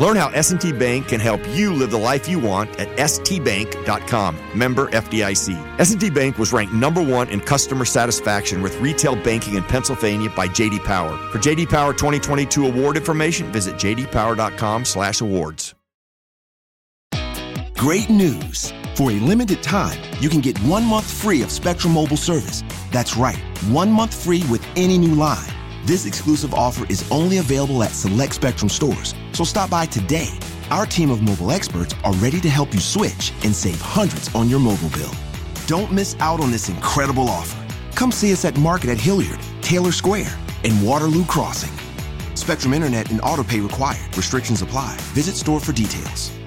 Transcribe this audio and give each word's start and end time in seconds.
Learn 0.00 0.16
how 0.16 0.28
S&T 0.28 0.72
Bank 0.72 1.08
can 1.08 1.20
help 1.20 1.40
you 1.48 1.72
live 1.72 1.90
the 1.90 1.98
life 1.98 2.28
you 2.28 2.38
want 2.38 2.70
at 2.78 2.88
stbank.com. 2.96 4.38
Member 4.54 4.86
FDIC. 4.88 5.80
S&T 5.80 6.10
Bank 6.10 6.38
was 6.38 6.52
ranked 6.52 6.72
number 6.72 7.02
1 7.02 7.30
in 7.30 7.40
customer 7.40 7.84
satisfaction 7.84 8.62
with 8.62 8.80
retail 8.80 9.16
banking 9.16 9.54
in 9.54 9.64
Pennsylvania 9.64 10.30
by 10.30 10.46
JD 10.46 10.84
Power. 10.84 11.16
For 11.32 11.38
JD 11.38 11.68
Power 11.68 11.92
2022 11.92 12.66
award 12.66 12.96
information, 12.96 13.50
visit 13.50 13.74
jdpower.com/awards. 13.74 15.74
Great 17.76 18.10
news. 18.10 18.72
For 18.94 19.12
a 19.12 19.14
limited 19.14 19.62
time, 19.62 19.98
you 20.20 20.28
can 20.28 20.40
get 20.40 20.58
1 20.60 20.84
month 20.84 21.06
free 21.06 21.42
of 21.42 21.50
Spectrum 21.50 21.94
Mobile 21.94 22.16
service. 22.16 22.62
That's 22.90 23.16
right. 23.16 23.38
1 23.70 23.92
month 23.92 24.14
free 24.14 24.44
with 24.50 24.64
any 24.76 24.98
new 24.98 25.14
line. 25.14 25.46
This 25.84 26.06
exclusive 26.06 26.54
offer 26.54 26.84
is 26.88 27.08
only 27.10 27.38
available 27.38 27.82
at 27.82 27.92
select 27.92 28.34
Spectrum 28.34 28.68
stores, 28.68 29.14
so 29.32 29.44
stop 29.44 29.70
by 29.70 29.86
today. 29.86 30.28
Our 30.70 30.86
team 30.86 31.10
of 31.10 31.22
mobile 31.22 31.50
experts 31.50 31.94
are 32.04 32.12
ready 32.14 32.40
to 32.40 32.50
help 32.50 32.74
you 32.74 32.80
switch 32.80 33.32
and 33.44 33.54
save 33.54 33.80
hundreds 33.80 34.34
on 34.34 34.48
your 34.48 34.60
mobile 34.60 34.90
bill. 34.90 35.12
Don't 35.66 35.92
miss 35.92 36.16
out 36.20 36.40
on 36.40 36.50
this 36.50 36.68
incredible 36.68 37.28
offer. 37.28 37.64
Come 37.94 38.12
see 38.12 38.32
us 38.32 38.44
at 38.44 38.58
Market 38.58 38.90
at 38.90 38.98
Hilliard, 38.98 39.40
Taylor 39.62 39.92
Square, 39.92 40.36
and 40.64 40.86
Waterloo 40.86 41.24
Crossing. 41.24 41.72
Spectrum 42.36 42.72
Internet 42.72 43.10
and 43.10 43.20
autopay 43.20 43.62
required. 43.62 44.16
Restrictions 44.16 44.62
apply. 44.62 44.96
Visit 45.14 45.34
store 45.34 45.60
for 45.60 45.72
details. 45.72 46.37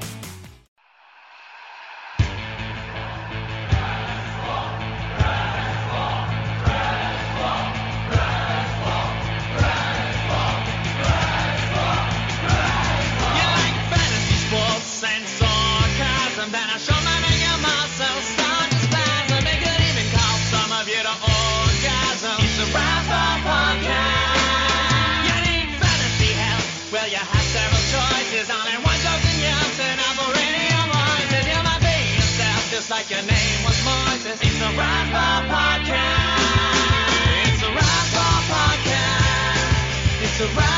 Hey, 40.41 40.70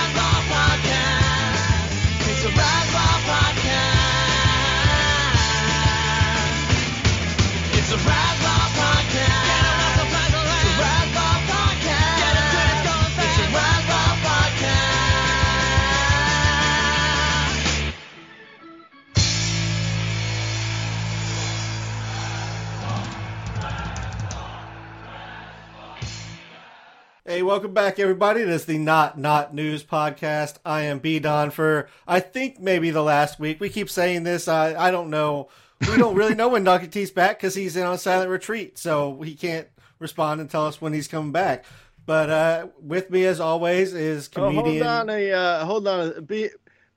welcome 27.54 27.72
back, 27.72 28.00
everybody. 28.00 28.42
This 28.42 28.62
is 28.62 28.66
the 28.66 28.80
Not 28.80 29.20
Not 29.20 29.54
News 29.54 29.84
podcast. 29.84 30.56
I 30.66 30.82
am 30.82 30.98
B 30.98 31.20
Don 31.20 31.52
for 31.52 31.88
I 32.08 32.20
think 32.20 32.60
maybe 32.60 32.90
the 32.90 33.04
last 33.04 33.40
week. 33.40 33.60
We 33.60 33.70
keep 33.70 33.92
saying 33.92 34.24
this. 34.24 34.48
I 34.48 34.74
I 34.74 34.90
don't 34.90 35.12
know. 35.12 35.50
We 35.88 35.96
don't 35.98 36.16
really 36.16 36.34
know 36.34 36.48
when 36.48 36.64
Donkey 36.64 36.88
T's 36.88 37.12
back 37.12 37.38
because 37.38 37.54
he's 37.54 37.76
in 37.76 37.84
on 37.84 38.00
silent 38.00 38.32
retreat, 38.32 38.80
so 38.80 39.22
he 39.22 39.36
can't 39.36 39.68
respond 40.00 40.42
and 40.42 40.50
tell 40.50 40.66
us 40.66 40.82
when 40.82 40.94
he's 40.94 41.08
coming 41.08 41.32
back. 41.32 41.66
But 42.08 42.32
uh, 42.32 42.68
with 42.82 43.12
me, 43.12 43.24
as 43.26 43.40
always, 43.40 43.94
is 43.94 44.30
comedian. 44.30 44.82
Oh, 44.82 44.88
hold 44.88 45.02
on 45.02 45.10
a 45.12 45.32
uh, 45.32 45.66
hold 45.66 45.88
on 45.88 46.14
a 46.18 46.22
B 46.24 46.50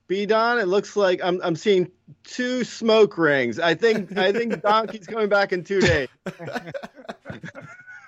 B 0.07 0.25
Don. 0.25 0.57
It 0.57 0.67
looks 0.67 0.95
like 0.95 1.19
I'm 1.23 1.39
I'm 1.43 1.55
seeing 1.55 1.91
two 2.23 2.63
smoke 2.63 3.15
rings. 3.19 3.59
I 3.59 3.75
think 3.75 4.17
I 4.17 4.31
think 4.31 4.59
Donkey's 4.63 5.05
coming 5.05 5.29
back 5.29 5.53
in 5.53 5.63
two 5.63 5.81
days. 5.81 6.07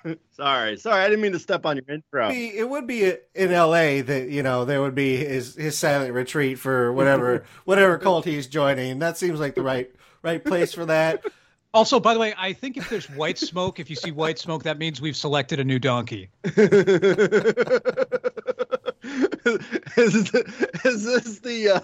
sorry, 0.32 0.76
sorry, 0.76 1.02
I 1.02 1.08
didn't 1.08 1.22
mean 1.22 1.32
to 1.32 1.38
step 1.38 1.66
on 1.66 1.76
your 1.76 1.84
intro. 1.88 2.30
Be, 2.30 2.56
it 2.56 2.68
would 2.68 2.86
be 2.86 3.14
in 3.34 3.52
L.A. 3.52 4.00
that 4.02 4.28
you 4.28 4.42
know 4.42 4.64
there 4.64 4.80
would 4.80 4.94
be 4.94 5.16
his 5.16 5.54
his 5.54 5.76
silent 5.78 6.12
retreat 6.14 6.58
for 6.58 6.92
whatever 6.92 7.44
whatever 7.64 7.98
cult 7.98 8.24
he's 8.24 8.46
joining. 8.46 8.98
That 8.98 9.16
seems 9.18 9.40
like 9.40 9.54
the 9.54 9.62
right 9.62 9.90
right 10.22 10.44
place 10.44 10.74
for 10.74 10.86
that. 10.86 11.24
Also, 11.72 12.00
by 12.00 12.14
the 12.14 12.18
way, 12.18 12.34
I 12.36 12.52
think 12.52 12.76
if 12.76 12.90
there's 12.90 13.08
white 13.10 13.38
smoke, 13.38 13.78
if 13.78 13.88
you 13.88 13.94
see 13.94 14.10
white 14.10 14.40
smoke, 14.40 14.64
that 14.64 14.76
means 14.76 15.00
we've 15.00 15.14
selected 15.14 15.60
a 15.60 15.64
new 15.64 15.78
donkey. 15.78 16.28
is, 16.42 16.56
is 19.94 21.04
this 21.04 21.38
the 21.38 21.70
uh, 21.76 21.80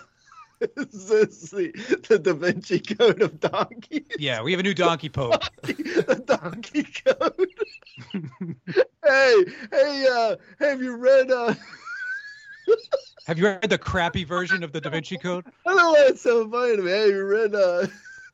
is 0.60 1.08
this 1.08 1.50
the, 1.50 1.72
the 2.08 2.18
Da 2.18 2.32
Vinci 2.32 2.80
Code 2.80 3.22
of 3.22 3.40
donkeys? 3.40 4.06
Yeah, 4.18 4.42
we 4.42 4.52
have 4.52 4.60
a 4.60 4.62
new 4.62 4.74
donkey 4.74 5.08
pope. 5.08 5.42
the 5.62 6.22
donkey 6.24 6.84
code. 6.84 7.48
hey, 9.04 9.44
hey, 9.70 10.06
uh, 10.10 10.36
have 10.58 10.82
you 10.82 10.96
read? 10.96 11.30
Uh... 11.30 11.54
have 13.26 13.38
you 13.38 13.46
read 13.46 13.68
the 13.68 13.78
crappy 13.78 14.24
version 14.24 14.62
of 14.62 14.72
the 14.72 14.80
Da 14.80 14.90
Vinci 14.90 15.18
Code? 15.18 15.44
I 15.66 15.70
don't 15.70 15.76
know 15.76 15.90
why 15.90 16.06
it's 16.08 16.22
so 16.22 16.48
funny 16.50 16.76
to 16.76 16.82
me. 16.82 16.90
Have 16.90 17.08
you 17.08 17.24
read 17.24 17.54
uh, 17.54 17.86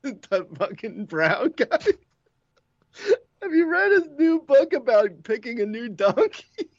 the 0.02 0.46
fucking 0.58 1.06
brown 1.06 1.52
guy? 1.56 1.78
Have 3.42 3.52
you 3.52 3.68
read 3.68 3.92
his 3.92 4.08
new 4.18 4.40
book 4.40 4.72
about 4.72 5.10
picking 5.24 5.60
a 5.60 5.66
new 5.66 5.88
donkey? 5.88 6.70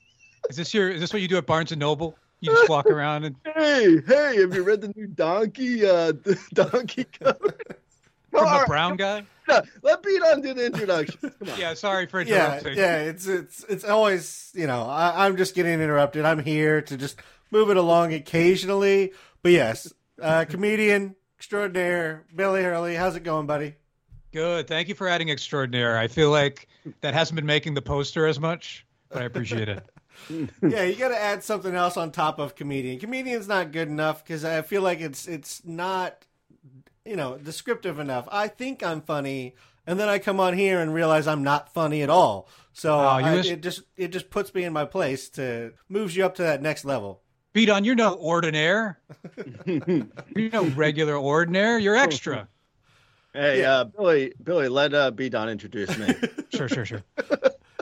Is 0.49 0.55
this 0.55 0.73
your? 0.73 0.89
Is 0.89 1.01
this 1.01 1.13
what 1.13 1.21
you 1.21 1.27
do 1.27 1.37
at 1.37 1.45
Barnes 1.45 1.71
and 1.71 1.79
Noble? 1.79 2.17
You 2.43 2.51
just 2.51 2.69
walk 2.69 2.87
around 2.87 3.23
and. 3.23 3.35
Hey, 3.55 4.01
hey! 4.05 4.41
Have 4.41 4.53
you 4.53 4.63
read 4.63 4.81
the 4.81 4.91
new 4.95 5.07
donkey? 5.07 5.85
Uh, 5.85 6.11
the 6.11 6.37
donkey 6.53 7.05
code 7.05 7.55
from 8.31 8.45
the 8.59 8.63
brown 8.67 8.97
guy. 8.97 9.23
No, 9.47 9.61
let 9.81 10.03
B 10.03 10.19
Don 10.19 10.41
do 10.41 10.53
the 10.53 10.65
introduction. 10.65 11.19
Come 11.39 11.49
on. 11.49 11.59
Yeah, 11.59 11.73
sorry 11.73 12.05
for 12.05 12.21
Yeah, 12.21 12.47
interrupting. 12.57 12.77
yeah. 12.77 12.97
It's 12.99 13.27
it's 13.27 13.63
it's 13.69 13.83
always 13.85 14.51
you 14.53 14.67
know 14.67 14.83
I, 14.83 15.25
I'm 15.25 15.37
just 15.37 15.55
getting 15.55 15.79
interrupted. 15.81 16.25
I'm 16.25 16.39
here 16.39 16.81
to 16.81 16.97
just 16.97 17.17
move 17.51 17.69
it 17.69 17.77
along 17.77 18.13
occasionally. 18.13 19.13
But 19.41 19.53
yes, 19.53 19.93
uh, 20.21 20.45
comedian 20.45 21.15
extraordinaire 21.37 22.25
Billy 22.35 22.61
Hurley. 22.63 22.95
How's 22.95 23.15
it 23.15 23.23
going, 23.23 23.47
buddy? 23.47 23.75
Good. 24.33 24.67
Thank 24.67 24.87
you 24.89 24.95
for 24.95 25.07
adding 25.07 25.29
extraordinaire. 25.29 25.97
I 25.97 26.07
feel 26.07 26.29
like 26.31 26.67
that 27.01 27.13
hasn't 27.13 27.35
been 27.35 27.45
making 27.45 27.73
the 27.73 27.81
poster 27.81 28.25
as 28.27 28.39
much, 28.39 28.85
but 29.09 29.21
I 29.21 29.25
appreciate 29.25 29.69
it. 29.69 29.83
yeah, 30.61 30.83
you 30.83 30.95
got 30.95 31.09
to 31.09 31.17
add 31.19 31.43
something 31.43 31.73
else 31.75 31.97
on 31.97 32.11
top 32.11 32.39
of 32.39 32.55
comedian. 32.55 32.99
Comedian's 32.99 33.47
not 33.47 33.71
good 33.71 33.87
enough 33.87 34.23
because 34.23 34.43
I 34.45 34.61
feel 34.61 34.81
like 34.81 35.01
it's 35.01 35.27
it's 35.27 35.63
not 35.65 36.25
you 37.05 37.15
know 37.15 37.37
descriptive 37.37 37.99
enough. 37.99 38.27
I 38.31 38.47
think 38.47 38.83
I'm 38.83 39.01
funny, 39.01 39.55
and 39.85 39.99
then 39.99 40.09
I 40.09 40.19
come 40.19 40.39
on 40.39 40.53
here 40.53 40.79
and 40.79 40.93
realize 40.93 41.27
I'm 41.27 41.43
not 41.43 41.73
funny 41.73 42.01
at 42.01 42.09
all. 42.09 42.47
So 42.73 42.93
Oh, 42.95 42.99
I- 43.03 43.35
wish- 43.35 43.49
it 43.49 43.61
just 43.61 43.81
it 43.97 44.07
just 44.09 44.29
puts 44.29 44.53
me 44.53 44.63
in 44.63 44.73
my 44.73 44.85
place 44.85 45.29
to 45.31 45.73
moves 45.89 46.15
you 46.15 46.25
up 46.25 46.35
to 46.35 46.43
that 46.43 46.61
next 46.61 46.85
level. 46.85 47.21
B 47.53 47.65
Don, 47.67 47.83
you're 47.85 47.93
no 47.95 48.13
ordinaire. 48.15 48.99
you're 49.67 50.49
no 50.51 50.63
regular 50.75 51.15
ordinaire. 51.15 51.77
You're 51.77 51.95
extra. 51.95 52.47
Hey, 53.33 53.61
Yeah. 53.61 53.71
uh, 53.79 53.83
Billy, 53.85 54.33
Billy, 54.43 54.67
let 54.69 54.93
uh, 54.93 55.11
B 55.11 55.29
Don 55.29 55.49
introduce 55.49 55.95
me. 55.97 56.13
Sure, 56.53 56.69
sure, 56.69 56.85
sure. 56.85 57.03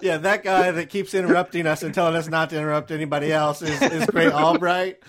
Yeah, 0.02 0.18
that 0.18 0.44
guy 0.44 0.72
that 0.72 0.90
keeps 0.90 1.14
interrupting 1.14 1.68
us 1.68 1.84
and 1.84 1.94
telling 1.94 2.16
us 2.16 2.28
not 2.28 2.50
to 2.52 2.58
interrupt 2.58 2.92
anybody 2.92 3.32
else 3.32 3.62
is, 3.62 3.82
is 3.82 4.06
Grey 4.08 4.30
Albright. 4.32 5.00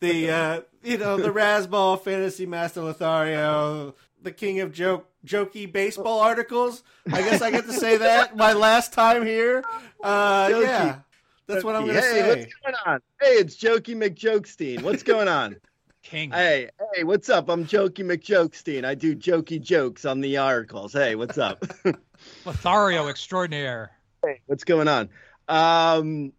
The 0.00 0.30
uh, 0.30 0.60
you 0.82 0.98
know 0.98 1.16
the 1.16 1.30
Razzball 1.30 2.00
Fantasy 2.02 2.44
Master 2.44 2.82
Lothario, 2.82 3.94
the 4.20 4.32
king 4.32 4.60
of 4.60 4.72
joke 4.72 5.08
jokey 5.24 5.70
baseball 5.70 6.20
articles. 6.20 6.82
I 7.12 7.22
guess 7.22 7.40
I 7.40 7.50
get 7.50 7.66
to 7.66 7.72
say 7.72 7.96
that 7.98 8.36
my 8.36 8.52
last 8.52 8.92
time 8.92 9.24
here. 9.24 9.64
Uh, 10.02 10.48
Jokey. 10.48 10.62
yeah, 10.62 10.98
that's 11.46 11.64
what 11.64 11.76
I'm 11.76 11.86
gonna 11.86 12.02
say. 12.02 12.22
Hey, 12.22 12.28
what's 12.40 12.54
going 12.54 12.74
on? 12.86 13.00
Hey, 13.20 13.34
it's 13.34 13.56
Jokey 13.56 13.96
McJokestein. 13.96 14.82
What's 14.82 15.02
going 15.02 15.28
on? 15.28 15.56
King. 16.02 16.32
hey, 16.32 16.68
hey, 16.94 17.04
what's 17.04 17.28
up? 17.28 17.48
I'm 17.48 17.64
Jokey 17.64 18.04
McJokestein. 18.04 18.84
I 18.84 18.96
do 18.96 19.14
jokey 19.14 19.62
jokes 19.62 20.04
on 20.04 20.20
the 20.20 20.36
articles. 20.36 20.92
Hey, 20.92 21.14
what's 21.14 21.38
up? 21.38 21.64
Lothario 22.44 23.06
extraordinaire. 23.06 23.92
Hey, 24.22 24.40
what's 24.46 24.64
going 24.64 24.88
on? 24.88 25.08
Um, 25.48 26.32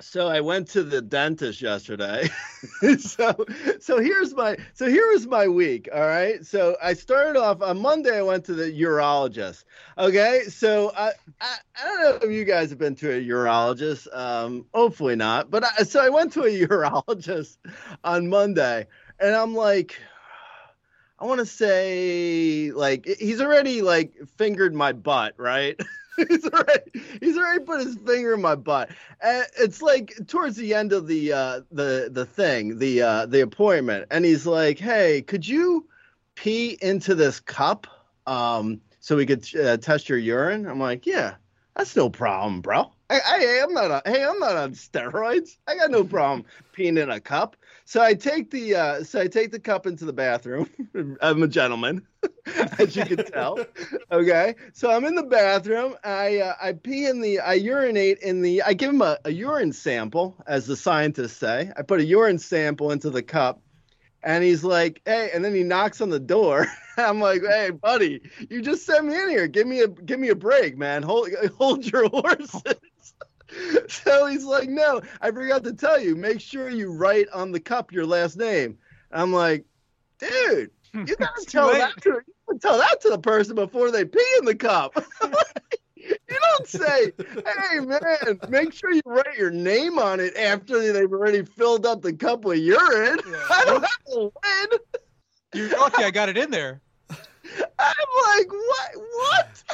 so 0.00 0.28
I 0.28 0.40
went 0.40 0.68
to 0.68 0.82
the 0.82 1.02
dentist 1.02 1.60
yesterday. 1.60 2.28
so 2.98 3.34
so 3.80 4.00
here's 4.00 4.34
my 4.34 4.56
so 4.72 4.88
here 4.88 5.06
was 5.12 5.26
my 5.26 5.46
week. 5.46 5.88
All 5.92 6.00
right. 6.00 6.44
So 6.44 6.76
I 6.82 6.94
started 6.94 7.38
off 7.38 7.60
on 7.60 7.80
Monday. 7.80 8.18
I 8.18 8.22
went 8.22 8.46
to 8.46 8.54
the 8.54 8.72
urologist. 8.72 9.64
Okay. 9.98 10.44
So 10.48 10.92
I 10.96 11.12
I, 11.40 11.56
I 11.78 11.84
don't 11.84 12.02
know 12.02 12.28
if 12.28 12.32
you 12.32 12.44
guys 12.44 12.70
have 12.70 12.78
been 12.78 12.94
to 12.96 13.10
a 13.10 13.22
urologist. 13.22 14.06
Um, 14.16 14.64
hopefully 14.72 15.16
not. 15.16 15.50
But 15.50 15.64
I, 15.64 15.82
so 15.82 16.02
I 16.02 16.08
went 16.08 16.32
to 16.32 16.44
a 16.44 16.66
urologist 16.66 17.58
on 18.02 18.28
Monday, 18.28 18.86
and 19.18 19.34
I'm 19.34 19.54
like. 19.54 19.96
I 21.22 21.26
want 21.26 21.40
to 21.40 21.44
say 21.44 22.72
like 22.72 23.04
he's 23.18 23.42
already 23.42 23.82
like 23.82 24.14
fingered 24.38 24.74
my 24.74 24.94
butt, 24.94 25.34
right? 25.36 25.78
he's 26.28 26.46
already 26.46 26.90
he's 27.20 27.36
already 27.36 27.64
put 27.64 27.80
his 27.80 27.96
finger 27.96 28.34
in 28.34 28.40
my 28.40 28.54
butt. 28.54 28.90
And 29.20 29.46
it's 29.58 29.82
like 29.82 30.14
towards 30.26 30.56
the 30.56 30.74
end 30.74 30.92
of 30.92 31.06
the 31.06 31.32
uh, 31.32 31.60
the 31.70 32.08
the 32.10 32.26
thing, 32.26 32.78
the 32.78 33.02
uh, 33.02 33.26
the 33.26 33.42
appointment, 33.42 34.06
and 34.10 34.24
he's 34.24 34.46
like, 34.46 34.78
"Hey, 34.78 35.22
could 35.22 35.46
you 35.46 35.86
pee 36.34 36.78
into 36.80 37.14
this 37.14 37.40
cup 37.40 37.86
um, 38.26 38.80
so 39.00 39.16
we 39.16 39.26
could 39.26 39.46
uh, 39.56 39.76
test 39.76 40.08
your 40.08 40.18
urine?" 40.18 40.66
I'm 40.66 40.80
like, 40.80 41.06
"Yeah, 41.06 41.34
that's 41.76 41.94
no 41.96 42.10
problem, 42.10 42.60
bro. 42.60 42.90
I, 43.08 43.20
I 43.26 43.36
am 43.62 43.72
not. 43.72 43.90
A, 43.90 44.02
hey, 44.04 44.24
I'm 44.24 44.38
not 44.38 44.56
on 44.56 44.72
steroids. 44.72 45.56
I 45.66 45.76
got 45.76 45.90
no 45.90 46.04
problem 46.04 46.44
peeing 46.76 47.00
in 47.00 47.10
a 47.10 47.20
cup." 47.20 47.56
So 47.90 48.00
I 48.00 48.14
take 48.14 48.52
the 48.52 48.76
uh, 48.76 49.02
so 49.02 49.20
I 49.20 49.26
take 49.26 49.50
the 49.50 49.58
cup 49.58 49.84
into 49.84 50.04
the 50.04 50.12
bathroom. 50.12 50.70
I'm 51.20 51.42
a 51.42 51.48
gentleman, 51.48 52.06
as 52.78 52.94
you 52.94 53.04
can 53.04 53.24
tell. 53.24 53.58
Okay, 54.12 54.54
so 54.72 54.92
I'm 54.92 55.04
in 55.04 55.16
the 55.16 55.24
bathroom. 55.24 55.96
I 56.04 56.38
uh, 56.38 56.54
I 56.62 56.74
pee 56.74 57.06
in 57.06 57.20
the 57.20 57.40
I 57.40 57.54
urinate 57.54 58.18
in 58.18 58.42
the 58.42 58.62
I 58.62 58.74
give 58.74 58.90
him 58.90 59.02
a, 59.02 59.18
a 59.24 59.32
urine 59.32 59.72
sample, 59.72 60.36
as 60.46 60.68
the 60.68 60.76
scientists 60.76 61.36
say. 61.36 61.72
I 61.76 61.82
put 61.82 61.98
a 61.98 62.04
urine 62.04 62.38
sample 62.38 62.92
into 62.92 63.10
the 63.10 63.24
cup, 63.24 63.60
and 64.22 64.44
he's 64.44 64.62
like, 64.62 65.02
"Hey," 65.04 65.32
and 65.34 65.44
then 65.44 65.52
he 65.52 65.64
knocks 65.64 66.00
on 66.00 66.10
the 66.10 66.20
door. 66.20 66.68
I'm 66.96 67.18
like, 67.18 67.42
"Hey, 67.42 67.70
buddy, 67.70 68.20
you 68.48 68.62
just 68.62 68.86
sent 68.86 69.04
me 69.04 69.20
in 69.20 69.30
here. 69.30 69.48
Give 69.48 69.66
me 69.66 69.80
a 69.80 69.88
give 69.88 70.20
me 70.20 70.28
a 70.28 70.36
break, 70.36 70.78
man. 70.78 71.02
Hold 71.02 71.30
hold 71.58 71.84
your 71.90 72.08
horses." 72.08 72.62
so 73.88 74.26
he's 74.26 74.44
like, 74.44 74.68
no, 74.68 75.00
I 75.20 75.30
forgot 75.30 75.64
to 75.64 75.72
tell 75.72 76.00
you. 76.00 76.16
Make 76.16 76.40
sure 76.40 76.68
you 76.68 76.92
write 76.92 77.28
on 77.32 77.52
the 77.52 77.60
cup 77.60 77.92
your 77.92 78.06
last 78.06 78.36
name. 78.36 78.78
I'm 79.12 79.32
like, 79.32 79.64
dude, 80.18 80.70
hmm, 80.92 81.04
you 81.06 81.16
gotta 81.16 81.44
tell 81.46 81.72
that 81.72 82.00
to 82.02 82.20
tell 82.60 82.78
that 82.78 83.00
to 83.02 83.10
the 83.10 83.18
person 83.18 83.54
before 83.54 83.90
they 83.90 84.04
pee 84.04 84.34
in 84.38 84.44
the 84.44 84.54
cup. 84.54 84.94
Hmm. 86.02 86.14
you 86.30 86.38
don't 86.40 86.66
say, 86.66 87.12
hey 87.18 87.80
man, 87.80 88.40
make 88.48 88.72
sure 88.72 88.90
you 88.90 89.02
write 89.04 89.36
your 89.36 89.50
name 89.50 89.98
on 89.98 90.18
it 90.18 90.34
after 90.34 90.92
they've 90.92 91.12
already 91.12 91.44
filled 91.44 91.84
up 91.84 92.00
the 92.00 92.12
cup 92.14 92.44
with 92.44 92.58
urine. 92.58 93.18
Yeah. 93.30 93.44
I 93.50 93.64
don't 93.66 93.82
have 93.82 94.04
to 94.06 94.32
win. 94.42 94.78
You're 95.52 95.78
lucky 95.78 96.02
I 96.02 96.10
got 96.10 96.30
it 96.30 96.38
in 96.38 96.50
there. 96.50 96.80
I'm 97.10 98.38
like, 98.38 98.50
what? 98.50 98.90
What? 98.96 99.64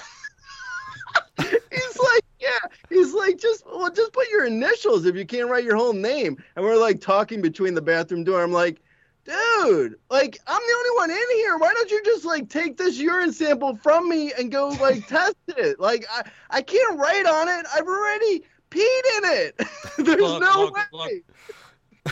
He's 1.38 1.98
like, 1.98 2.24
yeah. 2.46 2.68
He's 2.88 3.12
like, 3.12 3.38
just 3.38 3.64
well, 3.66 3.90
just 3.90 4.12
put 4.12 4.28
your 4.30 4.44
initials 4.44 5.06
if 5.06 5.16
you 5.16 5.26
can't 5.26 5.50
write 5.50 5.64
your 5.64 5.76
whole 5.76 5.92
name. 5.92 6.42
And 6.54 6.64
we're 6.64 6.76
like 6.76 7.00
talking 7.00 7.42
between 7.42 7.74
the 7.74 7.82
bathroom 7.82 8.24
door. 8.24 8.42
I'm 8.42 8.52
like, 8.52 8.80
dude, 9.24 9.96
like 10.10 10.38
I'm 10.46 10.60
the 10.60 10.74
only 10.76 10.90
one 10.96 11.10
in 11.10 11.36
here. 11.36 11.58
Why 11.58 11.72
don't 11.74 11.90
you 11.90 12.02
just 12.04 12.24
like 12.24 12.48
take 12.48 12.76
this 12.76 12.98
urine 12.98 13.32
sample 13.32 13.76
from 13.76 14.08
me 14.08 14.32
and 14.38 14.50
go 14.50 14.68
like 14.68 15.06
test 15.08 15.36
it? 15.48 15.80
Like 15.80 16.06
I, 16.10 16.22
I 16.50 16.62
can't 16.62 16.98
write 16.98 17.26
on 17.26 17.48
it. 17.48 17.66
I've 17.74 17.86
already 17.86 18.42
peed 18.70 19.02
in 19.18 19.24
it. 19.24 19.60
There's 19.98 20.20
look, 20.20 20.42
no 20.42 20.64
look, 20.64 20.76
way. 20.76 20.82
Look. 20.92 21.12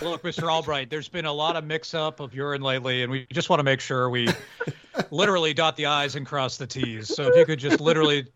Look, 0.03 0.25
Mr. 0.25 0.51
Albright, 0.51 0.91
there's 0.91 1.09
been 1.09 1.25
a 1.25 1.33
lot 1.33 1.55
of 1.55 1.63
mix 1.63 1.95
up 1.95 2.19
of 2.19 2.35
urine 2.35 2.63
lately, 2.63 3.05
and 3.05 3.13
we 3.13 3.29
just 3.33 3.49
want 3.49 3.61
to 3.61 3.65
make 3.65 3.79
sure 3.79 4.11
we 4.11 4.29
literally 5.13 5.55
dot 5.55 5.77
the 5.77 5.87
I's 5.87 6.17
and 6.17 6.27
cross 6.27 6.57
the 6.57 6.67
T's. 6.67 7.15
So 7.15 7.29
if 7.29 7.37
you 7.37 7.47
could 7.47 7.61
just 7.61 7.81
literally 7.81 8.27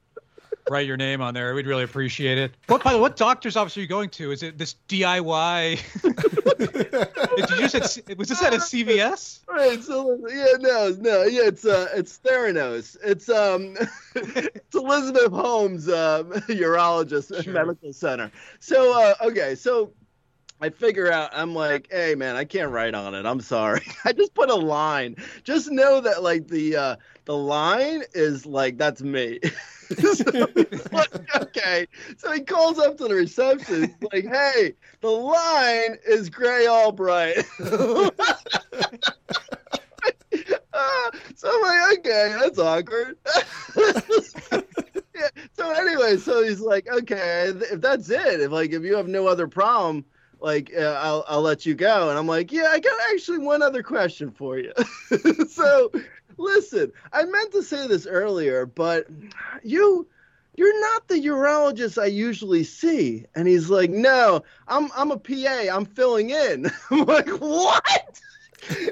write 0.71 0.87
your 0.87 0.97
name 0.97 1.21
on 1.21 1.35
there. 1.35 1.55
We'd 1.55 1.67
really 1.67 1.85
appreciate 1.85 2.39
it. 2.39 2.55
What 2.67 2.83
by 2.83 2.93
the 2.93 2.99
what 2.99 3.17
doctor's 3.17 3.57
office 3.57 3.77
are 3.77 3.81
you 3.81 3.87
going 3.87 4.11
to? 4.11 4.33
Is 4.33 4.43
it 4.43 4.59
this 4.59 4.77
DIY? 4.89 5.79
Did 7.37 7.61
you 7.61 7.69
say 7.69 8.15
was 8.17 8.29
this 8.29 8.43
at 8.43 8.55
a 8.55 8.59
CVS? 8.59 9.41
Right. 9.49 9.83
So 9.83 10.19
yeah, 10.29 10.47
no, 10.61 10.97
no, 10.99 11.23
yeah, 11.25 11.43
it's 11.45 11.65
uh, 11.65 11.89
it's 11.95 12.19
Theranos. 12.19 12.97
It's 13.03 13.29
um, 13.29 13.77
it's 14.15 14.75
Elizabeth 14.75 15.33
Holmes, 15.33 15.89
um, 15.89 16.33
urologist 16.33 17.43
sure. 17.43 17.53
medical 17.53 17.93
center. 17.93 18.31
So 18.61 19.01
uh, 19.01 19.15
okay, 19.29 19.55
so 19.55 19.93
I 20.61 20.71
figure 20.71 21.11
out 21.11 21.31
I'm 21.33 21.55
like, 21.55 21.89
hey 21.91 22.15
man, 22.15 22.37
I 22.37 22.45
can't 22.45 22.71
write 22.71 22.95
on 22.95 23.15
it. 23.15 23.27
I'm 23.27 23.41
sorry. 23.41 23.83
I 24.05 24.13
just 24.13 24.35
put 24.35 24.51
a 24.51 24.55
line. 24.55 25.17
Just 25.45 25.71
know 25.71 26.01
that 26.01 26.23
like 26.23 26.49
the 26.49 26.77
uh 26.77 26.97
the 27.25 27.37
line 27.37 28.03
is 28.15 28.47
like 28.47 28.77
that's 28.79 29.03
me. 29.03 29.41
so, 29.99 30.47
okay. 31.37 31.87
So 32.19 32.33
he 32.33 32.41
calls 32.41 32.79
up 32.79 32.99
to 32.99 33.09
the 33.09 33.15
reception, 33.15 33.95
like, 34.13 34.27
hey, 34.27 34.75
the 35.01 35.11
line 35.11 35.97
is 36.07 36.29
Grey 36.29 36.67
Albright. 36.67 37.39
uh, 37.61 38.11
so 41.37 41.51
I'm 41.51 41.63
like, 41.63 41.99
okay, 41.99 42.37
that's 42.39 42.59
awkward. 42.59 43.17
yeah. 45.15 45.29
So 45.53 45.71
anyway, 45.71 46.17
so 46.19 46.45
he's 46.45 46.61
like, 46.61 46.87
okay, 46.89 47.53
if 47.55 47.81
that's 47.81 48.11
it, 48.11 48.41
if 48.41 48.51
like 48.51 48.73
if 48.73 48.83
you 48.83 48.95
have 48.97 49.09
no 49.09 49.27
other 49.27 49.49
problem, 49.49 50.05
like 50.41 50.73
uh, 50.77 50.99
I'll 51.03 51.25
I'll 51.29 51.43
let 51.43 51.67
you 51.67 51.75
go. 51.75 52.11
And 52.11 52.19
I'm 52.19 52.27
like, 52.27 52.53
yeah, 52.53 52.69
I 52.71 52.79
got 52.81 52.99
actually 53.13 53.39
one 53.39 53.63
other 53.63 53.83
question 53.83 54.31
for 54.31 54.59
you. 54.59 54.73
so 55.49 55.91
listen, 56.37 56.93
I 57.13 57.25
meant 57.25 57.53
to 57.53 57.63
say 57.63 57.87
this 57.87 58.07
earlier, 58.07 58.67
but 58.67 59.07
you 59.63 60.07
you're 60.57 60.81
not 60.93 61.07
the 61.07 61.15
urologist 61.25 62.03
I 62.03 62.07
usually 62.07 62.65
see. 62.65 63.25
And 63.37 63.47
he's 63.47 63.71
like, 63.71 63.91
no, 63.91 64.43
I'm 64.67 64.91
I'm 64.97 65.11
a 65.11 65.19
PA. 65.19 65.73
I'm 65.73 65.87
filling 65.87 66.31
in. 66.31 66.71
I'm 66.91 67.05
like, 67.05 67.29
what? 67.29 68.21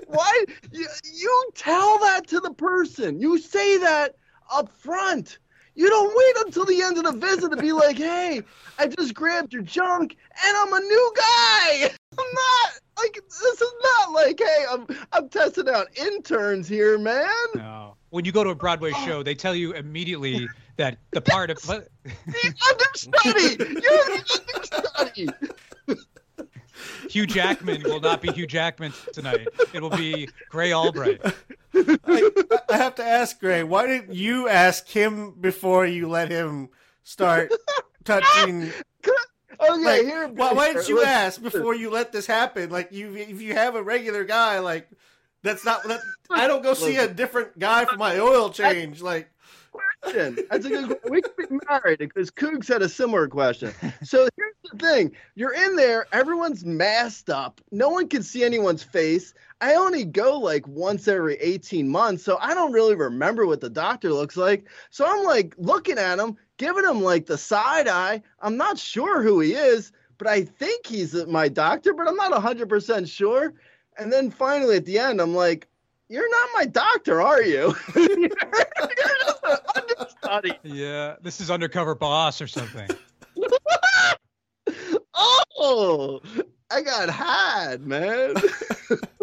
Why 0.06 0.44
you, 0.70 0.87
you 1.12 1.50
tell 1.54 1.99
that 1.99 2.28
to 2.28 2.40
the 2.40 2.54
person? 2.54 3.20
You 3.20 3.38
say 3.38 3.78
that 3.78 4.14
up 4.52 4.70
front. 4.70 5.38
You 5.76 5.90
don't 5.90 6.17
wait 6.17 6.46
until 6.46 6.64
the 6.64 6.82
end 6.82 6.96
of 6.96 7.05
the 7.05 7.12
visit 7.12 7.50
to 7.50 7.56
be 7.58 7.73
like, 7.73 7.99
hey, 7.99 8.43
I 8.78 8.87
just 8.87 9.12
grabbed 9.14 9.52
your 9.52 9.62
junk 9.62 10.17
and 10.46 10.56
I'm 10.56 10.73
a 10.73 10.81
new 10.81 11.12
guy. 11.14 11.90
I'm 12.19 12.34
not 12.34 12.81
like 12.96 13.14
this 13.14 13.61
is 13.61 13.73
not 13.82 14.12
like, 14.12 14.40
hey, 14.40 14.64
I'm 14.70 14.87
I'm 15.12 15.28
testing 15.28 15.69
out 15.69 15.88
interns 15.99 16.67
here, 16.67 16.99
man. 16.99 17.28
No. 17.55 17.97
When 18.09 18.25
you 18.25 18.33
go 18.33 18.42
to 18.42 18.50
a 18.50 18.54
Broadway 18.54 18.92
oh. 18.95 19.06
show, 19.06 19.23
they 19.23 19.35
tell 19.35 19.54
you 19.54 19.73
immediately 19.73 20.49
that 20.76 20.97
the 21.11 21.21
part 21.21 21.50
of 21.50 21.61
the 21.61 21.87
understudy. 22.71 23.56
You're 23.59 24.04
the 24.06 24.40
understudy. 24.54 25.28
Hugh 27.08 27.26
Jackman 27.26 27.82
will 27.82 28.00
not 28.00 28.22
be 28.22 28.30
Hugh 28.32 28.46
Jackman 28.46 28.92
tonight. 29.12 29.48
It 29.72 29.80
will 29.80 29.90
be 29.90 30.28
Grey 30.48 30.72
Albright. 30.72 31.20
I, 31.75 32.30
I 32.70 32.76
have 32.76 32.94
to 32.96 33.04
ask 33.04 33.38
Grey, 33.38 33.62
why 33.62 33.86
didn't 33.86 34.14
you 34.14 34.48
ask 34.48 34.88
him 34.88 35.32
before 35.40 35.86
you 35.86 36.08
let 36.08 36.30
him 36.30 36.70
start 37.02 37.52
touching? 38.04 38.70
Okay, 39.58 39.84
like, 39.84 40.02
here. 40.02 40.28
Why, 40.28 40.52
why 40.52 40.72
didn't 40.72 40.88
you 40.88 41.02
ask 41.02 41.42
before 41.42 41.75
you 41.75 41.90
let 41.90 42.12
this 42.12 42.26
happen? 42.26 42.70
Like, 42.70 42.92
you 42.92 43.14
if 43.16 43.40
you 43.40 43.54
have 43.54 43.75
a 43.75 43.82
regular 43.82 44.25
guy, 44.25 44.58
like 44.58 44.88
that's 45.42 45.64
not 45.64 45.82
that. 45.84 46.00
I 46.30 46.46
don't 46.46 46.62
go 46.62 46.75
see 46.75 46.96
a 46.96 47.08
different 47.08 47.58
guy 47.58 47.84
for 47.86 47.96
my 47.96 48.18
oil 48.18 48.50
change. 48.50 49.00
Like, 49.00 49.30
question. 50.06 50.46
That's 50.50 50.66
a 50.66 50.68
good. 50.68 50.86
question. 50.86 51.10
We 51.10 51.22
could 51.22 51.48
be 51.48 51.58
married 51.68 51.98
because 51.98 52.30
Cougs 52.30 52.68
had 52.68 52.82
a 52.82 52.88
similar 52.88 53.28
question. 53.28 53.72
So 54.02 54.28
here's 54.36 54.54
the 54.70 54.78
thing: 54.78 55.12
you're 55.34 55.54
in 55.54 55.76
there, 55.76 56.06
everyone's 56.12 56.64
masked 56.64 57.30
up, 57.30 57.60
no 57.70 57.88
one 57.88 58.08
can 58.08 58.22
see 58.22 58.44
anyone's 58.44 58.82
face. 58.82 59.34
I 59.60 59.75
only 59.75 60.04
go 60.04 60.38
like 60.38 60.66
once 60.68 61.08
every 61.08 61.36
18 61.36 61.88
months, 61.88 62.22
so 62.22 62.38
I 62.40 62.54
don't 62.54 62.72
really 62.72 62.94
remember 62.94 63.46
what 63.46 63.60
the 63.60 63.70
doctor 63.70 64.12
looks 64.12 64.36
like. 64.36 64.66
So 64.90 65.06
I'm 65.06 65.25
like 65.25 65.54
looking 65.58 65.98
at 65.98 66.18
him, 66.18 66.36
giving 66.58 66.84
him 66.84 67.02
like 67.02 67.26
the 67.26 67.38
side 67.38 67.88
eye. 67.88 68.22
I'm 68.40 68.56
not 68.56 68.78
sure 68.78 69.22
who 69.22 69.40
he 69.40 69.54
is, 69.54 69.92
but 70.18 70.28
I 70.28 70.42
think 70.42 70.86
he's 70.86 71.14
uh, 71.14 71.25
my 71.28 71.48
doctor, 71.48 71.94
but 71.94 72.06
I'm 72.06 72.16
not 72.16 72.32
100% 72.32 73.08
sure. 73.08 73.54
And 73.98 74.12
then 74.12 74.30
finally 74.30 74.76
at 74.76 74.84
the 74.84 74.98
end, 74.98 75.22
I'm 75.22 75.34
like, 75.34 75.68
you're 76.08 76.30
not 76.30 76.48
my 76.54 76.66
doctor, 76.66 77.20
are 77.20 77.42
you? 77.42 77.75
you're, 77.94 78.06
you're 78.18 78.28
just 78.28 79.44
an 79.44 79.56
understudy. 79.75 80.52
Yeah, 80.62 81.16
this 81.22 81.40
is 81.40 81.50
undercover 81.50 81.94
boss 81.94 82.40
or 82.40 82.46
something. 82.46 82.88
oh, 85.14 86.20
I 86.70 86.82
got 86.82 87.10
had, 87.10 87.86
man. 87.86 88.34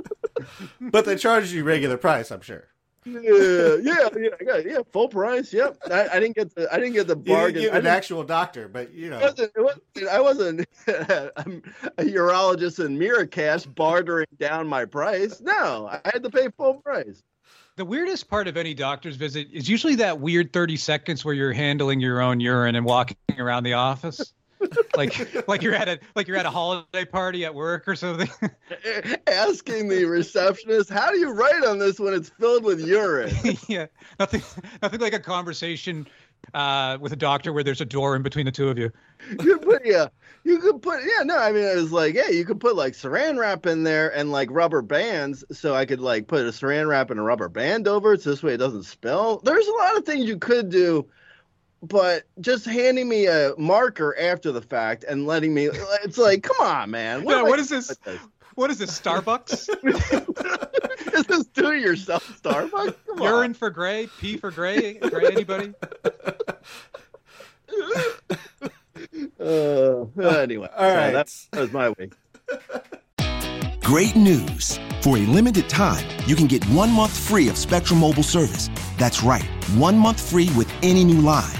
but 0.81 1.05
they 1.05 1.15
charge 1.15 1.51
you 1.51 1.63
regular 1.63 1.97
price, 1.97 2.31
I'm 2.31 2.41
sure. 2.41 2.67
Yeah, 3.05 3.77
yeah, 3.81 4.09
yeah, 4.41 4.57
yeah, 4.65 4.77
full 4.91 5.07
price. 5.09 5.53
Yep. 5.53 5.77
I, 5.91 6.07
I 6.09 6.19
didn't 6.19 6.35
get 6.35 6.53
the 6.55 6.73
I 6.73 6.77
didn't 6.77 6.93
get 6.93 7.07
the 7.07 7.15
You 7.17 7.23
didn't 7.23 7.37
bargain. 7.37 7.61
get 7.61 7.69
an 7.69 7.75
didn't- 7.75 7.87
actual 7.87 8.23
doctor, 8.23 8.67
but 8.67 8.93
you 8.93 9.09
know. 9.09 9.19
it 9.19 9.23
wasn't, 9.23 9.51
it 9.55 9.61
wasn't, 9.61 10.07
I 10.11 10.21
wasn't 10.21 10.65
I'm 11.37 11.63
a 11.97 12.03
urologist 12.03 12.83
in 12.83 12.97
Marrakesh 12.97 13.65
bartering 13.65 14.27
down 14.39 14.67
my 14.67 14.85
price. 14.85 15.41
No, 15.41 15.87
I 15.91 16.01
had 16.05 16.23
to 16.23 16.29
pay 16.29 16.47
full 16.57 16.75
price. 16.75 17.21
The 17.75 17.85
weirdest 17.85 18.29
part 18.29 18.47
of 18.47 18.55
any 18.55 18.75
doctor's 18.75 19.15
visit 19.15 19.47
is 19.51 19.67
usually 19.67 19.95
that 19.95 20.19
weird 20.19 20.53
30 20.53 20.77
seconds 20.77 21.25
where 21.25 21.33
you're 21.33 21.53
handling 21.53 21.99
your 21.99 22.21
own 22.21 22.39
urine 22.39 22.75
and 22.75 22.85
walking 22.85 23.17
around 23.39 23.63
the 23.63 23.73
office. 23.73 24.31
Like 24.95 25.47
like 25.47 25.61
you're 25.61 25.75
at 25.75 25.87
a 25.87 25.99
like 26.15 26.27
you're 26.27 26.37
at 26.37 26.45
a 26.45 26.49
holiday 26.49 27.05
party 27.05 27.45
at 27.45 27.53
work 27.53 27.87
or 27.87 27.95
something. 27.95 28.29
Asking 29.27 29.87
the 29.87 30.05
receptionist, 30.05 30.89
how 30.89 31.11
do 31.11 31.17
you 31.17 31.31
write 31.31 31.63
on 31.63 31.79
this 31.79 31.99
when 31.99 32.13
it's 32.13 32.29
filled 32.29 32.63
with 32.63 32.81
urine? 32.81 33.35
yeah. 33.67 33.87
Nothing 34.19 34.41
nothing 34.81 34.99
like 34.99 35.13
a 35.13 35.19
conversation 35.19 36.07
uh, 36.53 36.97
with 36.99 37.13
a 37.13 37.17
doctor 37.17 37.53
where 37.53 37.63
there's 37.63 37.81
a 37.81 37.85
door 37.85 38.15
in 38.15 38.21
between 38.21 38.45
the 38.45 38.51
two 38.51 38.69
of 38.69 38.77
you. 38.77 38.91
You 39.29 39.37
could 39.37 39.61
put 39.61 39.85
yeah, 39.85 40.07
you 40.43 40.59
could 40.59 40.81
put 40.81 41.01
yeah, 41.03 41.23
no, 41.23 41.37
I 41.37 41.51
mean 41.51 41.63
it 41.63 41.75
was 41.75 41.91
like, 41.91 42.13
yeah, 42.15 42.29
you 42.29 42.45
could 42.45 42.59
put 42.59 42.75
like 42.75 42.93
saran 42.93 43.37
wrap 43.37 43.65
in 43.65 43.83
there 43.83 44.15
and 44.15 44.31
like 44.31 44.49
rubber 44.51 44.81
bands 44.81 45.43
so 45.51 45.73
I 45.73 45.85
could 45.85 46.01
like 46.01 46.27
put 46.27 46.41
a 46.41 46.49
saran 46.49 46.87
wrap 46.87 47.09
and 47.09 47.19
a 47.19 47.23
rubber 47.23 47.49
band 47.49 47.87
over 47.87 48.13
it 48.13 48.21
so 48.21 48.31
this 48.31 48.43
way 48.43 48.53
it 48.53 48.57
doesn't 48.57 48.83
spill. 48.83 49.41
There's 49.43 49.67
a 49.67 49.73
lot 49.73 49.97
of 49.97 50.05
things 50.05 50.25
you 50.25 50.37
could 50.37 50.69
do, 50.69 51.07
but 51.83 52.23
just 52.39 52.65
handing 52.65 53.09
me 53.09 53.27
a 53.27 53.53
marker 53.57 54.17
after 54.17 54.51
the 54.51 54.61
fact 54.61 55.03
and 55.07 55.27
letting 55.27 55.53
me 55.53 55.69
it's 56.03 56.17
like, 56.17 56.43
come 56.43 56.65
on, 56.65 56.91
man. 56.91 57.23
Yeah, 57.27 57.43
what 57.43 57.59
is 57.59 57.69
this? 57.69 57.89
with 57.89 58.01
this? 58.03 58.19
What 58.55 58.71
is 58.71 58.77
this, 58.77 58.99
Starbucks? 58.99 59.67
is 61.13 61.25
this 61.25 61.45
do 61.47 61.71
it 61.71 61.81
yourself 61.81 62.41
Starbucks? 62.41 62.95
Come 63.07 63.21
on. 63.21 63.27
Urine 63.27 63.53
for 63.53 63.69
gray, 63.69 64.07
pee 64.19 64.37
for 64.37 64.49
gray, 64.49 64.93
gray 64.95 65.27
anybody? 65.27 65.73
Uh, 69.39 70.05
anyway, 70.21 70.69
All 70.77 70.89
so 70.89 70.95
right. 70.95 71.11
that, 71.11 71.33
that 71.51 71.59
was 71.59 71.71
my 71.73 71.89
week. 71.89 72.13
Great 73.81 74.15
news! 74.15 74.79
For 75.01 75.17
a 75.17 75.21
limited 75.21 75.67
time, 75.67 76.07
you 76.25 76.35
can 76.35 76.47
get 76.47 76.63
one 76.69 76.91
month 76.91 77.17
free 77.17 77.49
of 77.49 77.57
Spectrum 77.57 77.99
Mobile 77.99 78.23
service. 78.23 78.69
That's 78.97 79.21
right, 79.21 79.43
one 79.75 79.97
month 79.97 80.29
free 80.29 80.49
with 80.55 80.71
any 80.81 81.03
new 81.03 81.19
line. 81.19 81.59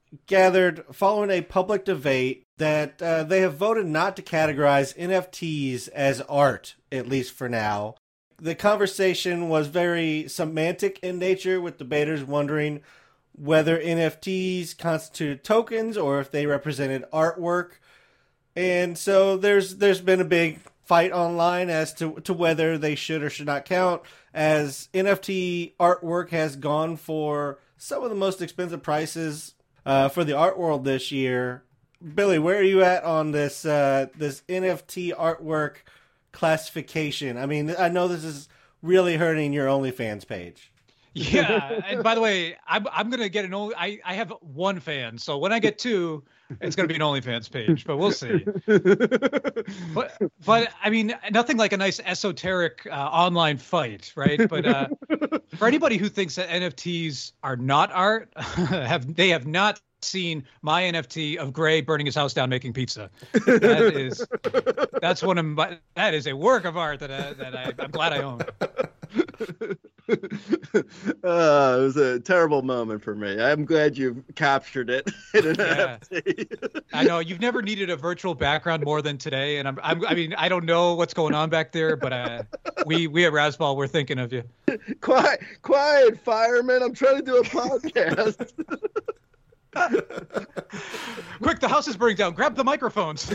gathered 0.25 0.83
following 0.91 1.29
a 1.29 1.41
public 1.41 1.85
debate 1.85 2.45
that 2.57 3.01
uh, 3.01 3.23
they 3.23 3.41
have 3.41 3.55
voted 3.55 3.85
not 3.85 4.15
to 4.15 4.21
categorize 4.21 4.97
NFTs 4.97 5.89
as 5.89 6.21
art, 6.21 6.75
at 6.91 7.07
least 7.07 7.33
for 7.33 7.49
now. 7.49 7.95
The 8.37 8.55
conversation 8.55 9.49
was 9.49 9.67
very 9.67 10.27
semantic 10.27 10.99
in 11.01 11.19
nature, 11.19 11.61
with 11.61 11.77
debaters 11.77 12.23
wondering 12.23 12.81
whether 13.33 13.79
NFTs 13.79 14.77
constituted 14.77 15.43
tokens 15.43 15.97
or 15.97 16.19
if 16.19 16.31
they 16.31 16.45
represented 16.45 17.05
artwork. 17.13 17.73
And 18.55 18.97
so 18.97 19.37
there's 19.37 19.77
there's 19.77 20.01
been 20.01 20.19
a 20.19 20.25
big 20.25 20.59
fight 20.83 21.11
online 21.11 21.69
as 21.69 21.93
to 21.95 22.19
to 22.21 22.33
whether 22.33 22.77
they 22.77 22.95
should 22.95 23.23
or 23.23 23.29
should 23.29 23.45
not 23.45 23.65
count 23.65 24.01
as 24.33 24.89
NFT 24.93 25.75
artwork 25.79 26.29
has 26.29 26.55
gone 26.55 26.97
for 26.97 27.59
some 27.77 28.03
of 28.03 28.09
the 28.09 28.15
most 28.15 28.41
expensive 28.41 28.83
prices 28.83 29.53
uh, 29.85 30.09
for 30.09 30.23
the 30.23 30.35
art 30.35 30.57
world 30.57 30.85
this 30.85 31.11
year. 31.11 31.63
Billy, 32.15 32.39
where 32.39 32.57
are 32.57 32.63
you 32.63 32.83
at 32.83 33.03
on 33.03 33.31
this 33.31 33.65
uh, 33.65 34.07
this 34.15 34.41
NFT 34.49 35.15
artwork 35.15 35.77
classification? 36.31 37.37
I 37.37 37.45
mean, 37.45 37.73
I 37.77 37.89
know 37.89 38.07
this 38.07 38.23
is 38.23 38.49
really 38.81 39.17
hurting 39.17 39.53
your 39.53 39.67
OnlyFans 39.67 40.27
page. 40.27 40.71
Yeah. 41.13 41.81
And 41.87 42.03
by 42.03 42.15
the 42.15 42.21
way, 42.21 42.55
I'm 42.67 42.87
I'm 42.91 43.09
gonna 43.09 43.29
get 43.29 43.45
an 43.45 43.53
only. 43.53 43.75
I 43.75 43.99
I 44.05 44.13
have 44.15 44.33
one 44.41 44.79
fan, 44.79 45.17
so 45.17 45.37
when 45.37 45.51
I 45.51 45.59
get 45.59 45.77
two, 45.77 46.23
it's 46.59 46.75
gonna 46.75 46.87
be 46.87 46.95
an 46.95 47.01
OnlyFans 47.01 47.51
page. 47.51 47.85
But 47.85 47.97
we'll 47.97 48.11
see. 48.11 48.45
But 49.93 50.17
but 50.45 50.69
I 50.83 50.89
mean, 50.89 51.13
nothing 51.31 51.57
like 51.57 51.73
a 51.73 51.77
nice 51.77 51.99
esoteric 51.99 52.87
uh, 52.89 52.95
online 52.95 53.57
fight, 53.57 54.11
right? 54.15 54.47
But 54.49 54.65
uh, 54.65 54.87
for 55.57 55.67
anybody 55.67 55.97
who 55.97 56.09
thinks 56.09 56.35
that 56.35 56.49
NFTs 56.49 57.33
are 57.43 57.57
not 57.57 57.91
art, 57.91 58.31
have 58.37 59.13
they 59.15 59.29
have 59.29 59.45
not 59.45 59.81
seen 60.03 60.45
my 60.61 60.83
NFT 60.83 61.37
of 61.37 61.53
Grey 61.53 61.81
burning 61.81 62.05
his 62.05 62.15
house 62.15 62.33
down 62.33 62.49
making 62.49 62.73
pizza. 62.73 63.09
That 63.33 63.93
is 63.95 64.25
that's 65.01 65.21
one 65.21 65.37
of 65.37 65.45
my 65.45 65.77
that 65.95 66.13
is 66.13 66.27
a 66.27 66.33
work 66.33 66.65
of 66.65 66.77
art 66.77 66.99
that 66.99 67.11
I, 67.11 67.33
that 67.33 67.55
I, 67.55 67.73
I'm 67.83 67.91
glad 67.91 68.13
I 68.13 68.21
own. 68.23 68.41
uh, 70.73 71.77
it 71.79 71.81
was 71.81 71.97
a 71.97 72.19
terrible 72.19 72.61
moment 72.61 73.01
for 73.01 73.15
me. 73.15 73.41
I'm 73.41 73.65
glad 73.65 73.97
you 73.97 74.23
captured 74.35 74.89
it 74.89 75.09
Yeah. 75.33 75.97
I 76.93 77.03
know 77.03 77.19
you've 77.19 77.39
never 77.39 77.61
needed 77.61 77.89
a 77.89 77.95
virtual 77.95 78.35
background 78.35 78.83
more 78.83 79.01
than 79.01 79.17
today, 79.17 79.57
and 79.57 79.67
I'm, 79.67 79.79
I'm 79.81 80.05
I 80.05 80.13
mean 80.13 80.33
I 80.37 80.49
don't 80.49 80.65
know 80.65 80.95
what's 80.95 81.13
going 81.13 81.33
on 81.33 81.49
back 81.49 81.71
there, 81.71 81.95
but 81.95 82.11
uh, 82.11 82.43
we 82.85 83.07
we 83.07 83.25
at 83.25 83.31
Razzball 83.31 83.75
we're 83.77 83.87
thinking 83.87 84.19
of 84.19 84.33
you. 84.33 84.43
quiet, 84.99 85.41
quiet, 85.61 86.19
fireman. 86.19 86.83
I'm 86.83 86.93
trying 86.93 87.17
to 87.17 87.23
do 87.23 87.37
a 87.37 87.43
podcast. 87.43 88.51
Quick, 91.41 91.59
the 91.59 91.69
house 91.69 91.87
is 91.87 91.95
burning 91.95 92.17
down. 92.17 92.33
Grab 92.33 92.55
the 92.55 92.63
microphones. 92.63 93.33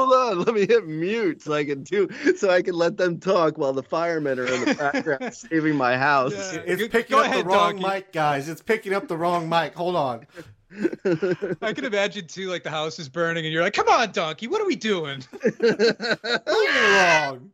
Hold 0.00 0.38
on, 0.38 0.38
let 0.44 0.54
me 0.54 0.66
hit 0.66 0.86
mute 0.86 1.42
so 1.42 1.52
I 1.52 1.64
can 1.64 1.82
do 1.82 2.08
so 2.36 2.50
I 2.50 2.62
can 2.62 2.74
let 2.74 2.96
them 2.96 3.18
talk 3.20 3.58
while 3.58 3.72
the 3.72 3.82
firemen 3.82 4.38
are 4.38 4.46
in 4.46 4.64
the 4.64 4.74
background 4.74 5.34
saving 5.34 5.76
my 5.76 5.96
house. 5.96 6.32
Yeah. 6.32 6.62
It's 6.66 6.82
Go- 6.82 6.88
picking 6.88 7.16
go 7.16 7.20
up 7.20 7.26
ahead, 7.26 7.44
the 7.44 7.48
wrong 7.48 7.76
Donkey. 7.78 7.88
mic, 7.96 8.12
guys. 8.12 8.48
It's 8.48 8.62
picking 8.62 8.94
up 8.94 9.08
the 9.08 9.16
wrong 9.16 9.48
mic. 9.48 9.74
Hold 9.74 9.96
on. 9.96 10.26
I 11.62 11.72
can 11.72 11.84
imagine 11.84 12.26
too, 12.28 12.48
like 12.48 12.62
the 12.62 12.70
house 12.70 12.98
is 13.00 13.08
burning, 13.08 13.44
and 13.44 13.52
you're 13.52 13.62
like, 13.62 13.74
"Come 13.74 13.88
on, 13.88 14.12
donkey, 14.12 14.46
what 14.46 14.60
are 14.60 14.66
we 14.66 14.76
doing?" 14.76 15.24
wrong. 16.46 17.50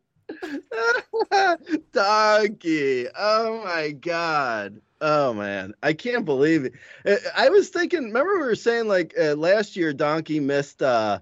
Donkey. 1.93 3.07
Oh 3.17 3.63
my 3.65 3.91
god. 3.93 4.81
Oh 5.01 5.35
man, 5.35 5.75
I 5.83 5.93
can't 5.93 6.25
believe 6.25 6.65
it. 6.65 7.21
I 7.37 7.49
was 7.51 7.69
thinking. 7.69 8.05
Remember, 8.05 8.35
we 8.39 8.45
were 8.47 8.55
saying 8.55 8.89
like 8.89 9.15
uh, 9.21 9.35
last 9.35 9.77
year, 9.77 9.93
Donkey 9.93 10.41
missed 10.41 10.83
uh, 10.83 11.21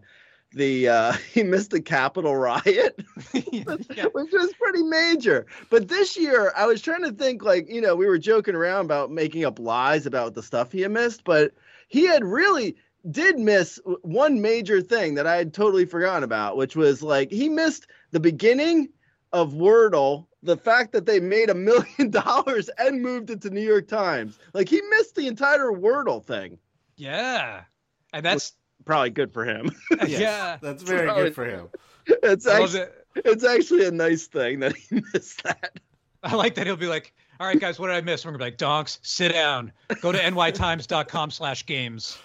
the 0.55 0.89
uh, 0.89 1.13
he 1.33 1.43
missed 1.43 1.71
the 1.71 1.81
Capitol 1.81 2.37
riot, 2.37 3.01
which 3.33 4.33
was 4.33 4.53
pretty 4.55 4.83
major. 4.83 5.47
But 5.71 5.89
this 5.89 6.17
year, 6.17 6.53
I 6.57 6.67
was 6.67 6.81
trying 6.81 7.03
to 7.03 7.13
think 7.13 7.43
like 7.43 7.69
you 7.69 7.81
know 7.81 7.95
we 7.95 8.07
were 8.07 8.19
joking 8.19 8.55
around 8.55 8.87
about 8.87 9.11
making 9.11 9.45
up 9.45 9.59
lies 9.59 10.07
about 10.07 10.35
the 10.35 10.43
stuff 10.43 10.73
he 10.73 10.81
had 10.83 10.93
missed, 10.93 11.25
but 11.25 11.53
he 11.89 12.07
had 12.07 12.25
really 12.25 12.77
did 13.11 13.39
miss 13.39 13.79
one 14.03 14.41
major 14.41 14.81
thing 14.81 15.15
that 15.15 15.27
I 15.27 15.37
had 15.37 15.53
totally 15.53 15.85
forgotten 15.85 16.25
about, 16.25 16.57
which 16.57 16.75
was 16.75 17.03
like 17.03 17.31
he 17.31 17.49
missed 17.49 17.87
the 18.13 18.21
beginning 18.21 18.89
of 19.33 19.53
Wordle, 19.53 20.27
the 20.43 20.57
fact 20.57 20.93
that 20.93 21.07
they 21.07 21.21
made 21.21 21.51
a 21.51 21.55
million 21.55 22.11
dollars 22.11 22.71
and 22.79 23.03
moved 23.03 23.31
it 23.31 23.43
to 23.43 23.51
New 23.51 23.61
York 23.61 23.89
Times. 23.89 24.39
Like 24.55 24.69
he 24.69 24.81
missed 24.83 25.17
the 25.17 25.27
entire 25.27 25.71
Wordle 25.71 26.25
thing. 26.25 26.59
yeah, 26.97 27.65
and 28.13 28.25
that's 28.25 28.53
Probably 28.85 29.11
good 29.11 29.33
for 29.33 29.45
him. 29.45 29.71
Yes, 30.07 30.21
yeah. 30.21 30.57
That's 30.61 30.83
very 30.83 31.07
Probably- 31.07 31.25
good 31.25 31.35
for 31.35 31.45
him. 31.47 31.69
it's 32.07 32.47
actually, 32.47 32.81
it. 32.81 33.07
it's 33.17 33.45
actually 33.45 33.87
a 33.87 33.91
nice 33.91 34.27
thing 34.27 34.61
that 34.61 34.77
he 34.77 35.01
missed 35.15 35.43
that. 35.45 35.79
I 36.23 36.35
like 36.35 36.55
that 36.57 36.67
he'll 36.67 36.77
be 36.77 36.87
like, 36.87 37.13
"All 37.41 37.47
right, 37.47 37.59
guys, 37.61 37.79
what 37.79 37.89
did 37.89 37.97
I 37.97 38.01
miss?" 38.01 38.25
We're 38.25 38.31
gonna 38.33 38.39
be 38.39 38.45
like, 38.45 38.59
"Donks, 38.59 38.99
sit 39.03 39.33
down. 39.33 39.73
Go 40.01 40.13
to 40.13 40.19
nytimes.com/games. 40.19 42.19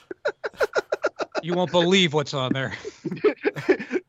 You 1.42 1.54
won't 1.54 1.72
believe 1.72 2.14
what's 2.14 2.34
on 2.34 2.54
there." 2.54 2.74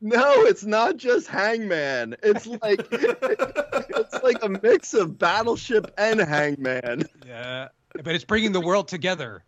No, 0.03 0.45
it's 0.45 0.63
not 0.65 0.97
just 0.97 1.27
Hangman. 1.27 2.15
It's 2.23 2.47
like 2.47 2.81
it's 2.91 4.23
like 4.23 4.43
a 4.43 4.49
mix 4.49 4.95
of 4.95 5.19
Battleship 5.19 5.93
and 5.95 6.19
Hangman. 6.19 7.03
Yeah, 7.27 7.67
but 7.93 8.15
it's 8.15 8.23
bringing 8.25 8.51
the 8.51 8.61
world 8.61 8.87
together. 8.87 9.43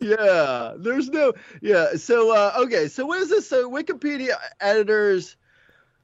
Yeah 0.00 0.74
there's 0.76 1.08
no 1.08 1.32
yeah 1.60 1.94
so 1.96 2.34
uh 2.34 2.52
okay 2.58 2.88
so 2.88 3.06
what 3.06 3.20
is 3.20 3.30
this 3.30 3.48
so 3.48 3.70
wikipedia 3.70 4.34
editors 4.60 5.36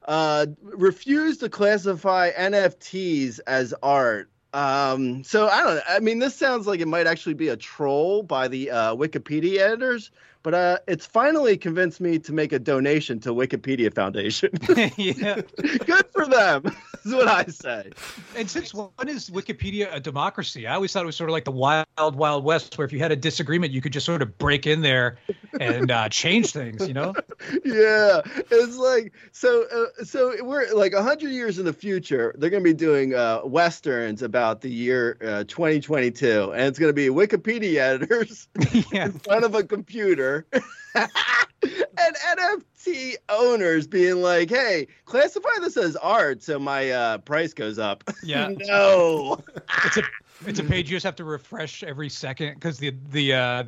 uh, 0.07 0.45
refused 0.61 1.39
to 1.41 1.49
classify 1.49 2.31
NFTs 2.31 3.39
as 3.47 3.73
art. 3.81 4.29
Um, 4.53 5.23
so 5.23 5.47
I 5.47 5.63
don't. 5.63 5.83
I 5.89 5.99
mean, 5.99 6.19
this 6.19 6.35
sounds 6.35 6.65
like 6.67 6.79
it 6.79 6.87
might 6.87 7.07
actually 7.07 7.33
be 7.33 7.49
a 7.49 7.57
troll 7.57 8.23
by 8.23 8.47
the 8.47 8.71
uh, 8.71 8.95
Wikipedia 8.95 9.59
editors, 9.59 10.11
but 10.45 10.53
uh, 10.53 10.77
it's 10.87 11.07
finally 11.07 11.57
convinced 11.57 11.99
me 11.99 12.19
to 12.19 12.31
make 12.31 12.53
a 12.53 12.59
donation 12.59 13.19
to 13.19 13.33
Wikipedia 13.33 13.91
Foundation. 13.91 14.51
yeah. 14.95 15.41
Good 15.57 16.05
for 16.13 16.27
them, 16.27 16.65
is 17.03 17.15
what 17.15 17.27
I 17.27 17.45
say. 17.45 17.89
And 18.37 18.47
since 18.47 18.71
when 18.71 19.09
is 19.09 19.31
Wikipedia 19.31 19.91
a 19.91 19.99
democracy? 19.99 20.67
I 20.67 20.75
always 20.75 20.93
thought 20.93 21.01
it 21.01 21.07
was 21.07 21.15
sort 21.15 21.31
of 21.31 21.33
like 21.33 21.45
the 21.45 21.51
wild, 21.51 21.87
wild 22.15 22.43
west, 22.43 22.77
where 22.77 22.85
if 22.85 22.93
you 22.93 22.99
had 22.99 23.11
a 23.11 23.15
disagreement, 23.15 23.73
you 23.73 23.81
could 23.81 23.91
just 23.91 24.05
sort 24.05 24.21
of 24.21 24.37
break 24.37 24.67
in 24.67 24.81
there 24.81 25.17
and 25.59 25.89
uh, 25.89 26.09
change 26.09 26.51
things. 26.51 26.87
You 26.87 26.93
know? 26.93 27.15
Yeah, 27.63 28.21
it's 28.51 28.77
like 28.77 29.13
so. 29.31 29.65
Uh, 29.73 30.03
so 30.03 30.35
we're 30.43 30.71
like 30.75 30.93
a 30.93 31.01
hundred 31.01 31.31
years 31.31 31.57
in 31.57 31.65
the 31.65 31.73
future. 31.73 32.35
They're 32.37 32.51
going 32.51 32.63
to 32.63 32.69
be 32.69 32.75
doing 32.75 33.15
uh, 33.15 33.41
westerns 33.45 34.21
about 34.21 34.61
the 34.61 34.69
year 34.69 35.17
uh, 35.25 35.43
2022, 35.47 36.51
and 36.51 36.61
it's 36.61 36.77
going 36.77 36.89
to 36.89 36.93
be 36.93 37.07
Wikipedia 37.07 37.77
editors 37.77 38.47
yeah. 38.91 39.05
in 39.05 39.13
front 39.13 39.43
of 39.43 39.55
a 39.55 39.63
computer. 39.63 40.34
and 40.95 42.15
NFT 42.25 43.15
owners 43.29 43.87
being 43.87 44.21
like, 44.21 44.49
"Hey, 44.49 44.87
classify 45.05 45.49
this 45.61 45.77
as 45.77 45.95
art, 45.97 46.41
so 46.43 46.59
my 46.59 46.89
uh, 46.91 47.17
price 47.19 47.53
goes 47.53 47.79
up." 47.79 48.03
Yeah. 48.23 48.49
no. 48.57 49.39
It's 49.85 49.97
a 49.97 50.03
it's 50.47 50.59
a 50.59 50.63
page 50.63 50.89
you 50.89 50.95
just 50.95 51.05
have 51.05 51.15
to 51.17 51.23
refresh 51.23 51.83
every 51.83 52.09
second 52.09 52.55
because 52.55 52.77
the 52.79 52.93
the 53.11 53.33
uh, 53.33 53.63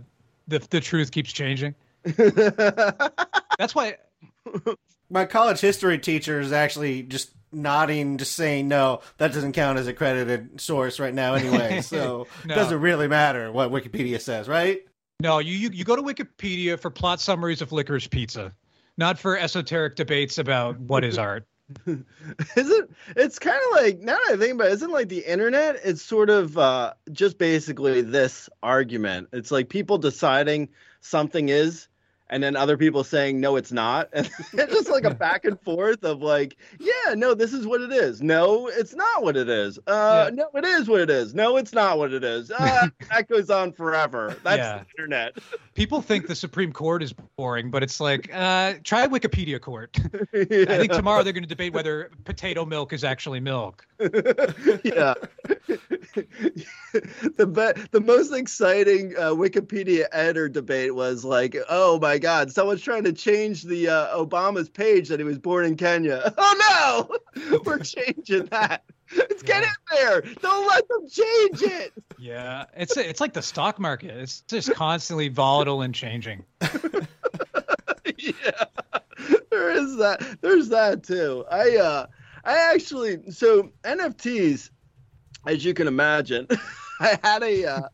the 0.47 0.59
the 0.69 0.79
truth 0.81 1.11
keeps 1.11 1.31
changing. 1.31 1.75
That's 2.05 3.73
why. 3.75 3.97
My 5.09 5.25
college 5.25 5.59
history 5.61 5.99
teacher 5.99 6.39
is 6.41 6.51
actually 6.51 7.03
just 7.03 7.31
nodding, 7.51 8.17
just 8.17 8.35
saying, 8.35 8.67
no, 8.67 8.99
that 9.17 9.31
doesn't 9.33 9.53
count 9.53 9.79
as 9.79 9.87
a 9.87 9.93
credited 9.93 10.59
source 10.59 10.99
right 10.99 11.13
now 11.13 11.33
anyway. 11.35 11.79
So 11.81 12.27
No. 12.45 12.51
it 12.53 12.55
doesn't 12.55 12.81
really 12.81 13.07
matter 13.07 13.51
what 13.51 13.71
Wikipedia 13.71 14.19
says, 14.19 14.47
right? 14.49 14.81
No, 15.19 15.39
you, 15.39 15.53
you 15.53 15.69
you 15.73 15.83
go 15.83 15.95
to 15.95 16.03
Wikipedia 16.03 16.79
for 16.79 16.91
plot 16.91 17.19
summaries 17.19 17.63
of 17.63 17.71
licorice 17.71 18.07
pizza, 18.07 18.53
not 18.97 19.17
for 19.17 19.35
esoteric 19.35 19.95
debates 19.95 20.37
about 20.37 20.79
what 20.79 21.03
is 21.03 21.17
art. 21.17 21.47
isn't 22.55 22.95
it's 23.15 23.39
kind 23.39 23.59
of 23.69 23.81
like 23.81 23.99
now 23.99 24.15
that 24.27 24.35
I 24.35 24.37
think 24.37 24.53
about 24.53 24.67
it, 24.67 24.73
isn't 24.73 24.91
like 24.91 25.09
the 25.09 25.25
internet? 25.25 25.79
It's 25.83 26.03
sort 26.03 26.29
of 26.29 26.55
uh, 26.55 26.93
just 27.11 27.39
basically 27.39 28.01
this 28.01 28.47
argument. 28.61 29.29
It's 29.33 29.49
like 29.49 29.69
people 29.69 29.97
deciding 29.97 30.69
something 31.01 31.49
is, 31.49 31.87
and 32.29 32.41
then 32.43 32.55
other 32.55 32.77
people 32.77 33.03
saying 33.03 33.39
no, 33.39 33.55
it's 33.55 33.71
not, 33.71 34.09
and 34.13 34.29
it's 34.53 34.73
just 34.73 34.89
like 34.89 35.03
a 35.05 35.13
back 35.13 35.45
and 35.45 35.59
forth 35.61 36.03
of 36.03 36.21
like, 36.21 36.57
yeah, 36.79 37.13
no, 37.15 37.33
this 37.33 37.53
is 37.53 37.65
what 37.65 37.81
it 37.81 37.91
is. 37.91 38.21
No, 38.21 38.67
it's 38.67 38.93
not 38.95 39.23
what 39.23 39.37
it 39.37 39.49
is. 39.49 39.79
Uh, 39.87 40.29
Yeah. 40.29 40.35
no, 40.35 40.49
it 40.59 40.65
is 40.65 40.87
what 40.87 41.01
it 41.01 41.09
is. 41.09 41.33
No, 41.33 41.57
it's 41.57 41.73
not 41.73 41.97
what 41.97 42.13
it 42.13 42.23
is. 42.23 42.51
Uh, 42.51 42.87
that 43.09 43.27
goes 43.29 43.49
on 43.49 43.71
forever. 43.71 44.35
That's 44.43 44.57
Yeah. 44.57 44.79
the 44.79 44.85
internet. 45.03 45.37
People 45.73 46.01
think 46.01 46.27
the 46.27 46.35
Supreme 46.35 46.71
Court 46.71 47.03
is 47.03 47.13
boring, 47.37 47.69
but 47.71 47.83
it's 47.83 47.99
like 47.99 48.29
uh, 48.33 48.73
try 48.83 49.07
Wikipedia 49.07 49.61
Court. 49.61 49.95
I 50.33 50.45
think 50.45 50.91
tomorrow 50.91 51.23
they're 51.23 51.33
going 51.33 51.43
to 51.43 51.49
debate 51.49 51.73
whether 51.73 52.09
potato 52.25 52.65
milk 52.65 52.93
is 52.93 53.03
actually 53.03 53.39
milk. 53.39 53.85
yeah. 54.83 55.13
the 57.37 57.45
be- 57.47 57.81
the 57.91 58.01
most 58.01 58.33
exciting 58.33 59.13
uh, 59.17 59.29
Wikipedia 59.31 60.05
editor 60.11 60.49
debate 60.49 60.95
was 60.95 61.23
like, 61.23 61.55
oh 61.69 61.99
my 61.99 62.16
God, 62.19 62.51
someone's 62.51 62.81
trying 62.81 63.03
to 63.03 63.13
change 63.13 63.63
the 63.63 63.89
uh, 63.89 64.17
Obama's 64.17 64.69
page 64.69 65.09
that 65.09 65.19
he 65.19 65.23
was 65.23 65.37
born 65.37 65.65
in 65.65 65.75
Kenya. 65.75 66.33
Oh 66.49 67.09
no, 67.43 67.59
we're 67.65 67.79
changing 67.79 68.45
that. 68.45 68.83
Let's 69.15 69.41
get 69.41 69.63
in 69.63 69.69
there. 69.91 70.21
Don't 70.21 70.67
let 70.67 70.87
them 70.87 71.07
change 71.09 71.61
it. 71.61 71.93
Yeah, 72.19 72.65
it's 72.75 72.95
it's 72.97 73.19
like 73.19 73.33
the 73.33 73.41
stock 73.41 73.79
market. 73.79 74.11
It's 74.11 74.41
just 74.41 74.73
constantly 74.73 75.29
volatile 75.29 75.81
and 75.81 75.93
changing. 75.95 76.43
yeah, 78.17 78.65
there 79.49 79.71
is 79.71 79.97
that. 79.97 80.37
There's 80.41 80.69
that 80.69 81.03
too. 81.03 81.45
I 81.49 81.77
uh, 81.77 82.05
I 82.43 82.73
actually 82.73 83.31
so 83.31 83.71
NFTs, 83.83 84.69
as 85.45 85.65
you 85.65 85.73
can 85.73 85.87
imagine. 85.87 86.47
I 86.99 87.19
had 87.23 87.43
a, 87.43 87.65
uh, 87.65 87.89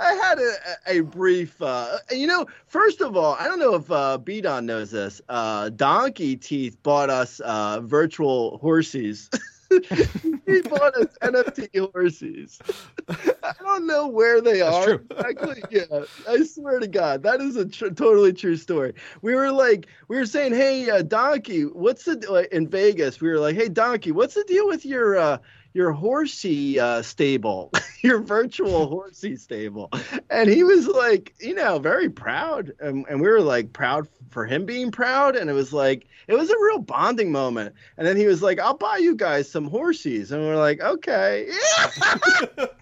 I 0.00 0.12
had 0.14 0.38
a, 0.38 0.52
a 0.86 1.00
brief, 1.00 1.60
uh, 1.62 1.98
you 2.10 2.26
know, 2.26 2.46
first 2.66 3.00
of 3.00 3.16
all, 3.16 3.34
I 3.38 3.44
don't 3.44 3.58
know 3.58 3.74
if 3.74 3.90
uh, 3.90 4.18
B 4.18 4.40
Don 4.40 4.66
knows 4.66 4.90
this. 4.90 5.20
Uh, 5.28 5.68
Donkey 5.70 6.36
Teeth 6.36 6.76
bought 6.82 7.10
us 7.10 7.40
uh, 7.40 7.80
virtual 7.82 8.58
horses. 8.58 9.30
he 9.70 10.62
bought 10.62 10.96
us 10.96 11.14
NFT 11.22 11.92
horses. 11.92 12.58
I 13.08 13.52
don't 13.60 13.86
know 13.86 14.06
where 14.06 14.40
they 14.40 14.60
That's 14.60 14.76
are. 14.76 14.84
true. 14.84 15.06
Actually, 15.18 15.62
yeah, 15.70 16.04
I 16.28 16.42
swear 16.44 16.80
to 16.80 16.88
God, 16.88 17.22
that 17.22 17.40
is 17.40 17.56
a 17.56 17.66
tr- 17.66 17.88
totally 17.88 18.32
true 18.32 18.56
story. 18.56 18.94
We 19.20 19.34
were 19.34 19.52
like, 19.52 19.86
we 20.08 20.16
were 20.16 20.26
saying, 20.26 20.54
hey, 20.54 20.88
uh, 20.90 21.02
Donkey, 21.02 21.62
what's 21.62 22.04
the 22.04 22.16
like, 22.30 22.48
in 22.50 22.66
Vegas? 22.68 23.20
We 23.20 23.28
were 23.28 23.38
like, 23.38 23.56
hey, 23.56 23.68
Donkey, 23.68 24.10
what's 24.10 24.34
the 24.34 24.44
deal 24.44 24.66
with 24.66 24.86
your 24.86 25.18
uh, 25.18 25.38
your 25.74 25.92
horsey 25.92 26.78
uh, 26.80 27.02
stable, 27.02 27.70
your 28.02 28.20
virtual 28.20 28.86
horsey 28.86 29.36
stable? 29.36 29.90
And 30.30 30.48
he 30.48 30.64
was 30.64 30.86
like, 30.86 31.34
you 31.40 31.54
know, 31.54 31.78
very 31.78 32.08
proud, 32.10 32.72
and, 32.80 33.06
and 33.08 33.20
we 33.20 33.28
were 33.28 33.40
like 33.40 33.72
proud 33.72 34.08
for 34.30 34.46
him 34.46 34.66
being 34.66 34.90
proud, 34.90 35.36
and 35.36 35.48
it 35.48 35.54
was 35.54 35.72
like 35.72 36.06
it 36.26 36.34
was 36.34 36.50
a 36.50 36.58
real 36.58 36.78
bonding 36.78 37.32
moment. 37.32 37.74
And 37.96 38.06
then 38.06 38.16
he 38.16 38.26
was 38.26 38.42
like, 38.42 38.58
I'll 38.60 38.76
buy 38.76 38.98
you 38.98 39.14
guys 39.14 39.50
some 39.50 39.70
horsies, 39.70 40.32
and 40.32 40.42
we're 40.42 40.56
like, 40.56 40.80
okay, 40.80 41.48
yeah. 41.48 42.66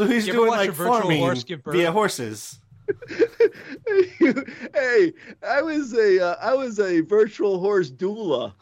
So 0.00 0.06
he's 0.06 0.26
You 0.26 0.32
doing 0.32 0.50
like 0.50 0.70
a 0.70 0.72
virtual 0.72 1.00
farming 1.00 1.20
horse 1.20 1.44
via 1.66 1.92
horses. 1.92 2.58
hey, 4.74 5.12
I 5.46 5.60
was 5.60 5.92
a 5.92 6.24
uh, 6.24 6.36
I 6.40 6.54
was 6.54 6.80
a 6.80 7.00
virtual 7.00 7.60
horse 7.60 7.90
doula. 7.90 8.54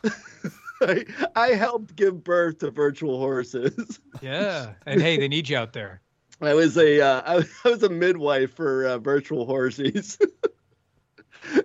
I, 0.83 1.05
I 1.35 1.49
helped 1.49 1.97
give 1.97 2.23
birth 2.23 2.59
to 2.59 2.71
virtual 2.71 3.19
horses. 3.19 4.01
Yeah, 4.21 4.73
and 4.85 5.01
hey, 5.01 5.17
they 5.17 5.29
need 5.29 5.49
you 5.49 5.57
out 5.57 5.73
there. 5.73 6.01
I 6.41 6.53
was 6.53 6.77
a 6.77 7.01
uh, 7.01 7.23
I, 7.25 7.37
was, 7.37 7.49
I 7.65 7.69
was 7.69 7.83
a 7.85 7.89
midwife 7.89 8.53
for 8.53 8.85
uh, 8.85 8.99
virtual 8.99 9.47
horses. 9.47 10.19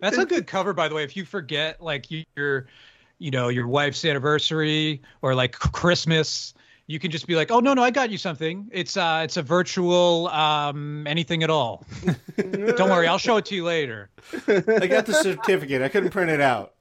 That's 0.02 0.20
a 0.20 0.26
good 0.26 0.46
cover, 0.46 0.72
by 0.72 0.88
the 0.88 0.94
way. 0.94 1.04
If 1.04 1.18
you 1.18 1.26
forget, 1.26 1.82
like 1.82 2.06
your, 2.36 2.68
you 3.18 3.32
know, 3.32 3.48
your 3.48 3.68
wife's 3.68 4.06
anniversary 4.06 5.02
or 5.24 5.34
like 5.34 5.54
Christmas, 5.54 6.54
you 6.86 7.00
can 7.00 7.10
just 7.10 7.26
be 7.26 7.36
like, 7.36 7.50
"Oh 7.50 7.60
no, 7.60 7.74
no, 7.74 7.82
I 7.82 7.90
got 7.90 8.12
you 8.12 8.20
something. 8.20 8.70
It's 8.72 8.98
uh, 8.98 9.22
it's 9.24 9.38
a 9.38 9.42
virtual 9.42 10.28
um, 10.28 11.08
anything 11.08 11.42
at 11.42 11.50
all. 11.50 11.86
Don't 12.38 12.90
worry, 12.90 13.08
I'll 13.08 13.18
show 13.18 13.38
it 13.38 13.46
to 13.46 13.56
you 13.56 13.64
later." 13.64 14.12
I 14.48 14.86
got 14.86 15.08
the 15.08 15.14
certificate. 15.14 15.82
I 15.82 15.90
couldn't 15.90 16.12
print 16.12 16.30
it 16.30 16.42
out. 16.42 16.73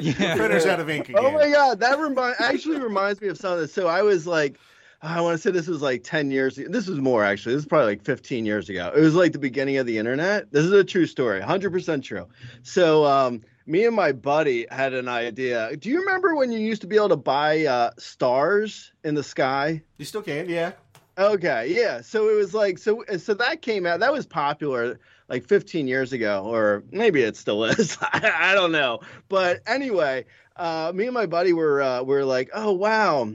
Yeah, 0.00 0.36
Printer's 0.36 0.66
out 0.66 0.80
of 0.80 0.88
ink 0.88 1.08
again. 1.08 1.24
Oh 1.24 1.32
my 1.32 1.50
god, 1.50 1.80
that 1.80 1.98
remind 1.98 2.36
actually 2.38 2.78
reminds 2.78 3.20
me 3.20 3.28
of 3.28 3.36
something. 3.36 3.66
So 3.66 3.88
I 3.88 4.02
was 4.02 4.26
like, 4.26 4.58
I 5.02 5.20
want 5.20 5.36
to 5.36 5.42
say 5.42 5.50
this 5.50 5.66
was 5.66 5.82
like 5.82 6.02
10 6.02 6.30
years. 6.30 6.56
This 6.56 6.86
was 6.86 7.00
more 7.00 7.24
actually. 7.24 7.54
This 7.54 7.64
is 7.64 7.68
probably 7.68 7.88
like 7.88 8.02
15 8.02 8.46
years 8.46 8.68
ago. 8.68 8.92
It 8.94 9.00
was 9.00 9.14
like 9.14 9.32
the 9.32 9.38
beginning 9.38 9.76
of 9.76 9.86
the 9.86 9.98
internet. 9.98 10.50
This 10.50 10.64
is 10.64 10.72
a 10.72 10.84
true 10.84 11.06
story, 11.06 11.40
100% 11.40 12.02
true. 12.02 12.26
So 12.62 13.04
um, 13.04 13.42
me 13.66 13.84
and 13.84 13.94
my 13.94 14.12
buddy 14.12 14.66
had 14.70 14.94
an 14.94 15.08
idea. 15.08 15.76
Do 15.76 15.90
you 15.90 16.00
remember 16.00 16.34
when 16.34 16.52
you 16.52 16.58
used 16.58 16.80
to 16.82 16.86
be 16.86 16.96
able 16.96 17.10
to 17.10 17.16
buy 17.16 17.66
uh, 17.66 17.90
stars 17.98 18.92
in 19.02 19.14
the 19.14 19.22
sky? 19.22 19.82
You 19.98 20.04
still 20.04 20.22
can, 20.22 20.48
yeah. 20.48 20.72
Okay, 21.16 21.72
yeah. 21.76 22.00
So 22.00 22.28
it 22.28 22.34
was 22.34 22.54
like 22.54 22.76
so 22.78 23.04
so 23.18 23.34
that 23.34 23.62
came 23.62 23.86
out. 23.86 24.00
That 24.00 24.12
was 24.12 24.26
popular 24.26 24.98
like 25.28 25.46
15 25.46 25.86
years 25.86 26.12
ago, 26.12 26.44
or 26.44 26.82
maybe 26.90 27.22
it 27.22 27.36
still 27.36 27.64
is. 27.64 27.96
I, 28.02 28.50
I 28.50 28.54
don't 28.54 28.72
know. 28.72 28.98
But 29.28 29.60
anyway, 29.66 30.24
uh, 30.56 30.90
me 30.94 31.04
and 31.04 31.14
my 31.14 31.26
buddy 31.26 31.52
were 31.52 31.80
uh, 31.82 32.02
were 32.02 32.24
like, 32.24 32.50
oh 32.52 32.72
wow, 32.72 33.32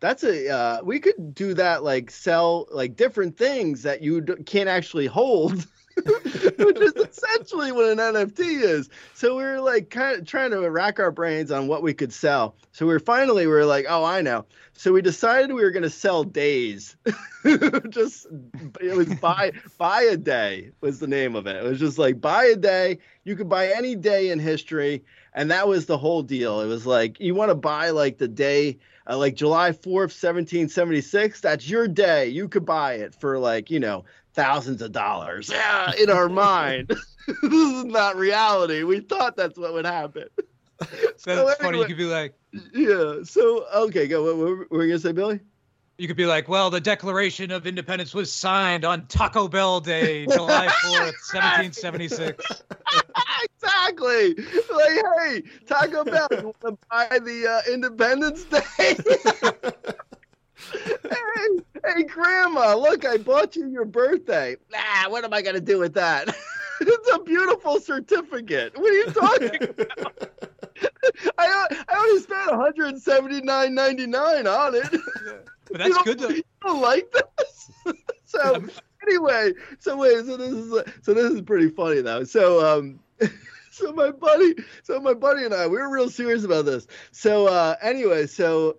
that's 0.00 0.24
a 0.24 0.48
uh, 0.48 0.82
we 0.82 0.98
could 0.98 1.32
do 1.34 1.54
that 1.54 1.84
like 1.84 2.10
sell 2.10 2.66
like 2.72 2.96
different 2.96 3.36
things 3.38 3.82
that 3.84 4.02
you 4.02 4.22
d- 4.22 4.42
can't 4.44 4.68
actually 4.68 5.06
hold. 5.06 5.66
Which 6.58 6.78
is 6.80 6.94
essentially 6.94 7.72
what 7.72 7.86
an 7.86 7.98
NFT 7.98 8.62
is. 8.62 8.88
So 9.14 9.36
we 9.36 9.42
were 9.42 9.60
like 9.60 9.90
kind 9.90 10.18
of 10.18 10.26
trying 10.26 10.50
to 10.50 10.68
rack 10.70 10.98
our 11.00 11.10
brains 11.10 11.50
on 11.50 11.68
what 11.68 11.82
we 11.82 11.94
could 11.94 12.12
sell. 12.12 12.54
So 12.72 12.86
we 12.86 12.92
were 12.92 13.00
finally 13.00 13.46
we 13.46 13.52
were 13.52 13.64
like, 13.64 13.86
oh, 13.88 14.04
I 14.04 14.20
know. 14.20 14.46
So 14.80 14.92
we 14.92 15.02
decided 15.02 15.52
we 15.52 15.62
were 15.62 15.72
going 15.72 15.82
to 15.82 15.90
sell 15.90 16.24
days. 16.24 16.96
just 17.90 18.26
it 18.80 18.96
was 18.96 19.12
buy 19.16 19.52
buy 19.76 20.02
a 20.02 20.16
day 20.16 20.70
was 20.80 21.00
the 21.00 21.06
name 21.06 21.36
of 21.36 21.46
it. 21.46 21.56
It 21.56 21.64
was 21.64 21.78
just 21.78 21.98
like 21.98 22.20
buy 22.20 22.44
a 22.44 22.56
day. 22.56 22.98
You 23.24 23.36
could 23.36 23.48
buy 23.48 23.68
any 23.68 23.94
day 23.94 24.30
in 24.30 24.38
history, 24.38 25.04
and 25.34 25.50
that 25.50 25.68
was 25.68 25.86
the 25.86 25.98
whole 25.98 26.22
deal. 26.22 26.60
It 26.60 26.66
was 26.66 26.86
like 26.86 27.20
you 27.20 27.34
want 27.34 27.50
to 27.50 27.54
buy 27.54 27.90
like 27.90 28.18
the 28.18 28.28
day. 28.28 28.78
Uh, 29.08 29.16
like 29.16 29.34
July 29.34 29.72
4th, 29.72 30.12
1776, 30.12 31.40
that's 31.40 31.68
your 31.68 31.88
day. 31.88 32.28
You 32.28 32.48
could 32.48 32.64
buy 32.64 32.92
it 32.92 33.12
for 33.14 33.38
like, 33.38 33.68
you 33.68 33.80
know, 33.80 34.04
thousands 34.34 34.82
of 34.82 34.92
dollars. 34.92 35.50
Yeah, 35.60 35.92
in 36.00 36.10
our 36.10 36.28
mind. 36.28 36.88
this 37.26 37.52
is 37.52 37.84
not 37.84 38.16
reality. 38.16 38.82
We 38.82 39.00
thought 39.00 39.36
that's 39.36 39.58
what 39.58 39.72
would 39.72 39.84
happen. 39.86 40.28
So 40.80 40.86
So 41.18 41.46
that's 41.46 41.60
funny. 41.60 41.78
You 41.78 41.84
could 41.84 41.96
be 41.96 42.04
like, 42.04 42.34
Yeah. 42.72 43.22
So 43.24 43.66
okay, 43.74 44.06
go. 44.08 44.24
What, 44.24 44.36
what 44.36 44.70
were 44.70 44.82
you 44.84 44.90
gonna 44.90 44.98
say, 45.00 45.12
Billy? 45.12 45.40
you 45.98 46.06
could 46.08 46.16
be 46.16 46.24
like, 46.24 46.48
well, 46.48 46.70
the 46.70 46.80
Declaration 46.80 47.50
of 47.50 47.66
Independence 47.66 48.14
was 48.14 48.32
signed 48.32 48.86
on 48.86 49.06
Taco 49.08 49.48
Bell 49.48 49.80
Day, 49.80 50.24
July 50.32 50.66
fourth, 50.82 51.14
seventeen 51.20 51.72
seventy 51.72 52.08
six. 52.08 52.62
exactly. 53.44 54.34
Like, 54.34 55.02
hey, 55.18 55.42
Taco 55.66 56.04
Bell, 56.04 56.26
you 56.30 56.42
want 56.44 56.60
to 56.62 56.78
buy 56.90 57.18
the 57.18 57.46
uh, 57.46 57.70
Independence 57.70 58.44
Day? 58.44 59.94
Hey, 60.72 61.60
hey, 61.94 62.02
Grandma, 62.04 62.74
look, 62.74 63.04
I 63.04 63.16
bought 63.16 63.56
you 63.56 63.68
your 63.68 63.84
birthday. 63.84 64.56
Nah, 64.70 65.08
what 65.10 65.24
am 65.24 65.32
I 65.32 65.42
gonna 65.42 65.60
do 65.60 65.78
with 65.78 65.94
that? 65.94 66.28
it's 66.80 67.10
a 67.14 67.18
beautiful 67.20 67.80
certificate. 67.80 68.78
What 68.78 68.90
are 68.90 68.94
you 68.94 69.06
talking 69.06 69.62
about? 69.64 70.30
I 71.38 71.66
I 71.88 71.96
only 71.98 72.20
spent 72.22 72.50
one 72.50 72.60
hundred 72.60 72.98
seventy 73.02 73.40
nine 73.42 73.74
ninety 73.74 74.06
nine 74.06 74.46
on 74.46 74.74
it. 74.74 74.90
But 75.70 75.78
that's 75.78 75.88
You 75.88 76.04
good. 76.04 76.18
don't- 76.18 76.30
To, 76.30 76.36
You 76.36 76.42
don't 76.62 76.80
like 76.80 77.12
this? 77.12 77.70
so 78.24 78.64
anyway, 79.06 79.52
so 79.78 79.96
wait, 79.96 80.24
so 80.26 80.36
this 80.36 80.52
is 80.52 80.70
so 81.02 81.14
this 81.14 81.32
is 81.32 81.42
pretty 81.42 81.68
funny 81.68 82.00
though. 82.00 82.24
So 82.24 82.64
um, 82.66 83.00
so 83.70 83.92
my 83.92 84.10
buddy, 84.10 84.54
so 84.82 85.00
my 85.00 85.14
buddy 85.14 85.44
and 85.44 85.54
I, 85.54 85.66
we 85.66 85.76
were 85.78 85.90
real 85.90 86.10
serious 86.10 86.44
about 86.44 86.64
this. 86.66 86.86
So 87.12 87.46
uh, 87.46 87.76
anyway, 87.82 88.26
so. 88.26 88.76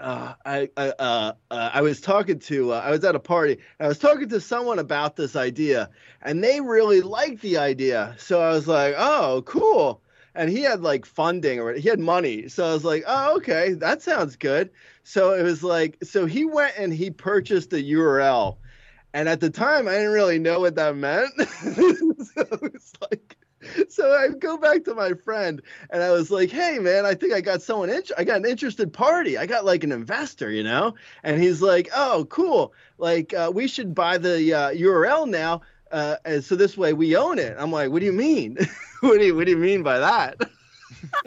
Uh, 0.00 0.34
I 0.44 0.68
I, 0.76 0.88
uh, 0.98 1.32
uh, 1.50 1.70
I 1.72 1.82
was 1.82 2.00
talking 2.00 2.38
to 2.40 2.72
uh, 2.72 2.82
I 2.84 2.90
was 2.90 3.04
at 3.04 3.14
a 3.14 3.20
party 3.20 3.58
I 3.78 3.88
was 3.88 3.98
talking 3.98 4.28
to 4.30 4.40
someone 4.40 4.78
about 4.78 5.16
this 5.16 5.36
idea 5.36 5.90
and 6.22 6.42
they 6.42 6.60
really 6.60 7.00
liked 7.02 7.42
the 7.42 7.58
idea. 7.58 8.14
So 8.18 8.40
I 8.40 8.50
was 8.50 8.66
like 8.66 8.94
oh 8.96 9.42
cool. 9.46 10.02
And 10.34 10.48
he 10.48 10.62
had 10.62 10.80
like 10.80 11.06
funding 11.06 11.60
or 11.60 11.74
he 11.74 11.88
had 11.88 11.98
money. 11.98 12.48
So 12.48 12.64
I 12.64 12.72
was 12.72 12.84
like 12.84 13.04
oh 13.06 13.36
okay. 13.36 13.74
That 13.74 14.02
sounds 14.02 14.36
good. 14.36 14.70
So 15.10 15.32
it 15.32 15.42
was 15.42 15.64
like, 15.64 15.98
so 16.04 16.26
he 16.26 16.44
went 16.44 16.74
and 16.78 16.92
he 16.92 17.10
purchased 17.10 17.72
a 17.72 17.82
URL. 17.82 18.58
And 19.12 19.28
at 19.28 19.40
the 19.40 19.50
time, 19.50 19.88
I 19.88 19.92
didn't 19.92 20.12
really 20.12 20.38
know 20.38 20.60
what 20.60 20.76
that 20.76 20.94
meant. 20.94 21.32
so 21.40 22.46
it's 22.62 22.92
like, 23.00 23.36
so 23.88 24.12
I 24.12 24.28
go 24.28 24.56
back 24.56 24.84
to 24.84 24.94
my 24.94 25.12
friend 25.12 25.60
and 25.90 26.02
I 26.02 26.10
was 26.10 26.30
like, 26.30 26.50
hey, 26.50 26.78
man, 26.78 27.04
I 27.04 27.14
think 27.14 27.32
I 27.32 27.40
got 27.40 27.62
someone, 27.62 27.90
int- 27.90 28.12
I 28.16 28.24
got 28.24 28.38
an 28.38 28.46
interested 28.46 28.92
party. 28.92 29.36
I 29.36 29.46
got 29.46 29.64
like 29.64 29.84
an 29.84 29.92
investor, 29.92 30.50
you 30.50 30.62
know? 30.62 30.94
And 31.22 31.42
he's 31.42 31.62
like, 31.62 31.88
oh, 31.94 32.26
cool. 32.30 32.72
Like, 32.98 33.34
uh, 33.34 33.50
we 33.54 33.66
should 33.66 33.94
buy 33.94 34.18
the 34.18 34.54
uh, 34.54 34.70
URL 34.70 35.28
now. 35.28 35.62
Uh, 35.90 36.16
and 36.24 36.42
so 36.44 36.54
this 36.54 36.76
way 36.76 36.92
we 36.92 37.16
own 37.16 37.38
it. 37.38 37.56
I'm 37.58 37.72
like, 37.72 37.90
what 37.90 38.00
do 38.00 38.06
you 38.06 38.12
mean? 38.12 38.56
what 39.00 39.18
do 39.18 39.26
you, 39.26 39.34
what 39.34 39.46
do 39.46 39.52
you 39.52 39.58
mean 39.58 39.82
by 39.82 39.98
that? 39.98 40.40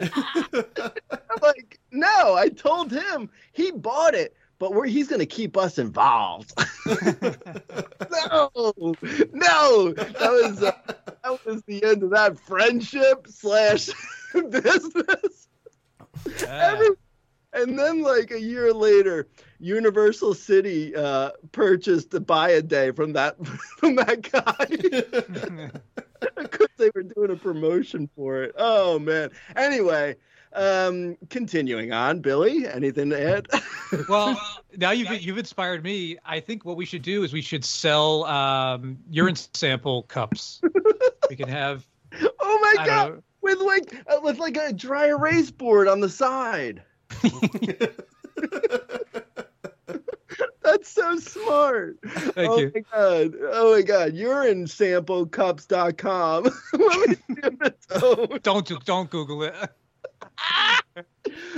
I'm 0.00 1.38
like, 1.42 1.78
no, 1.90 2.34
I 2.34 2.48
told 2.48 2.90
him 2.90 3.28
he 3.52 3.70
bought 3.72 4.14
it, 4.14 4.36
but 4.58 4.72
we're, 4.74 4.86
he's 4.86 5.08
going 5.08 5.20
to 5.20 5.26
keep 5.26 5.56
us 5.56 5.78
involved. 5.78 6.52
no, 6.86 8.50
no, 8.54 9.92
that 9.92 10.18
was 10.20 10.62
uh, 10.62 10.72
that 11.22 11.44
was 11.46 11.62
the 11.66 11.82
end 11.84 12.02
of 12.02 12.10
that 12.10 12.38
friendship 12.38 13.26
slash 13.28 13.90
business. 14.50 15.48
Every, 16.46 16.88
and 17.52 17.78
then, 17.78 18.02
like 18.02 18.30
a 18.30 18.40
year 18.40 18.72
later, 18.72 19.28
Universal 19.60 20.34
City 20.34 20.94
uh, 20.94 21.30
purchased 21.52 22.10
the 22.10 22.20
buy 22.20 22.50
a 22.50 22.62
day 22.62 22.90
from 22.90 23.12
that 23.14 23.36
from 23.78 23.96
that 23.96 24.22
guy 24.30 24.66
because 26.36 26.68
they 26.78 26.90
were 26.94 27.02
doing 27.02 27.30
a 27.30 27.36
promotion 27.36 28.08
for 28.16 28.42
it. 28.42 28.54
Oh 28.58 28.98
man. 28.98 29.30
Anyway, 29.56 30.16
um, 30.54 31.16
continuing 31.30 31.92
on, 31.92 32.20
Billy, 32.20 32.66
anything 32.66 33.10
to 33.10 33.36
add? 33.36 33.46
well, 34.08 34.40
now 34.76 34.92
you've 34.92 35.10
you've 35.20 35.38
inspired 35.38 35.82
me. 35.82 36.16
I 36.24 36.40
think 36.40 36.64
what 36.64 36.76
we 36.76 36.86
should 36.86 37.02
do 37.02 37.22
is 37.22 37.32
we 37.32 37.42
should 37.42 37.64
sell 37.64 38.24
um, 38.24 38.98
urine 39.10 39.36
sample 39.36 40.04
cups. 40.04 40.60
we 41.30 41.36
can 41.36 41.48
have. 41.48 41.86
oh 42.40 42.58
my 42.60 42.82
I 42.82 42.86
god, 42.86 43.22
with 43.40 43.58
like 43.58 43.94
uh, 44.06 44.20
with 44.22 44.38
like 44.38 44.56
a 44.56 44.72
dry 44.72 45.08
erase 45.08 45.50
board 45.50 45.88
on 45.88 46.00
the 46.00 46.08
side. 46.08 46.82
That's 50.62 50.88
so 50.88 51.18
smart. 51.18 51.98
Thank 52.04 52.50
oh 52.50 52.58
you. 52.58 52.72
my 52.74 52.80
god. 52.92 53.34
Oh 53.52 53.74
my 53.74 53.82
god. 53.82 54.14
Urinesamplecups.com. 54.14 56.44
Let 56.72 57.08
me 57.08 57.16
give 57.34 57.56
it 57.60 57.76
a- 57.90 58.38
Don't 58.42 58.84
don't 58.84 59.10
Google 59.10 59.42
it. 59.44 59.54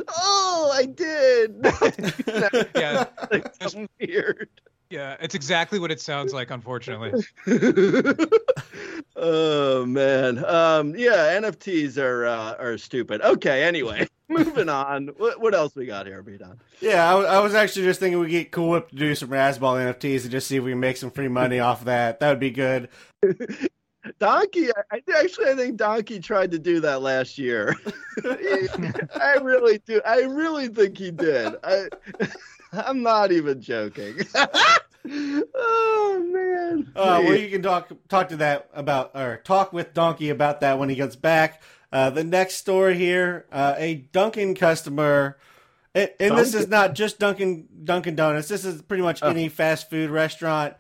oh, 0.09 0.73
I 0.75 0.87
did. 0.87 1.57
Yeah, 2.75 3.05
That's 3.31 3.73
so 3.73 3.87
weird. 4.01 4.49
yeah, 4.91 5.17
it's 5.21 5.35
exactly 5.35 5.79
what 5.79 5.91
it 5.91 6.01
sounds 6.01 6.33
like. 6.33 6.51
Unfortunately, 6.51 7.13
oh 9.17 9.85
man. 9.87 10.45
Um 10.45 10.95
yeah, 10.97 11.39
NFTs 11.41 11.99
are 11.99 12.27
uh, 12.27 12.55
are 12.59 12.79
stupid. 12.79 13.21
Okay, 13.23 13.63
anyway, 13.65 14.07
moving 14.29 14.69
on. 14.69 15.09
What, 15.17 15.41
what 15.41 15.55
else 15.55 15.75
we 15.75 15.87
got 15.87 16.07
here, 16.07 16.23
B 16.23 16.37
Don? 16.37 16.59
Yeah, 16.81 17.15
I 17.15 17.41
was 17.41 17.55
actually 17.55 17.87
just 17.87 18.01
thinking 18.01 18.21
we 18.21 18.29
get 18.29 18.53
Cool 18.53 18.71
Whip 18.71 18.91
to 18.91 18.97
do 18.97 19.15
some 19.15 19.31
Razzball 19.31 19.93
NFTs 19.95 20.23
and 20.23 20.31
just 20.31 20.47
see 20.47 20.57
if 20.57 20.65
we 20.65 20.73
can 20.73 20.81
make 20.81 20.97
some 20.99 21.11
free 21.11 21.29
money 21.29 21.59
off 21.61 21.85
that. 21.85 22.21
That 22.21 22.31
would 22.31 22.41
be 22.41 22.51
good. 22.51 22.89
Donkey, 24.19 24.69
I, 24.91 25.03
actually 25.15 25.51
I 25.51 25.55
think 25.55 25.77
Donkey 25.77 26.21
tried 26.21 26.51
to 26.53 26.59
do 26.59 26.81
that 26.81 27.03
last 27.03 27.39
year. 27.39 27.77
I 28.25 29.39
really 29.43 29.79
do. 29.79 30.01
I 30.05 30.23
really 30.23 30.69
think 30.69 30.99
he 30.99 31.11
did. 31.11 31.55
I 31.63 31.89
I'm 32.73 33.03
not 33.03 33.33
even 33.33 33.61
joking. 33.61 34.19
oh 35.55 36.31
man. 36.33 36.93
Uh, 36.95 37.23
well, 37.25 37.37
you 37.37 37.49
can 37.51 37.63
talk 37.63 37.91
talk 38.09 38.29
to 38.31 38.37
that 38.39 38.69
about 38.75 39.13
or 39.15 39.41
talk 39.45 39.73
with 39.73 39.95
Donkey 39.95 40.31
about 40.31 40.61
that 40.61 40.79
when 40.79 40.89
he 40.89 40.95
gets 40.95 41.17
back. 41.17 41.63
Uh, 41.93 42.11
the 42.11 42.25
next 42.25 42.57
story 42.57 42.97
here, 42.97 43.47
uh, 43.53 43.75
a 43.79 43.95
Dunkin' 43.95 44.55
customer, 44.57 45.39
and, 45.95 46.11
and 46.19 46.37
this 46.37 46.53
is 46.53 46.69
not 46.69 46.95
just 46.95 47.19
Dunkin' 47.19 47.69
Dunkin' 47.85 48.17
Donuts. 48.17 48.49
This 48.49 48.65
is 48.65 48.83
pretty 48.83 49.03
much 49.03 49.23
any 49.23 49.49
fast 49.49 49.89
food 49.89 50.11
restaurant. 50.11 50.75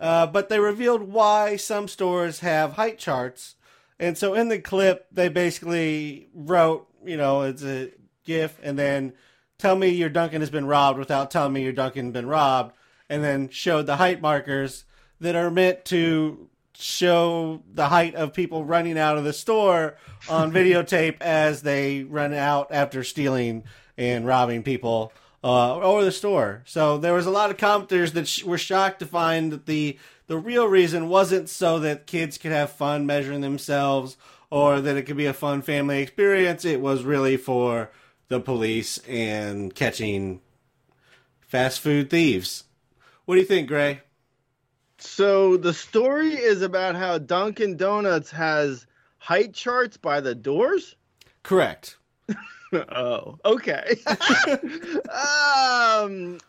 Uh, 0.00 0.26
but 0.26 0.48
they 0.48 0.58
revealed 0.58 1.02
why 1.02 1.56
some 1.56 1.86
stores 1.86 2.40
have 2.40 2.72
height 2.72 2.98
charts, 2.98 3.56
and 3.98 4.16
so 4.16 4.32
in 4.32 4.48
the 4.48 4.58
clip 4.58 5.06
they 5.12 5.28
basically 5.28 6.30
wrote, 6.34 6.88
you 7.04 7.18
know, 7.18 7.42
it's 7.42 7.62
a 7.62 7.92
GIF, 8.24 8.58
and 8.62 8.78
then 8.78 9.12
tell 9.58 9.76
me 9.76 9.88
your 9.88 10.08
Dunkin' 10.08 10.40
has 10.40 10.48
been 10.48 10.66
robbed 10.66 10.98
without 10.98 11.30
telling 11.30 11.52
me 11.52 11.62
your 11.62 11.74
Dunkin' 11.74 12.06
has 12.06 12.12
been 12.14 12.26
robbed, 12.26 12.74
and 13.10 13.22
then 13.22 13.50
showed 13.50 13.84
the 13.84 13.96
height 13.96 14.22
markers 14.22 14.86
that 15.20 15.36
are 15.36 15.50
meant 15.50 15.84
to 15.84 16.48
show 16.74 17.62
the 17.70 17.88
height 17.88 18.14
of 18.14 18.32
people 18.32 18.64
running 18.64 18.98
out 18.98 19.18
of 19.18 19.24
the 19.24 19.34
store 19.34 19.96
on 20.30 20.50
videotape 20.52 21.20
as 21.20 21.60
they 21.60 22.04
run 22.04 22.32
out 22.32 22.68
after 22.70 23.04
stealing 23.04 23.64
and 23.98 24.26
robbing 24.26 24.62
people 24.62 25.12
uh, 25.42 25.76
or 25.76 26.04
the 26.04 26.12
store. 26.12 26.62
So 26.66 26.98
there 26.98 27.14
was 27.14 27.26
a 27.26 27.30
lot 27.30 27.50
of 27.50 27.56
commenters 27.56 28.12
that 28.12 28.28
sh- 28.28 28.44
were 28.44 28.58
shocked 28.58 29.00
to 29.00 29.06
find 29.06 29.52
that 29.52 29.66
the 29.66 29.98
the 30.26 30.38
real 30.38 30.66
reason 30.68 31.08
wasn't 31.08 31.48
so 31.48 31.80
that 31.80 32.06
kids 32.06 32.38
could 32.38 32.52
have 32.52 32.70
fun 32.70 33.04
measuring 33.04 33.40
themselves 33.40 34.16
or 34.48 34.80
that 34.80 34.96
it 34.96 35.02
could 35.02 35.16
be 35.16 35.26
a 35.26 35.32
fun 35.32 35.60
family 35.60 36.00
experience. 36.00 36.64
It 36.64 36.80
was 36.80 37.02
really 37.02 37.36
for 37.36 37.90
the 38.28 38.38
police 38.38 38.98
and 39.08 39.74
catching 39.74 40.40
fast 41.40 41.80
food 41.80 42.10
thieves. 42.10 42.64
What 43.24 43.34
do 43.34 43.40
you 43.40 43.46
think, 43.46 43.66
Grey? 43.66 44.02
So 44.98 45.56
the 45.56 45.74
story 45.74 46.34
is 46.34 46.62
about 46.62 46.94
how 46.94 47.18
Dunkin' 47.18 47.76
Donuts 47.76 48.30
has 48.30 48.86
height 49.18 49.54
charts 49.54 49.96
by 49.96 50.20
the 50.20 50.34
doors. 50.34 50.94
Correct. 51.42 51.96
oh, 52.72 53.38
okay. 53.44 53.96
um, 54.06 54.16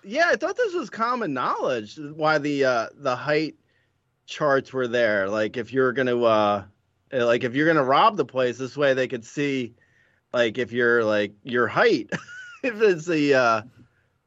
yeah, 0.04 0.28
I 0.28 0.36
thought 0.39 0.58
this 0.58 0.74
was 0.74 0.89
common 0.89 1.34
knowledge 1.34 1.98
why 1.98 2.38
the 2.38 2.65
uh, 2.65 2.88
the 2.96 3.15
height 3.15 3.56
charts 4.26 4.74
were 4.74 4.88
there. 4.88 5.30
Like 5.30 5.58
if 5.58 5.74
you're 5.74 5.94
gonna 5.94 6.22
uh, 6.22 6.63
like 7.12 7.44
if 7.44 7.56
you're 7.56 7.67
gonna 7.67 7.84
rob 7.84 8.17
the 8.17 8.26
place, 8.26 8.58
this 8.58 8.78
way 8.78 8.94
they 8.94 9.08
could 9.08 9.26
see, 9.26 9.74
like 10.34 10.58
if 10.58 10.72
you're 10.72 11.04
like 11.04 11.34
your 11.44 11.67
height. 11.67 12.12
if 12.63 12.82
it's 12.82 13.06
the 13.06 13.34
uh, 13.34 13.62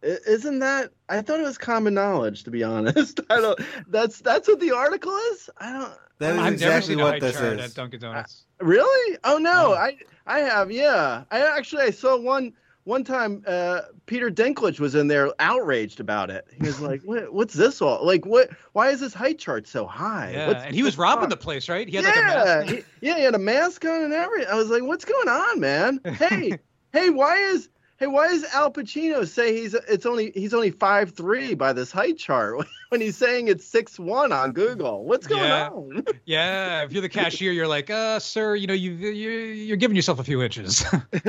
isn't 0.03 0.59
that? 0.59 0.91
I 1.09 1.23
thought 1.23 1.41
it 1.41 1.45
was 1.45 1.59
common 1.59 1.95
knowledge 1.95 2.45
to 2.45 2.51
be 2.51 2.63
honest. 2.63 3.21
I 3.31 3.41
don't. 3.41 3.59
That's 3.89 4.21
that's 4.21 4.49
what 4.49 4.61
the 4.61 4.73
article 4.73 5.17
is. 5.33 5.51
I 5.59 5.73
don't. 5.73 5.93
That 6.19 6.37
is 6.37 6.43
I've 6.43 6.53
exactly 6.55 6.97
what 6.97 7.13
height 7.13 7.21
this 7.21 7.37
chart 7.37 7.59
is. 7.59 7.71
at 7.71 7.75
Dunkin' 7.75 8.01
Donuts. 8.01 8.45
Really? 8.61 9.19
Oh 9.25 9.39
no, 9.39 9.71
No. 9.71 9.75
I 9.75 9.97
I 10.27 10.41
have 10.41 10.71
yeah. 10.71 11.25
I 11.31 11.41
actually 11.41 11.83
I 11.83 11.91
saw 11.91 12.19
one 12.19 12.53
one 12.85 13.03
time 13.03 13.43
uh, 13.47 13.83
Peter 14.07 14.31
Dinklage 14.31 14.79
was 14.79 14.95
in 14.95 15.09
there 15.09 15.33
outraged 15.39 16.01
about 16.01 16.31
it. 16.31 16.47
He 16.55 16.67
was 16.67 16.81
like, 16.81 17.03
what, 17.05 17.33
"What's 17.33 17.55
this 17.55 17.81
all? 17.83 18.05
Like, 18.05 18.27
what? 18.27 18.51
Why 18.73 18.91
is 18.91 19.01
this 19.01 19.15
height 19.15 19.39
chart 19.39 19.67
so 19.67 19.87
high?" 19.87 20.33
Yeah, 20.33 20.49
What's 20.49 20.65
and 20.65 20.75
he 20.75 20.83
was 20.83 20.97
robbing 20.99 21.25
on?" 21.25 21.31
the 21.31 21.37
place, 21.37 21.69
right? 21.69 21.89
He 21.89 21.97
had 21.97 22.05
yeah, 22.05 22.11
like 22.11 22.19
a 22.19 22.21
mask. 22.21 22.75
he, 22.75 23.07
yeah, 23.07 23.17
he 23.17 23.23
had 23.23 23.35
a 23.35 23.39
mask 23.39 23.85
on 23.85 24.03
and 24.03 24.13
everything. 24.13 24.49
I 24.51 24.55
was 24.55 24.71
like, 24.71 24.83
"What's 24.83 25.05
going 25.05 25.29
on, 25.29 25.61
man? 25.61 26.01
Hey, 26.15 26.59
hey, 26.93 27.11
why 27.11 27.37
is 27.37 27.69
hey 27.99 28.07
why 28.07 28.29
does 28.29 28.45
Al 28.53 28.73
Pacino 28.73 29.27
say 29.27 29.55
he's 29.55 29.75
it's 29.75 30.05
only 30.07 30.33
he's 30.35 30.53
only 30.55 30.71
five 30.71 31.11
three 31.15 31.55
by 31.55 31.73
this 31.73 31.91
height 31.93 32.19
chart 32.19 32.67
when 32.91 33.01
he's 33.01 33.17
saying 33.17 33.49
it's 33.49 33.65
six 33.67 33.99
one 33.99 34.33
on 34.33 34.53
Google? 34.53 35.05
What's 35.05 35.27
going 35.27 35.43
Yeah. 35.45 35.69
on?" 35.69 36.05
Yeah, 36.25 36.85
if 36.85 36.93
you're 36.93 37.03
the 37.03 37.09
cashier, 37.09 37.53
you're 37.53 37.69
like, 37.69 37.91
uh, 37.91 38.19
sir, 38.19 38.55
you 38.55 38.67
know, 38.67 38.75
you 38.75 38.93
you 38.93 39.31
you're 39.31 39.77
giving 39.77 39.95
yourself 39.97 40.19
a 40.19 40.25
few 40.25 40.43
inches. 40.43 40.85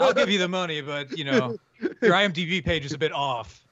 I'll 0.00 0.12
give 0.12 0.28
you 0.30 0.38
the 0.38 0.48
money, 0.48 0.80
but 0.80 1.16
you 1.16 1.24
know, 1.24 1.56
your 1.80 2.12
IMDb 2.12 2.64
page 2.64 2.84
is 2.84 2.92
a 2.92 2.98
bit 2.98 3.12
off. 3.12 3.64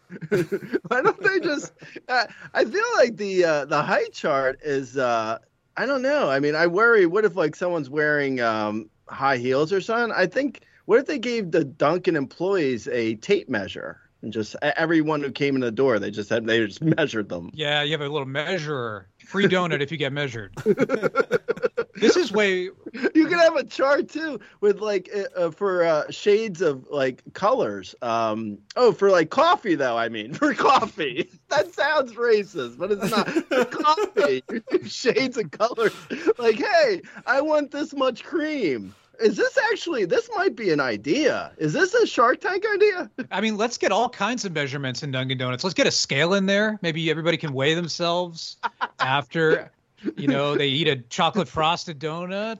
Why 0.88 1.02
don't 1.02 1.20
they 1.22 1.40
just? 1.40 1.72
Uh, 2.08 2.26
I 2.54 2.64
feel 2.64 2.84
like 2.96 3.16
the 3.16 3.44
uh, 3.44 3.64
the 3.64 3.82
height 3.82 4.12
chart 4.12 4.60
is. 4.62 4.96
Uh, 4.96 5.38
I 5.76 5.86
don't 5.86 6.02
know. 6.02 6.28
I 6.30 6.38
mean, 6.38 6.54
I 6.54 6.66
worry. 6.66 7.06
What 7.06 7.24
if 7.24 7.34
like 7.34 7.56
someone's 7.56 7.88
wearing 7.90 8.40
um, 8.40 8.90
high 9.08 9.38
heels 9.38 9.72
or 9.72 9.80
something? 9.80 10.12
I 10.16 10.26
think. 10.26 10.60
What 10.92 11.00
if 11.00 11.06
they 11.06 11.18
gave 11.18 11.52
the 11.52 11.64
Dunkin' 11.64 12.16
employees 12.16 12.86
a 12.86 13.14
tape 13.14 13.48
measure 13.48 13.98
and 14.20 14.30
just 14.30 14.54
everyone 14.60 15.22
who 15.22 15.32
came 15.32 15.54
in 15.54 15.62
the 15.62 15.70
door, 15.70 15.98
they 15.98 16.10
just 16.10 16.28
had 16.28 16.44
they 16.44 16.66
just 16.66 16.82
measured 16.98 17.30
them. 17.30 17.50
Yeah, 17.54 17.82
you 17.82 17.92
have 17.92 18.02
a 18.02 18.08
little 18.10 18.26
measurer. 18.26 19.08
Free 19.24 19.46
donut 19.46 19.80
if 19.80 19.90
you 19.90 19.96
get 19.96 20.12
measured. 20.12 20.54
this 21.94 22.14
is 22.18 22.30
way 22.30 22.68
You 23.14 23.26
could 23.26 23.38
have 23.38 23.56
a 23.56 23.64
chart 23.64 24.10
too 24.10 24.38
with 24.60 24.80
like 24.80 25.08
uh, 25.16 25.22
uh, 25.34 25.50
for 25.50 25.82
uh, 25.82 26.10
shades 26.10 26.60
of 26.60 26.86
like 26.90 27.22
colors. 27.32 27.94
Um, 28.02 28.58
oh, 28.76 28.92
for 28.92 29.10
like 29.10 29.30
coffee 29.30 29.76
though. 29.76 29.96
I 29.96 30.10
mean, 30.10 30.34
for 30.34 30.52
coffee. 30.52 31.30
that 31.48 31.72
sounds 31.72 32.12
racist, 32.12 32.76
but 32.76 32.92
it's 32.92 33.10
not. 33.10 33.70
Coffee, 33.70 34.42
shades 34.86 35.38
of 35.38 35.52
colors. 35.52 35.94
Like, 36.36 36.56
hey, 36.56 37.00
I 37.24 37.40
want 37.40 37.70
this 37.70 37.94
much 37.94 38.24
cream. 38.24 38.94
Is 39.20 39.36
this 39.36 39.58
actually? 39.70 40.04
This 40.04 40.28
might 40.34 40.56
be 40.56 40.70
an 40.70 40.80
idea. 40.80 41.52
Is 41.58 41.72
this 41.72 41.94
a 41.94 42.06
Shark 42.06 42.40
Tank 42.40 42.64
idea? 42.74 43.10
I 43.30 43.40
mean, 43.40 43.56
let's 43.56 43.78
get 43.78 43.92
all 43.92 44.08
kinds 44.08 44.44
of 44.44 44.52
measurements 44.52 45.02
in 45.02 45.10
Dunkin' 45.10 45.38
Donuts. 45.38 45.64
Let's 45.64 45.74
get 45.74 45.86
a 45.86 45.92
scale 45.92 46.34
in 46.34 46.46
there. 46.46 46.78
Maybe 46.82 47.10
everybody 47.10 47.36
can 47.36 47.52
weigh 47.52 47.74
themselves 47.74 48.56
after, 49.00 49.70
you 50.16 50.28
know, 50.28 50.56
they 50.56 50.68
eat 50.68 50.88
a 50.88 50.96
chocolate 50.96 51.48
frosted 51.48 51.98
donut. 51.98 52.58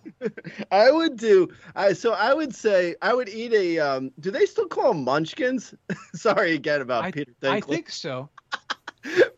I 0.70 0.90
would 0.90 1.16
do. 1.16 1.48
I 1.74 1.94
so 1.94 2.12
I 2.12 2.34
would 2.34 2.54
say 2.54 2.96
I 3.02 3.14
would 3.14 3.28
eat 3.28 3.52
a. 3.52 3.78
Um, 3.78 4.12
do 4.20 4.30
they 4.30 4.46
still 4.46 4.68
call 4.68 4.92
them 4.92 5.04
Munchkins? 5.04 5.74
Sorry 6.14 6.54
again 6.54 6.80
about 6.80 7.04
I, 7.04 7.10
Peter 7.10 7.32
I 7.42 7.60
think 7.60 7.90
so. 7.90 8.28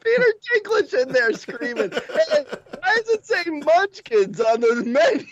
Peter 0.04 0.34
Dinklage 0.52 1.02
in 1.02 1.12
there 1.12 1.32
screaming, 1.32 1.90
hey, 1.90 2.44
why 2.78 2.96
does 2.96 3.08
it 3.08 3.26
say 3.26 3.42
Munchkins 3.46 4.38
on 4.40 4.60
the 4.60 4.84
menu? 4.84 5.26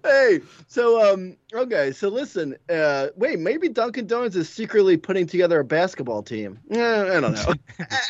hey, 0.04 0.40
so 0.68 1.12
um, 1.12 1.36
okay, 1.52 1.92
so 1.92 2.08
listen, 2.08 2.56
uh, 2.70 3.08
wait, 3.16 3.38
maybe 3.38 3.68
Dunkin' 3.68 4.06
Donuts 4.06 4.36
is 4.36 4.48
secretly 4.48 4.96
putting 4.96 5.26
together 5.26 5.60
a 5.60 5.64
basketball 5.64 6.22
team. 6.22 6.58
Eh, 6.70 7.16
I 7.16 7.20
don't 7.20 7.34
know. 7.34 7.54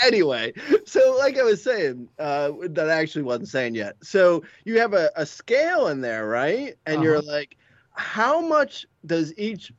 Anyway, 0.05 0.53
so 0.87 1.17
like 1.19 1.37
I 1.39 1.43
was 1.43 1.63
saying, 1.63 2.09
uh, 2.19 2.53
that 2.71 2.89
I 2.89 2.95
actually 2.95 3.23
wasn't 3.23 3.49
saying 3.49 3.75
yet. 3.75 3.97
So 4.03 4.45
you 4.65 4.79
have 4.79 4.95
a, 4.95 5.11
a 5.17 5.27
scale 5.27 5.89
in 5.89 6.01
there, 6.01 6.27
right? 6.27 6.77
And 6.87 7.03
you're 7.03 7.21
like, 7.21 7.57
how 7.93 8.41
much 8.41 8.87
does 9.05 9.37
each 9.37 9.73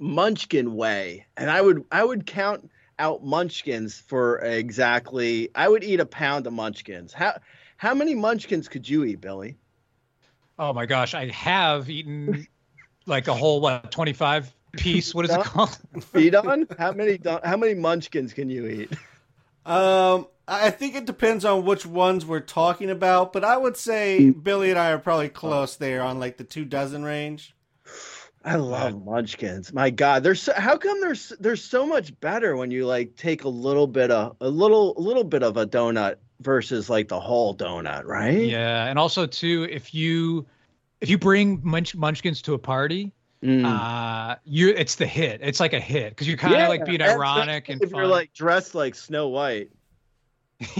munchkin 0.00 0.74
weigh? 0.74 1.26
And 1.36 1.50
I 1.50 1.60
would 1.60 1.84
I 1.92 2.02
would 2.02 2.26
count 2.26 2.70
out 3.02 3.24
munchkins 3.24 3.98
for 3.98 4.38
exactly 4.38 5.50
I 5.56 5.68
would 5.68 5.82
eat 5.82 5.98
a 5.98 6.06
pound 6.06 6.46
of 6.46 6.52
munchkins. 6.52 7.12
How 7.12 7.38
how 7.76 7.94
many 7.94 8.14
munchkins 8.14 8.68
could 8.68 8.88
you 8.88 9.02
eat, 9.04 9.20
Billy? 9.20 9.56
Oh 10.58 10.72
my 10.72 10.86
gosh, 10.86 11.12
I 11.12 11.26
have 11.30 11.90
eaten 11.90 12.46
like 13.06 13.26
a 13.26 13.34
whole 13.34 13.60
what 13.60 13.90
25 13.90 14.54
piece. 14.76 15.14
What 15.14 15.24
is 15.24 15.32
No. 15.32 15.40
it 15.40 15.44
called? 15.46 15.76
B 16.12 16.30
Don? 16.30 16.68
how 16.78 16.92
many 16.92 17.18
how 17.42 17.56
many 17.56 17.74
munchkins 17.74 18.32
can 18.32 18.48
you 18.48 18.66
eat? 18.66 18.92
Um, 19.66 20.28
I 20.46 20.70
think 20.70 20.94
it 20.94 21.04
depends 21.04 21.44
on 21.44 21.64
which 21.64 21.84
ones 21.84 22.24
we're 22.24 22.40
talking 22.40 22.90
about, 22.90 23.32
but 23.32 23.44
I 23.44 23.56
would 23.56 23.76
say 23.76 24.30
Billy 24.30 24.70
and 24.70 24.78
I 24.78 24.92
are 24.92 24.98
probably 24.98 25.28
close 25.28 25.76
there 25.76 26.02
on 26.02 26.20
like 26.20 26.36
the 26.36 26.44
two 26.44 26.64
dozen 26.64 27.02
range. 27.02 27.54
I 28.44 28.56
love 28.56 29.04
munchkins. 29.04 29.72
My 29.72 29.90
God, 29.90 30.22
they're 30.22 30.34
so, 30.34 30.52
how 30.54 30.76
come 30.76 31.00
there's 31.00 31.32
there's 31.38 31.62
so 31.64 31.86
much 31.86 32.18
better 32.20 32.56
when 32.56 32.70
you 32.70 32.86
like 32.86 33.14
take 33.16 33.44
a 33.44 33.48
little 33.48 33.86
bit 33.86 34.10
of 34.10 34.36
a 34.40 34.48
little 34.48 34.98
a 34.98 35.00
little 35.00 35.24
bit 35.24 35.42
of 35.42 35.56
a 35.56 35.66
donut 35.66 36.16
versus 36.40 36.90
like 36.90 37.08
the 37.08 37.20
whole 37.20 37.54
donut, 37.56 38.04
right? 38.04 38.38
Yeah, 38.38 38.86
and 38.86 38.98
also 38.98 39.26
too, 39.26 39.68
if 39.70 39.94
you 39.94 40.44
if 41.00 41.08
you 41.08 41.18
bring 41.18 41.60
munch, 41.62 41.94
munchkins 41.94 42.42
to 42.42 42.54
a 42.54 42.58
party, 42.58 43.12
Mm. 43.42 43.64
uh, 43.64 44.36
you 44.44 44.68
it's 44.70 44.94
the 44.94 45.06
hit. 45.06 45.40
It's 45.42 45.58
like 45.58 45.72
a 45.72 45.80
hit 45.80 46.10
because 46.10 46.28
you're 46.28 46.36
kind 46.36 46.54
of 46.54 46.60
Yeah, 46.60 46.68
like 46.68 46.84
being 46.84 47.02
ironic 47.02 47.68
and 47.70 47.82
if 47.82 47.90
fun. 47.90 48.00
you're 48.00 48.08
like 48.08 48.32
dressed 48.32 48.74
like 48.74 48.94
Snow 48.94 49.28
White. 49.28 49.70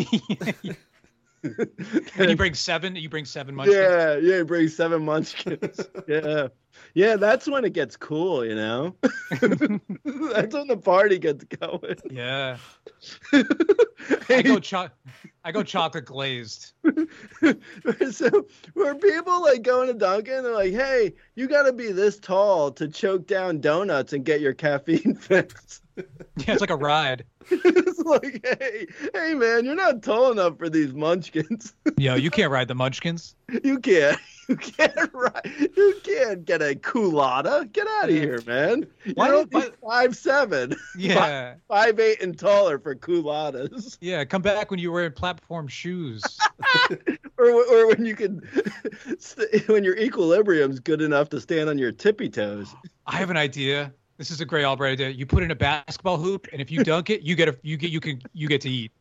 and 2.17 2.31
you 2.31 2.37
bring 2.37 2.55
seven. 2.55 2.97
You 2.97 3.09
bring 3.09 3.25
seven 3.25 3.55
munchkins. 3.55 3.79
Yeah, 3.81 4.17
yeah, 4.17 4.37
You 4.37 4.45
bring 4.45 4.69
seven 4.69 5.05
munchkins. 5.05 5.81
yeah. 6.09 6.49
Yeah, 6.95 7.17
that's 7.17 7.49
when 7.49 7.65
it 7.65 7.73
gets 7.73 7.97
cool, 7.97 8.45
you 8.45 8.55
know? 8.55 8.97
that's 9.31 10.55
when 10.55 10.67
the 10.69 10.81
party 10.83 11.19
gets 11.19 11.45
going. 11.45 11.97
Yeah. 12.11 12.59
I 14.29 14.43
go 14.43 14.59
cho- 14.59 14.89
I 15.45 15.51
go 15.53 15.63
chocolate 15.63 16.05
glazed. 16.05 16.73
so 18.13 18.47
were 18.75 18.95
people 18.95 19.43
like 19.43 19.63
going 19.63 19.89
to 19.89 19.95
Dunkin'? 19.95 20.43
They're 20.45 20.55
like, 20.55 20.73
hey, 20.73 21.15
you 21.35 21.49
got 21.49 21.65
to 21.65 21.73
be 21.73 21.91
this 21.93 22.19
tall 22.19 22.71
to 22.73 22.89
choke 22.89 23.27
down 23.27 23.61
donuts 23.61 24.13
and 24.13 24.25
get 24.25 24.41
your 24.41 24.55
caffeine 24.55 25.15
fix. 25.21 25.81
Yeah, 25.97 26.05
it's 26.53 26.61
like 26.61 26.71
a 26.71 26.77
ride. 26.77 27.25
it's 27.51 27.99
like, 27.99 28.41
hey, 28.61 28.87
hey, 29.13 29.35
man, 29.35 29.65
you're 29.65 29.75
not 29.75 30.03
tall 30.03 30.33
enough 30.33 30.57
for 30.59 30.71
these 30.71 30.95
munchkins. 30.95 31.75
Yo, 31.99 32.15
you 32.15 32.31
can't 32.31 32.51
ride 32.51 32.69
the 32.69 32.75
munchkins. 32.75 33.35
You 33.65 33.79
can't. 33.79 34.19
You 34.49 34.57
can't 34.57 35.11
ride. 35.13 35.51
You 35.77 35.95
can't 36.03 36.45
get 36.45 36.63
a 36.63 36.75
culotta. 36.75 37.71
Get 37.73 37.87
out 37.87 38.09
of 38.09 38.15
here, 38.15 38.41
man. 38.47 38.87
Why 39.15 39.27
You're 39.29 39.45
don't- 39.45 39.55
only 39.55 39.69
five 39.87 40.17
seven, 40.17 40.75
Yeah. 40.97 41.55
five 41.69 42.01
eight 42.01 42.23
and 42.23 42.39
taller 42.39 42.79
for 42.79 42.95
culottes, 42.95 43.99
Yeah, 44.01 44.25
come 44.25 44.43
back 44.43 44.71
when 44.71 44.81
you're 44.81 44.93
wearing 44.93 45.13
platform 45.33 45.69
shoes. 45.69 46.23
or 47.39 47.51
or 47.51 47.89
when 47.89 48.05
you 48.05 48.15
can, 48.15 48.41
when 49.67 49.85
your 49.85 49.97
equilibrium's 49.97 50.79
good 50.79 51.01
enough 51.01 51.29
to 51.31 51.41
stand 51.41 51.69
on 51.69 51.79
your 51.79 51.93
tippy 51.93 52.29
toes. 52.29 52.75
I 53.07 53.17
have 53.17 53.31
an 53.31 53.37
idea. 53.37 53.93
This 54.19 54.31
is 54.31 54.41
a 54.41 54.45
great 54.45 54.65
Albright 54.65 54.93
idea. 54.93 55.09
You 55.09 55.27
put 55.27 55.43
in 55.43 55.51
a 55.51 55.55
basketball 55.55 56.19
hoop, 56.19 56.47
and 56.53 56.61
if 56.61 56.71
you 56.71 56.85
dunk 56.85 57.11
it, 57.11 57.23
you 57.23 57.35
get 57.35 57.49
a 57.49 57.57
you 57.63 57.77
get 57.77 57.91
you 57.91 58.01
can 58.01 58.23
you 58.33 58.49
get 58.49 58.61
to 58.63 58.71
eat. 58.71 58.93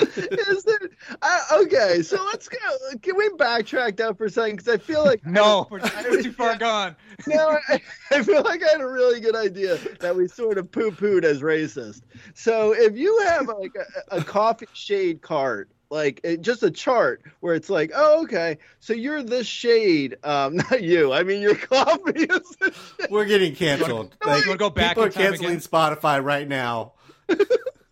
Is 0.00 0.64
it? 0.66 0.92
I, 1.22 1.60
okay, 1.62 2.02
so 2.02 2.22
let's 2.26 2.48
go. 2.48 2.58
Can 3.02 3.16
we 3.16 3.28
backtrack 3.30 3.96
that 3.96 4.16
for 4.16 4.26
a 4.26 4.30
second? 4.30 4.56
Because 4.56 4.72
I 4.74 4.78
feel 4.78 5.04
like 5.04 5.24
No, 5.26 5.66
we're, 5.70 5.80
we're 6.10 6.22
too 6.22 6.32
far 6.32 6.56
gone. 6.58 6.96
no, 7.26 7.58
I, 7.68 7.80
I 8.10 8.22
feel 8.22 8.42
like 8.42 8.62
I 8.62 8.68
had 8.68 8.80
a 8.80 8.86
really 8.86 9.20
good 9.20 9.36
idea 9.36 9.76
that 10.00 10.14
we 10.16 10.28
sort 10.28 10.58
of 10.58 10.70
poo 10.70 10.90
pooed 10.90 11.24
as 11.24 11.40
racist. 11.42 12.02
So 12.34 12.72
if 12.72 12.96
you 12.96 13.18
have 13.26 13.48
like 13.48 13.72
a, 14.10 14.18
a 14.18 14.24
coffee 14.24 14.66
shade 14.72 15.20
cart, 15.22 15.68
like 15.90 16.20
it, 16.22 16.42
just 16.42 16.62
a 16.62 16.70
chart 16.70 17.22
where 17.40 17.54
it's 17.54 17.70
like, 17.70 17.92
oh, 17.94 18.22
okay, 18.24 18.58
so 18.78 18.92
you're 18.92 19.22
this 19.22 19.46
shade. 19.46 20.16
Um, 20.22 20.56
not 20.70 20.82
you. 20.82 21.12
I 21.12 21.22
mean, 21.22 21.40
your 21.40 21.54
coffee 21.54 22.20
is. 22.24 22.56
This 22.60 22.74
shade. 23.00 23.10
We're 23.10 23.24
getting 23.24 23.54
canceled. 23.54 24.14
Like, 24.24 24.44
You 24.44 24.50
wanna 24.50 24.58
go 24.58 24.70
back 24.70 24.90
people 24.90 25.04
are 25.04 25.10
canceling 25.10 25.50
again? 25.50 25.60
Spotify 25.60 26.22
right 26.22 26.46
now. 26.46 26.92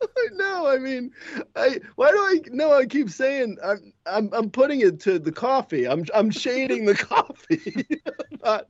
No, 0.33 0.67
I 0.67 0.79
mean, 0.79 1.13
I 1.55 1.81
why 1.95 2.11
do 2.11 2.19
I 2.19 2.41
no? 2.51 2.73
I 2.73 2.87
keep 2.87 3.11
saying 3.11 3.57
I'm 3.65 3.93
I'm 4.07 4.31
I'm 4.33 4.51
putting 4.51 4.81
it 4.81 5.01
to 5.01 5.19
the 5.19 5.33
coffee. 5.33 5.87
I'm 5.87 6.05
I'm 6.15 6.31
shading 6.31 6.85
the 6.85 6.95
coffee. 6.95 7.87
Not- 8.45 8.67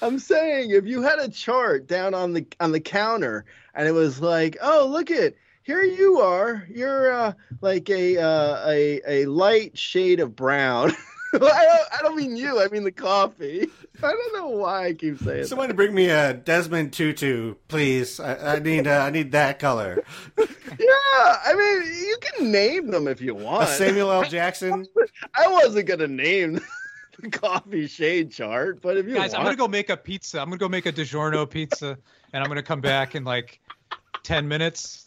I'm 0.00 0.18
saying 0.18 0.70
if 0.70 0.86
you 0.86 1.02
had 1.02 1.18
a 1.18 1.28
chart 1.28 1.86
down 1.86 2.14
on 2.14 2.32
the 2.32 2.46
on 2.60 2.72
the 2.72 2.80
counter 2.80 3.44
and 3.74 3.86
it 3.86 3.92
was 3.92 4.20
like, 4.20 4.56
oh 4.62 4.86
look 4.90 5.10
at 5.10 5.34
here 5.62 5.82
you 5.82 6.20
are, 6.20 6.66
you're 6.70 7.12
uh, 7.12 7.32
like 7.60 7.88
a 7.90 8.16
uh, 8.18 8.64
a 8.68 9.00
a 9.06 9.26
light 9.26 9.76
shade 9.78 10.20
of 10.20 10.34
brown. 10.34 10.92
I 11.34 11.38
don't 11.38 11.88
I 11.98 12.02
don't 12.02 12.16
mean 12.16 12.36
you. 12.36 12.60
I 12.60 12.68
mean 12.68 12.84
the 12.84 12.92
coffee. 12.92 13.68
I 14.02 14.10
don't 14.10 14.34
know 14.34 14.48
why 14.48 14.86
I 14.86 14.92
keep 14.94 15.18
saying. 15.18 15.42
that. 15.42 15.48
Somebody 15.48 15.72
bring 15.74 15.94
me 15.94 16.08
a 16.08 16.34
Desmond 16.34 16.92
Tutu, 16.92 17.54
please. 17.68 18.18
I, 18.18 18.56
I 18.56 18.58
need 18.58 18.86
uh, 18.86 18.98
I 18.98 19.10
need 19.10 19.32
that 19.32 19.58
color. 19.58 20.02
Yeah, 20.78 21.36
I 21.44 21.54
mean 21.54 21.94
you 21.94 22.16
can 22.22 22.52
name 22.52 22.90
them 22.90 23.06
if 23.08 23.20
you 23.20 23.34
want. 23.34 23.44
A 23.44 23.66
want. 23.66 23.68
Samuel 23.70 24.12
L. 24.12 24.22
Jackson. 24.22 24.86
I 25.34 25.48
wasn't 25.48 25.86
gonna 25.86 26.06
name 26.06 26.60
the 27.20 27.28
coffee 27.30 27.86
shade 27.86 28.32
chart, 28.32 28.80
but 28.80 28.96
if 28.96 29.06
you 29.06 29.14
Guys, 29.14 29.32
want, 29.32 29.40
I'm 29.40 29.44
gonna 29.46 29.56
go 29.56 29.68
make 29.68 29.90
a 29.90 29.96
pizza. 29.96 30.40
I'm 30.40 30.46
gonna 30.46 30.58
go 30.58 30.68
make 30.68 30.86
a 30.86 30.92
DiGiorno 30.92 31.50
pizza, 31.50 31.98
and 32.32 32.42
I'm 32.42 32.48
gonna 32.48 32.62
come 32.62 32.80
back 32.80 33.14
in 33.14 33.24
like 33.24 33.60
ten 34.22 34.48
minutes. 34.48 35.04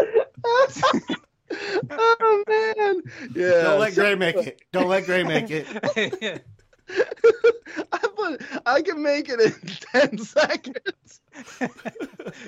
Oh 1.89 2.43
man, 2.47 3.01
yeah. 3.35 3.63
Don't 3.63 3.79
let 3.79 3.95
Grey 3.95 4.15
make 4.15 4.35
it. 4.35 4.61
Don't 4.71 4.87
let 4.87 5.05
Grey 5.05 5.23
make 5.23 5.49
it. 5.49 6.43
I, 7.91 8.07
put, 8.15 8.41
I 8.65 8.81
can 8.81 9.01
make 9.01 9.29
it 9.29 9.39
in 9.39 9.53
ten 9.93 10.17
seconds. 10.17 11.21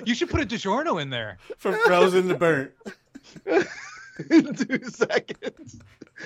you 0.04 0.14
should 0.14 0.30
put 0.30 0.40
a 0.40 0.46
DiGiorno 0.46 1.00
in 1.00 1.10
there. 1.10 1.38
From 1.56 1.74
frozen 1.86 2.28
to 2.28 2.34
burnt. 2.34 2.72
in 4.30 4.54
two 4.54 4.84
seconds. 4.90 5.80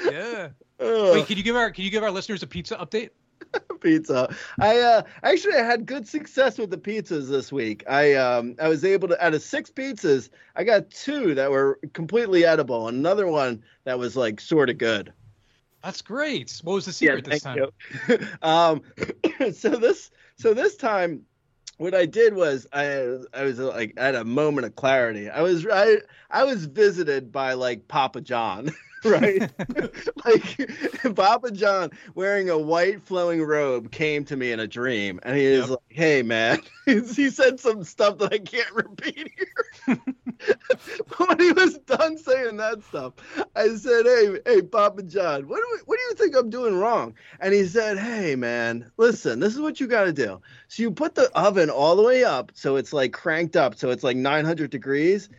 Yeah. 0.04 0.48
Ugh. 0.80 1.14
Wait, 1.14 1.26
can 1.26 1.36
you 1.36 1.42
give 1.42 1.56
our 1.56 1.70
can 1.70 1.84
you 1.84 1.90
give 1.90 2.02
our 2.02 2.10
listeners 2.10 2.42
a 2.42 2.46
pizza 2.46 2.76
update? 2.76 3.10
pizza. 3.80 4.34
I 4.60 4.78
uh 4.78 5.02
actually 5.22 5.54
I 5.54 5.64
had 5.64 5.86
good 5.86 6.06
success 6.06 6.58
with 6.58 6.70
the 6.70 6.78
pizzas 6.78 7.28
this 7.28 7.52
week. 7.52 7.84
I 7.88 8.14
um 8.14 8.56
I 8.60 8.68
was 8.68 8.84
able 8.84 9.08
to 9.08 9.24
out 9.24 9.34
of 9.34 9.42
six 9.42 9.70
pizzas, 9.70 10.30
I 10.56 10.64
got 10.64 10.90
two 10.90 11.34
that 11.34 11.50
were 11.50 11.78
completely 11.92 12.44
edible 12.44 12.88
and 12.88 12.98
another 12.98 13.26
one 13.26 13.62
that 13.84 13.98
was 13.98 14.16
like 14.16 14.40
sort 14.40 14.70
of 14.70 14.78
good. 14.78 15.12
That's 15.82 16.02
great. 16.02 16.60
What 16.62 16.74
was 16.74 16.86
the 16.86 16.92
secret 16.92 17.24
this 17.24 17.42
time? 17.42 17.58
you. 17.58 18.18
um 18.42 18.82
so 19.52 19.70
this 19.70 20.10
so 20.36 20.54
this 20.54 20.76
time 20.76 21.24
what 21.78 21.94
I 21.94 22.04
did 22.04 22.34
was 22.34 22.66
I 22.72 23.16
I 23.32 23.44
was 23.44 23.58
like 23.58 23.94
at 23.96 24.14
a 24.14 24.24
moment 24.24 24.66
of 24.66 24.76
clarity. 24.76 25.30
I 25.30 25.40
was 25.42 25.66
I 25.66 25.98
I 26.30 26.44
was 26.44 26.66
visited 26.66 27.32
by 27.32 27.54
like 27.54 27.88
Papa 27.88 28.20
John. 28.20 28.70
right? 29.04 29.50
like 30.26 31.14
Papa 31.16 31.50
John 31.52 31.90
wearing 32.14 32.50
a 32.50 32.58
white 32.58 33.00
flowing 33.02 33.42
robe 33.42 33.90
came 33.90 34.24
to 34.26 34.36
me 34.36 34.52
in 34.52 34.60
a 34.60 34.66
dream 34.66 35.20
and 35.22 35.36
he 35.36 35.56
Yep. 35.56 35.68
like, 35.70 35.78
Hey 35.88 36.22
man, 36.22 36.60
he 36.86 37.30
said 37.30 37.58
some 37.60 37.82
stuff 37.84 38.18
that 38.18 38.32
I 38.32 38.38
can't 38.38 38.70
repeat 38.74 39.32
here. 39.36 39.96
when 41.16 41.38
he 41.38 41.52
was 41.52 41.78
done 41.78 42.18
saying 42.18 42.58
that 42.58 42.82
stuff, 42.82 43.14
I 43.56 43.68
said, 43.76 44.04
Hey, 44.04 44.38
hey, 44.44 44.62
Papa 44.62 45.02
John, 45.04 45.48
what 45.48 45.56
do 45.56 45.66
we, 45.72 45.78
what 45.86 45.96
do 45.96 46.02
you 46.02 46.14
think 46.14 46.36
I'm 46.36 46.50
doing 46.50 46.76
wrong? 46.78 47.14
And 47.40 47.54
he 47.54 47.64
said, 47.64 47.96
Hey 47.98 48.36
man, 48.36 48.90
listen, 48.98 49.40
this 49.40 49.54
is 49.54 49.60
what 49.60 49.80
you 49.80 49.86
gotta 49.86 50.12
do. 50.12 50.40
So 50.68 50.82
you 50.82 50.90
put 50.90 51.14
the 51.14 51.30
oven 51.38 51.70
all 51.70 51.96
the 51.96 52.02
way 52.02 52.22
up 52.24 52.52
so 52.54 52.76
it's 52.76 52.92
like 52.92 53.12
cranked 53.14 53.56
up, 53.56 53.76
so 53.76 53.88
it's 53.90 54.04
like 54.04 54.16
900 54.18 54.70
degrees, 54.70 55.30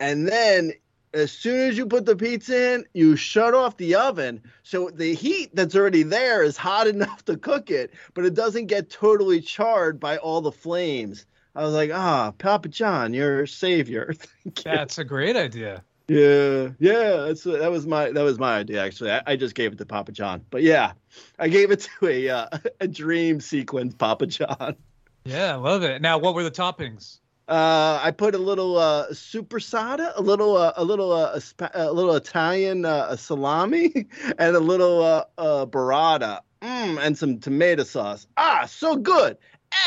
and 0.00 0.28
then 0.28 0.72
as 1.16 1.32
soon 1.32 1.68
as 1.68 1.78
you 1.78 1.86
put 1.86 2.04
the 2.04 2.16
pizza 2.16 2.74
in, 2.74 2.84
you 2.92 3.16
shut 3.16 3.54
off 3.54 3.76
the 3.76 3.94
oven 3.94 4.42
so 4.62 4.90
the 4.90 5.14
heat 5.14 5.54
that's 5.54 5.74
already 5.74 6.02
there 6.02 6.42
is 6.42 6.56
hot 6.56 6.86
enough 6.94 7.24
to 7.24 7.36
cook 7.36 7.70
it, 7.70 7.92
but 8.14 8.24
it 8.24 8.34
doesn't 8.34 8.66
get 8.66 8.90
totally 8.90 9.40
charred 9.40 9.98
by 9.98 10.18
all 10.18 10.40
the 10.40 10.52
flames. 10.52 11.26
I 11.54 11.64
was 11.64 11.72
like, 11.72 11.90
ah, 11.92 12.32
Papa 12.32 12.68
John, 12.68 13.14
you're 13.14 13.42
a 13.42 13.48
savior. 13.48 14.12
Thank 14.44 14.64
you. 14.64 14.72
That's 14.72 14.98
a 14.98 15.04
great 15.04 15.36
idea. 15.36 15.82
Yeah, 16.08 16.68
yeah, 16.78 17.24
that's 17.26 17.42
that 17.42 17.70
was 17.72 17.84
my 17.84 18.12
that 18.12 18.22
was 18.22 18.38
my 18.38 18.58
idea 18.58 18.84
actually. 18.84 19.10
I, 19.10 19.22
I 19.26 19.36
just 19.36 19.56
gave 19.56 19.72
it 19.72 19.78
to 19.78 19.86
Papa 19.86 20.12
John, 20.12 20.44
but 20.50 20.62
yeah, 20.62 20.92
I 21.36 21.48
gave 21.48 21.72
it 21.72 21.88
to 22.00 22.08
a 22.08 22.28
uh, 22.28 22.48
a 22.80 22.86
dream 22.86 23.40
sequence, 23.40 23.94
Papa 23.94 24.26
John. 24.26 24.76
Yeah, 25.24 25.54
I 25.54 25.56
love 25.56 25.82
it. 25.82 26.00
Now, 26.00 26.18
what 26.18 26.36
were 26.36 26.44
the 26.44 26.50
toppings? 26.52 27.18
Uh, 27.48 28.00
I 28.02 28.10
put 28.10 28.34
a 28.34 28.38
little 28.38 28.76
uh, 28.76 29.06
soppressata, 29.10 30.12
a 30.16 30.20
little 30.20 30.56
uh, 30.56 30.72
a 30.76 30.82
little 30.82 31.12
uh, 31.12 31.38
a 31.74 31.92
little 31.92 32.16
Italian 32.16 32.84
uh, 32.84 33.14
salami, 33.14 34.06
and 34.38 34.56
a 34.56 34.60
little 34.60 35.02
uh, 35.02 35.24
uh, 35.38 35.66
burrata, 35.66 36.40
mm, 36.60 36.98
and 37.00 37.16
some 37.16 37.38
tomato 37.38 37.84
sauce. 37.84 38.26
Ah, 38.36 38.66
so 38.66 38.96
good! 38.96 39.38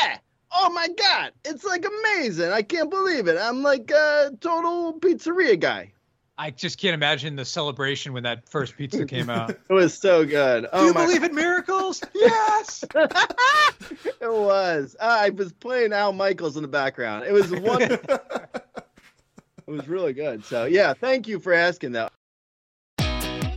Eh, 0.02 0.16
oh 0.52 0.70
my 0.70 0.88
god, 0.88 1.32
it's 1.44 1.64
like 1.64 1.84
amazing! 1.84 2.50
I 2.50 2.62
can't 2.62 2.88
believe 2.90 3.28
it. 3.28 3.36
I'm 3.38 3.62
like 3.62 3.90
a 3.90 4.30
total 4.40 4.98
pizzeria 4.98 5.60
guy. 5.60 5.92
I 6.40 6.48
just 6.48 6.78
can't 6.78 6.94
imagine 6.94 7.36
the 7.36 7.44
celebration 7.44 8.14
when 8.14 8.22
that 8.22 8.48
first 8.48 8.74
pizza 8.74 9.04
came 9.04 9.28
out. 9.28 9.50
It 9.68 9.74
was 9.74 9.92
so 9.92 10.24
good. 10.24 10.66
Oh 10.72 10.80
Do 10.80 10.84
you 10.86 10.90
oh 10.90 10.94
my 10.94 11.04
believe 11.04 11.22
in 11.22 11.34
miracles? 11.34 12.02
Yes. 12.14 12.82
it 12.94 14.22
was. 14.22 14.96
Uh, 14.98 15.18
I 15.20 15.28
was 15.28 15.52
playing 15.52 15.92
Al 15.92 16.14
Michaels 16.14 16.56
in 16.56 16.62
the 16.62 16.68
background. 16.68 17.26
It 17.26 17.32
was 17.32 17.50
one. 17.60 17.82
it 17.82 18.00
was 19.66 19.86
really 19.86 20.14
good. 20.14 20.42
So 20.42 20.64
yeah, 20.64 20.94
thank 20.94 21.28
you 21.28 21.38
for 21.40 21.52
asking 21.52 21.92
that. 21.92 22.10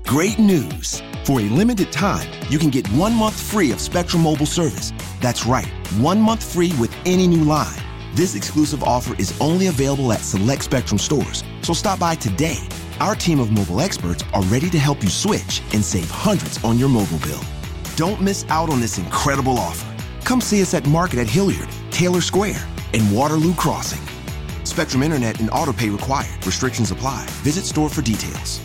Great 0.06 0.38
news! 0.38 1.02
For 1.24 1.40
a 1.40 1.44
limited 1.44 1.90
time, 1.90 2.30
you 2.50 2.60
can 2.60 2.70
get 2.70 2.86
one 2.90 3.14
month 3.14 3.40
free 3.40 3.72
of 3.72 3.80
Spectrum 3.80 4.24
Mobile 4.24 4.46
service. 4.46 4.92
That's 5.22 5.46
right, 5.46 5.68
one 6.00 6.20
month 6.20 6.44
free 6.54 6.74
with 6.80 6.94
any 7.06 7.28
new 7.28 7.46
line. 7.46 7.80
This 8.16 8.36
exclusive 8.36 8.84
offer 8.84 9.16
is 9.20 9.36
only 9.42 9.68
available 9.68 10.14
at 10.14 10.20
select 10.20 10.64
Spectrum 10.64 11.00
stores, 11.00 11.44
so 11.64 11.74
stop 11.74 11.98
by 11.98 12.14
today. 12.14 12.60
Our 13.00 13.16
team 13.16 13.40
of 13.40 13.52
mobile 13.52 13.82
experts 13.82 14.24
are 14.34 14.44
ready 14.44 14.70
to 14.70 14.78
help 14.78 15.02
you 15.02 15.10
switch 15.10 15.64
and 15.74 15.84
save 15.84 16.12
hundreds 16.12 16.64
on 16.64 16.78
your 16.78 16.90
mobile 16.90 17.18
bill. 17.18 17.42
Don't 17.96 18.22
miss 18.22 18.46
out 18.50 18.70
on 18.70 18.80
this 18.80 19.00
incredible 19.00 19.58
offer. 19.58 19.90
Come 20.26 20.42
see 20.42 20.62
us 20.62 20.76
at 20.76 20.86
Market 20.86 21.18
at 21.22 21.28
Hilliard, 21.28 21.68
Taylor 21.90 22.22
Square, 22.22 22.64
and 22.94 23.12
Waterloo 23.12 23.56
Crossing. 23.56 24.02
Spectrum 24.64 25.02
Internet 25.02 25.40
and 25.40 25.50
auto 25.50 25.74
pay 25.74 25.90
required. 25.90 26.46
Restrictions 26.46 26.92
apply. 26.92 27.26
Visit 27.42 27.66
store 27.66 27.90
for 27.90 28.04
details. 28.04 28.62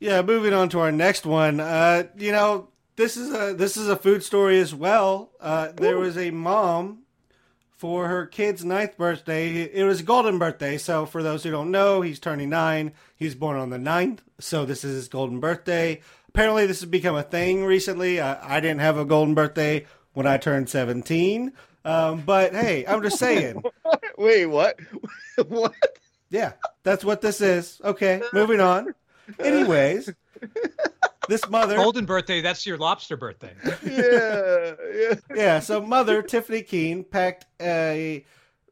Yeah, 0.00 0.22
moving 0.22 0.54
on 0.54 0.70
to 0.70 0.80
our 0.80 0.90
next 0.90 1.26
one. 1.26 1.60
Uh, 1.60 2.04
you 2.16 2.32
know, 2.32 2.68
this 2.96 3.18
is 3.18 3.34
a 3.34 3.52
this 3.52 3.76
is 3.76 3.88
a 3.88 3.96
food 3.96 4.22
story 4.22 4.58
as 4.58 4.74
well. 4.74 5.32
Uh, 5.38 5.72
there 5.76 5.98
was 5.98 6.16
a 6.16 6.30
mom 6.30 7.03
for 7.76 8.08
her 8.08 8.26
kid's 8.26 8.64
ninth 8.64 8.96
birthday. 8.96 9.62
It 9.62 9.84
was 9.84 10.00
a 10.00 10.04
golden 10.04 10.38
birthday. 10.38 10.78
So 10.78 11.06
for 11.06 11.22
those 11.22 11.42
who 11.42 11.50
don't 11.50 11.70
know, 11.70 12.00
he's 12.00 12.20
turning 12.20 12.50
nine. 12.50 12.92
He 13.16 13.24
was 13.24 13.34
born 13.34 13.56
on 13.56 13.70
the 13.70 13.78
9th, 13.78 14.20
so 14.38 14.64
this 14.64 14.84
is 14.84 14.94
his 14.94 15.08
golden 15.08 15.40
birthday. 15.40 16.00
Apparently, 16.28 16.66
this 16.66 16.80
has 16.80 16.88
become 16.88 17.14
a 17.14 17.22
thing 17.22 17.64
recently. 17.64 18.20
I, 18.20 18.56
I 18.56 18.60
didn't 18.60 18.80
have 18.80 18.98
a 18.98 19.04
golden 19.04 19.34
birthday 19.34 19.86
when 20.14 20.26
I 20.26 20.36
turned 20.36 20.68
seventeen. 20.68 21.52
Um, 21.84 22.22
but 22.22 22.52
hey, 22.52 22.84
I'm 22.86 23.02
just 23.02 23.18
saying. 23.18 23.62
Wait, 24.18 24.46
what? 24.46 24.76
what? 25.46 25.74
Yeah, 26.30 26.54
that's 26.82 27.04
what 27.04 27.20
this 27.20 27.40
is. 27.40 27.80
Okay, 27.84 28.20
moving 28.32 28.60
on. 28.60 28.94
Anyways, 29.38 30.12
this 31.28 31.48
mother. 31.48 31.76
Golden 31.76 32.04
birthday. 32.04 32.40
That's 32.40 32.66
your 32.66 32.78
lobster 32.78 33.16
birthday. 33.16 33.54
Yeah, 33.84 34.74
yeah. 34.94 35.14
yeah, 35.34 35.60
so 35.60 35.80
mother 35.80 36.22
Tiffany 36.22 36.62
Keene 36.62 37.04
packed 37.04 37.46
a 37.60 38.24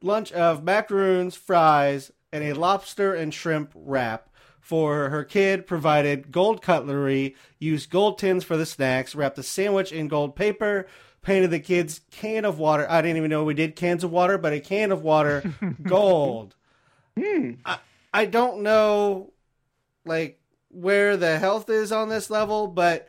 lunch 0.02 0.32
of 0.32 0.62
macaroons, 0.64 1.34
fries, 1.34 2.10
and 2.32 2.44
a 2.44 2.52
lobster 2.52 3.14
and 3.14 3.32
shrimp 3.32 3.72
wrap 3.74 4.28
for 4.60 5.10
her 5.10 5.24
kid. 5.24 5.66
Provided 5.66 6.32
gold 6.32 6.62
cutlery, 6.62 7.36
used 7.58 7.90
gold 7.90 8.18
tins 8.18 8.44
for 8.44 8.56
the 8.56 8.66
snacks, 8.66 9.14
wrapped 9.14 9.36
the 9.36 9.42
sandwich 9.42 9.92
in 9.92 10.08
gold 10.08 10.36
paper, 10.36 10.86
painted 11.22 11.50
the 11.50 11.60
kid's 11.60 12.00
can 12.10 12.44
of 12.44 12.58
water. 12.58 12.86
I 12.90 13.02
didn't 13.02 13.18
even 13.18 13.30
know 13.30 13.44
we 13.44 13.54
did 13.54 13.76
cans 13.76 14.04
of 14.04 14.10
water, 14.10 14.38
but 14.38 14.52
a 14.52 14.60
can 14.60 14.92
of 14.92 15.02
water 15.02 15.42
gold. 15.82 16.54
hmm. 17.18 17.52
I, 17.64 17.78
I 18.14 18.26
don't 18.26 18.62
know, 18.62 19.32
like 20.04 20.41
where 20.72 21.16
the 21.16 21.38
health 21.38 21.70
is 21.70 21.92
on 21.92 22.08
this 22.08 22.30
level, 22.30 22.66
but 22.66 23.08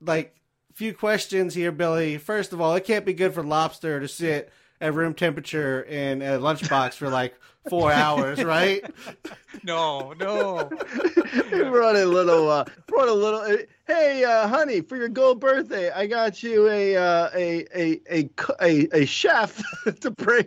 like 0.00 0.34
few 0.74 0.94
questions 0.94 1.54
here, 1.54 1.72
Billy. 1.72 2.16
First 2.16 2.52
of 2.52 2.60
all, 2.60 2.74
it 2.74 2.84
can't 2.84 3.04
be 3.04 3.12
good 3.12 3.34
for 3.34 3.42
lobster 3.42 4.00
to 4.00 4.08
sit 4.08 4.50
at 4.80 4.94
room 4.94 5.12
temperature 5.12 5.82
in 5.82 6.22
a 6.22 6.38
lunchbox 6.38 6.94
for 6.94 7.10
like 7.10 7.34
four 7.68 7.92
hours, 7.92 8.42
right? 8.42 8.82
No, 9.62 10.12
no. 10.14 10.70
We 11.52 11.62
brought 11.64 11.96
a 11.96 12.06
little. 12.06 12.48
Uh, 12.48 12.64
brought 12.86 13.08
a 13.08 13.12
little. 13.12 13.40
uh, 13.40 13.56
Hey, 13.86 14.24
uh, 14.24 14.46
honey, 14.48 14.80
for 14.82 14.96
your 14.96 15.08
gold 15.08 15.40
birthday, 15.40 15.90
I 15.90 16.06
got 16.06 16.42
you 16.44 16.68
a 16.68 16.96
uh, 16.96 17.28
a, 17.34 17.66
a 17.74 18.00
a 18.10 18.30
a 18.60 18.88
a 19.02 19.04
chef 19.06 19.60
to 20.00 20.10
bring 20.12 20.44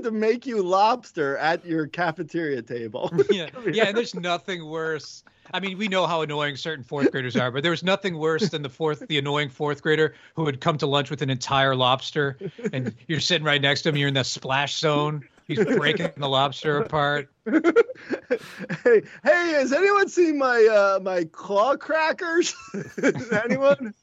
to 0.00 0.10
make 0.12 0.46
you 0.46 0.62
lobster 0.62 1.36
at 1.38 1.64
your 1.66 1.86
cafeteria 1.88 2.62
table. 2.62 3.12
Yeah, 3.30 3.48
yeah. 3.70 3.86
And 3.88 3.96
there's 3.96 4.14
nothing 4.14 4.64
worse. 4.66 5.24
I 5.52 5.60
mean, 5.60 5.78
we 5.78 5.88
know 5.88 6.06
how 6.06 6.22
annoying 6.22 6.56
certain 6.56 6.84
fourth 6.84 7.10
graders 7.10 7.36
are, 7.36 7.50
but 7.50 7.62
there 7.62 7.70
was 7.70 7.82
nothing 7.82 8.16
worse 8.16 8.48
than 8.48 8.62
the 8.62 8.70
fourth, 8.70 9.06
the 9.06 9.18
annoying 9.18 9.48
fourth 9.48 9.82
grader 9.82 10.14
who 10.34 10.44
would 10.44 10.60
come 10.60 10.78
to 10.78 10.86
lunch 10.86 11.10
with 11.10 11.22
an 11.22 11.30
entire 11.30 11.74
lobster, 11.74 12.38
and 12.72 12.94
you're 13.06 13.20
sitting 13.20 13.44
right 13.44 13.60
next 13.60 13.82
to 13.82 13.90
him. 13.90 13.96
You're 13.96 14.08
in 14.08 14.14
the 14.14 14.24
splash 14.24 14.76
zone. 14.76 15.24
He's 15.46 15.62
breaking 15.62 16.10
the 16.16 16.28
lobster 16.28 16.78
apart. 16.78 17.30
hey, 17.46 19.02
hey, 19.22 19.52
has 19.52 19.72
anyone 19.72 20.08
seen 20.08 20.38
my 20.38 20.64
uh 20.64 21.00
my 21.02 21.24
claw 21.24 21.76
crackers? 21.76 22.54
anyone? 23.44 23.94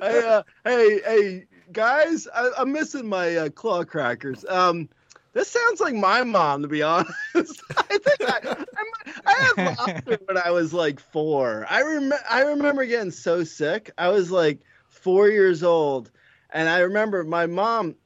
hey, 0.00 0.22
uh, 0.26 0.42
hey, 0.64 1.00
hey, 1.04 1.46
guys, 1.72 2.28
I, 2.34 2.50
I'm 2.58 2.72
missing 2.72 3.08
my 3.08 3.36
uh, 3.36 3.48
claw 3.50 3.84
crackers. 3.84 4.44
Um, 4.48 4.88
this 5.34 5.50
sounds 5.50 5.80
like 5.80 5.94
my 5.94 6.22
mom, 6.22 6.62
to 6.62 6.68
be 6.68 6.82
honest. 6.82 7.14
I 7.34 7.98
think 7.98 8.20
I, 8.22 8.40
I, 8.46 8.84
I 9.26 9.52
had 9.56 9.64
lobster 9.78 10.18
when 10.26 10.38
I 10.38 10.50
was 10.52 10.72
like 10.72 11.00
four. 11.00 11.66
I 11.68 11.80
remember, 11.80 12.20
I 12.30 12.42
remember 12.42 12.86
getting 12.86 13.10
so 13.10 13.44
sick. 13.44 13.90
I 13.98 14.08
was 14.08 14.30
like 14.30 14.60
four 14.88 15.28
years 15.28 15.62
old, 15.62 16.10
and 16.50 16.68
I 16.68 16.80
remember 16.80 17.24
my 17.24 17.46
mom. 17.46 17.96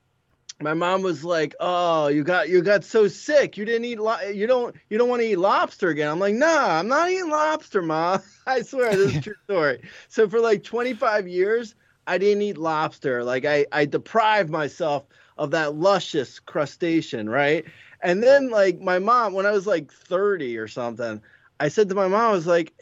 My 0.61 0.75
mom 0.75 1.03
was 1.03 1.23
like, 1.23 1.55
"Oh, 1.61 2.09
you 2.09 2.25
got 2.25 2.49
you 2.49 2.63
got 2.63 2.83
so 2.83 3.07
sick. 3.07 3.57
You 3.57 3.65
didn't 3.65 3.85
eat. 3.85 4.01
Lo- 4.01 4.21
you 4.23 4.49
don't 4.49 4.75
you 4.91 4.99
don't 4.99 5.09
want 5.09 5.23
to 5.23 5.29
eat 5.29 5.37
lobster 5.37 5.89
again." 5.89 6.09
I'm 6.11 6.19
like, 6.19 6.35
"Nah, 6.35 6.81
I'm 6.81 6.89
not 6.89 7.11
eating 7.11 7.31
lobster, 7.31 7.81
mom. 7.81 8.23
I 8.47 8.63
swear 8.63 8.97
this 8.97 9.13
is 9.13 9.17
a 9.19 9.21
true 9.21 9.35
story." 9.45 9.83
So 10.09 10.29
for 10.29 10.41
like 10.41 10.65
25 10.65 11.29
years, 11.29 11.77
I 12.09 12.19
didn't 12.19 12.43
eat 12.43 12.59
lobster. 12.59 13.23
Like 13.23 13.45
I 13.45 13.67
I 13.71 13.85
deprived 13.85 14.51
myself 14.51 15.05
of 15.39 15.51
that 15.53 15.77
luscious 15.77 16.39
crustacean, 16.41 17.29
right? 17.29 17.65
And 18.03 18.23
then 18.23 18.51
like 18.51 18.81
my 18.81 18.99
mom, 18.99 19.33
when 19.33 19.47
I 19.47 19.51
was 19.53 19.67
like 19.67 19.93
30 19.93 20.57
or 20.59 20.69
something, 20.69 21.21
I 21.61 21.69
said 21.69 21.89
to 21.89 21.95
my 21.95 22.09
mom, 22.09 22.21
I 22.21 22.33
was 22.33 22.47
like, 22.47 22.73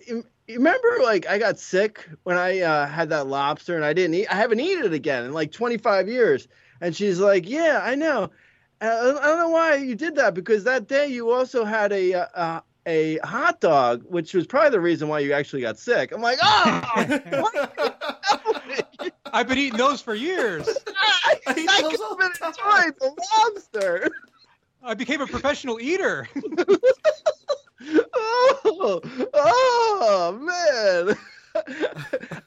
remember 0.48 0.88
like 1.02 1.26
I 1.26 1.38
got 1.38 1.58
sick 1.58 2.08
when 2.24 2.36
I 2.36 2.60
uh, 2.60 2.86
had 2.86 3.10
that 3.10 3.26
lobster 3.26 3.76
and 3.76 3.84
I 3.84 3.92
didn't 3.92 4.14
eat. 4.14 4.28
I 4.30 4.36
haven't 4.36 4.60
eaten 4.60 4.84
it 4.84 4.92
again 4.92 5.24
in 5.24 5.32
like 5.32 5.52
25 5.52 6.08
years." 6.08 6.48
And 6.80 6.94
she's 6.94 7.18
like, 7.20 7.48
"Yeah, 7.48 7.80
I 7.82 7.94
know. 7.94 8.30
Uh, 8.80 9.18
I 9.20 9.26
don't 9.26 9.38
know 9.38 9.48
why 9.48 9.76
you 9.76 9.94
did 9.94 10.16
that 10.16 10.34
because 10.34 10.64
that 10.64 10.86
day 10.86 11.06
you 11.06 11.30
also 11.30 11.64
had 11.64 11.92
a 11.92 12.14
uh, 12.38 12.60
a 12.86 13.18
hot 13.18 13.60
dog, 13.60 14.04
which 14.04 14.34
was 14.34 14.46
probably 14.46 14.70
the 14.70 14.80
reason 14.80 15.08
why 15.08 15.20
you 15.20 15.32
actually 15.32 15.62
got 15.62 15.78
sick." 15.78 16.12
I'm 16.12 16.20
like, 16.20 16.38
"Oh, 16.42 16.80
I've 19.32 19.48
been 19.48 19.58
eating 19.58 19.78
those 19.78 20.00
for 20.00 20.14
years. 20.14 20.68
I, 20.88 21.36
I 21.46 21.54
Eat 21.58 21.66
those 21.82 21.92
could 21.92 22.00
all 22.00 22.18
have 22.18 22.18
the 22.18 22.38
been 22.40 22.52
time. 22.54 22.84
enjoying 22.88 22.92
the 23.00 23.26
lobster." 23.44 24.10
I 24.82 24.94
became 24.94 25.20
a 25.20 25.26
professional 25.26 25.80
eater. 25.80 26.28
oh, 28.14 29.00
oh 29.34 30.38
man. 31.06 31.16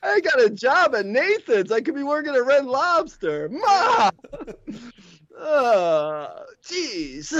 I 0.03 0.19
got 0.21 0.41
a 0.41 0.49
job 0.49 0.95
at 0.95 1.05
Nathan's. 1.05 1.71
I 1.71 1.81
could 1.81 1.95
be 1.95 2.03
working 2.03 2.35
at 2.35 2.45
Red 2.45 2.65
Lobster. 2.65 3.49
Ma! 3.49 4.11
Oh, 5.37 6.27
jeez. 6.63 7.33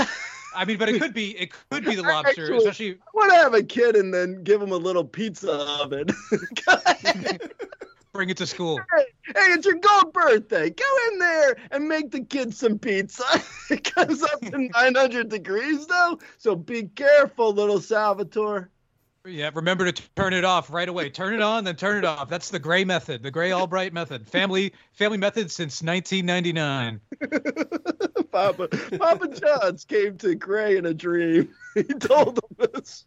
I 0.55 0.65
mean, 0.65 0.77
but 0.77 0.89
it 0.89 0.99
could 0.99 1.13
be 1.13 1.37
it 1.37 1.51
could 1.69 1.85
be 1.85 1.95
the 1.95 2.01
lobster, 2.03 2.29
actually- 2.43 2.57
especially 2.57 2.91
I 2.93 2.95
want 3.13 3.31
to 3.31 3.37
have 3.37 3.53
a 3.53 3.63
kid 3.63 3.95
and 3.95 4.13
then 4.13 4.43
give 4.43 4.61
him 4.61 4.71
a 4.71 4.77
little 4.77 5.03
pizza 5.05 5.51
oven. 5.51 6.07
hey, 8.09 8.17
bring 8.17 8.29
it 8.29 8.37
to 8.37 8.47
school. 8.47 8.79
Hey, 8.95 9.33
it's 9.35 9.65
your 9.65 9.75
gold 9.75 10.13
birthday. 10.13 10.69
Go 10.69 10.95
in 11.11 11.19
there 11.19 11.57
and 11.71 11.87
make 11.87 12.11
the 12.11 12.21
kids 12.21 12.57
some 12.57 12.79
pizza. 12.79 13.23
it 13.69 13.93
comes 13.93 14.23
up 14.23 14.41
to 14.41 14.57
900 14.57 15.29
degrees, 15.29 15.85
though, 15.87 16.19
so 16.37 16.55
be 16.55 16.83
careful, 16.83 17.53
little 17.53 17.79
Salvatore. 17.79 18.69
Yeah, 19.25 19.51
remember 19.53 19.91
to 19.91 20.03
turn 20.15 20.33
it 20.33 20.45
off 20.45 20.71
right 20.71 20.87
away. 20.87 21.09
Turn 21.09 21.33
it 21.33 21.41
on, 21.41 21.65
then 21.65 21.75
turn 21.75 21.97
it 21.97 22.05
off. 22.05 22.29
That's 22.29 22.49
the 22.49 22.57
Grey 22.57 22.85
method, 22.85 23.21
the 23.21 23.29
Grey 23.29 23.51
Albright 23.51 23.93
method. 23.93 24.25
Family 24.25 24.73
family 24.93 25.17
method 25.17 25.51
since 25.51 25.83
1999. 25.83 27.01
Papa 28.31 28.69
Papa 28.69 29.27
John's 29.27 29.83
came 29.83 30.17
to 30.19 30.35
Grey 30.35 30.77
in 30.77 30.85
a 30.85 30.93
dream. 30.93 31.49
He 31.75 31.83
told 31.83 32.39
him 32.39 32.67
this. 32.73 33.05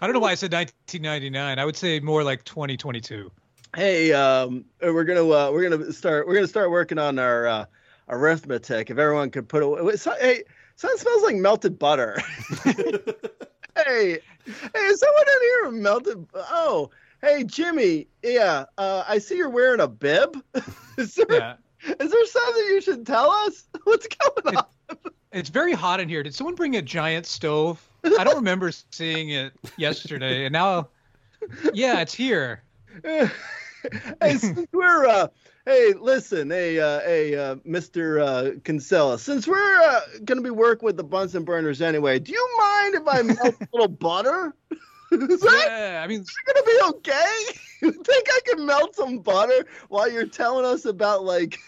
I 0.00 0.06
don't 0.06 0.12
know 0.12 0.20
why 0.20 0.30
I 0.30 0.34
said 0.34 0.52
1999. 0.52 1.58
I 1.58 1.64
would 1.64 1.76
say 1.76 1.98
more 1.98 2.22
like 2.22 2.44
2022. 2.44 3.30
Hey, 3.74 4.12
um, 4.12 4.64
we're 4.80 5.04
gonna 5.04 5.28
uh, 5.28 5.50
we're 5.50 5.68
gonna 5.68 5.92
start 5.92 6.28
we're 6.28 6.34
gonna 6.34 6.46
start 6.46 6.70
working 6.70 6.98
on 6.98 7.18
our 7.18 7.46
uh, 7.46 7.64
arithmetic. 8.08 8.90
If 8.90 8.98
everyone 8.98 9.30
could 9.30 9.48
put 9.48 9.62
away, 9.64 9.96
so, 9.96 10.14
hey, 10.20 10.44
something 10.76 10.98
smells 10.98 11.22
like 11.24 11.36
melted 11.36 11.76
butter. 11.78 12.16
hey, 12.64 12.74
hey, 13.74 14.18
is 14.76 15.00
someone 15.00 15.24
in 15.28 15.42
here 15.42 15.70
melted? 15.72 16.26
Oh, 16.34 16.90
hey, 17.20 17.42
Jimmy. 17.42 18.06
Yeah, 18.22 18.66
uh, 18.78 19.02
I 19.08 19.18
see 19.18 19.36
you're 19.36 19.50
wearing 19.50 19.80
a 19.80 19.88
bib. 19.88 20.40
is 20.98 21.16
there 21.16 21.26
Yeah. 21.30 21.54
is 21.98 22.12
there 22.12 22.26
something 22.26 22.64
you 22.66 22.80
should 22.80 23.04
tell 23.04 23.30
us? 23.30 23.64
What's 23.84 24.06
going 24.06 24.56
on? 24.56 24.64
It's 25.32 25.48
very 25.48 25.72
hot 25.72 25.98
in 25.98 26.08
here. 26.08 26.22
Did 26.22 26.34
someone 26.34 26.54
bring 26.54 26.76
a 26.76 26.82
giant 26.82 27.26
stove? 27.26 27.84
I 28.04 28.22
don't 28.22 28.36
remember 28.36 28.70
seeing 28.92 29.30
it 29.30 29.52
yesterday, 29.76 30.44
and 30.44 30.52
now, 30.52 30.90
yeah, 31.72 32.00
it's 32.02 32.14
here. 32.14 32.62
hey, 34.20 34.36
since 34.36 34.68
we're 34.72 35.06
uh, 35.06 35.28
hey, 35.66 35.92
listen, 35.98 36.50
hey, 36.50 36.78
uh, 36.78 37.00
hey, 37.00 37.34
uh, 37.34 37.56
Mr. 37.56 38.20
Uh, 38.20 38.58
Kinsella, 38.64 39.18
since 39.18 39.46
we're 39.46 39.80
uh, 39.82 40.00
gonna 40.24 40.42
be 40.42 40.50
working 40.50 40.86
with 40.86 40.96
the 40.96 41.04
Bunsen 41.04 41.44
burners 41.44 41.82
anyway, 41.82 42.18
do 42.18 42.32
you 42.32 42.56
mind 42.58 42.94
if 42.94 43.08
I 43.08 43.22
melt 43.22 43.56
a 43.60 43.68
little 43.72 43.88
butter? 43.96 44.54
Is 45.12 45.40
that 45.40 45.64
Yeah, 45.68 46.02
I 46.02 46.06
mean, 46.06 46.24
gonna 46.46 46.66
be 46.66 46.80
okay? 46.98 47.44
You 47.82 47.92
think 47.92 48.26
I 48.30 48.40
can 48.46 48.64
melt 48.64 48.94
some 48.94 49.18
butter 49.18 49.66
while 49.90 50.10
you're 50.10 50.26
telling 50.26 50.64
us 50.64 50.86
about 50.86 51.22
like 51.22 51.58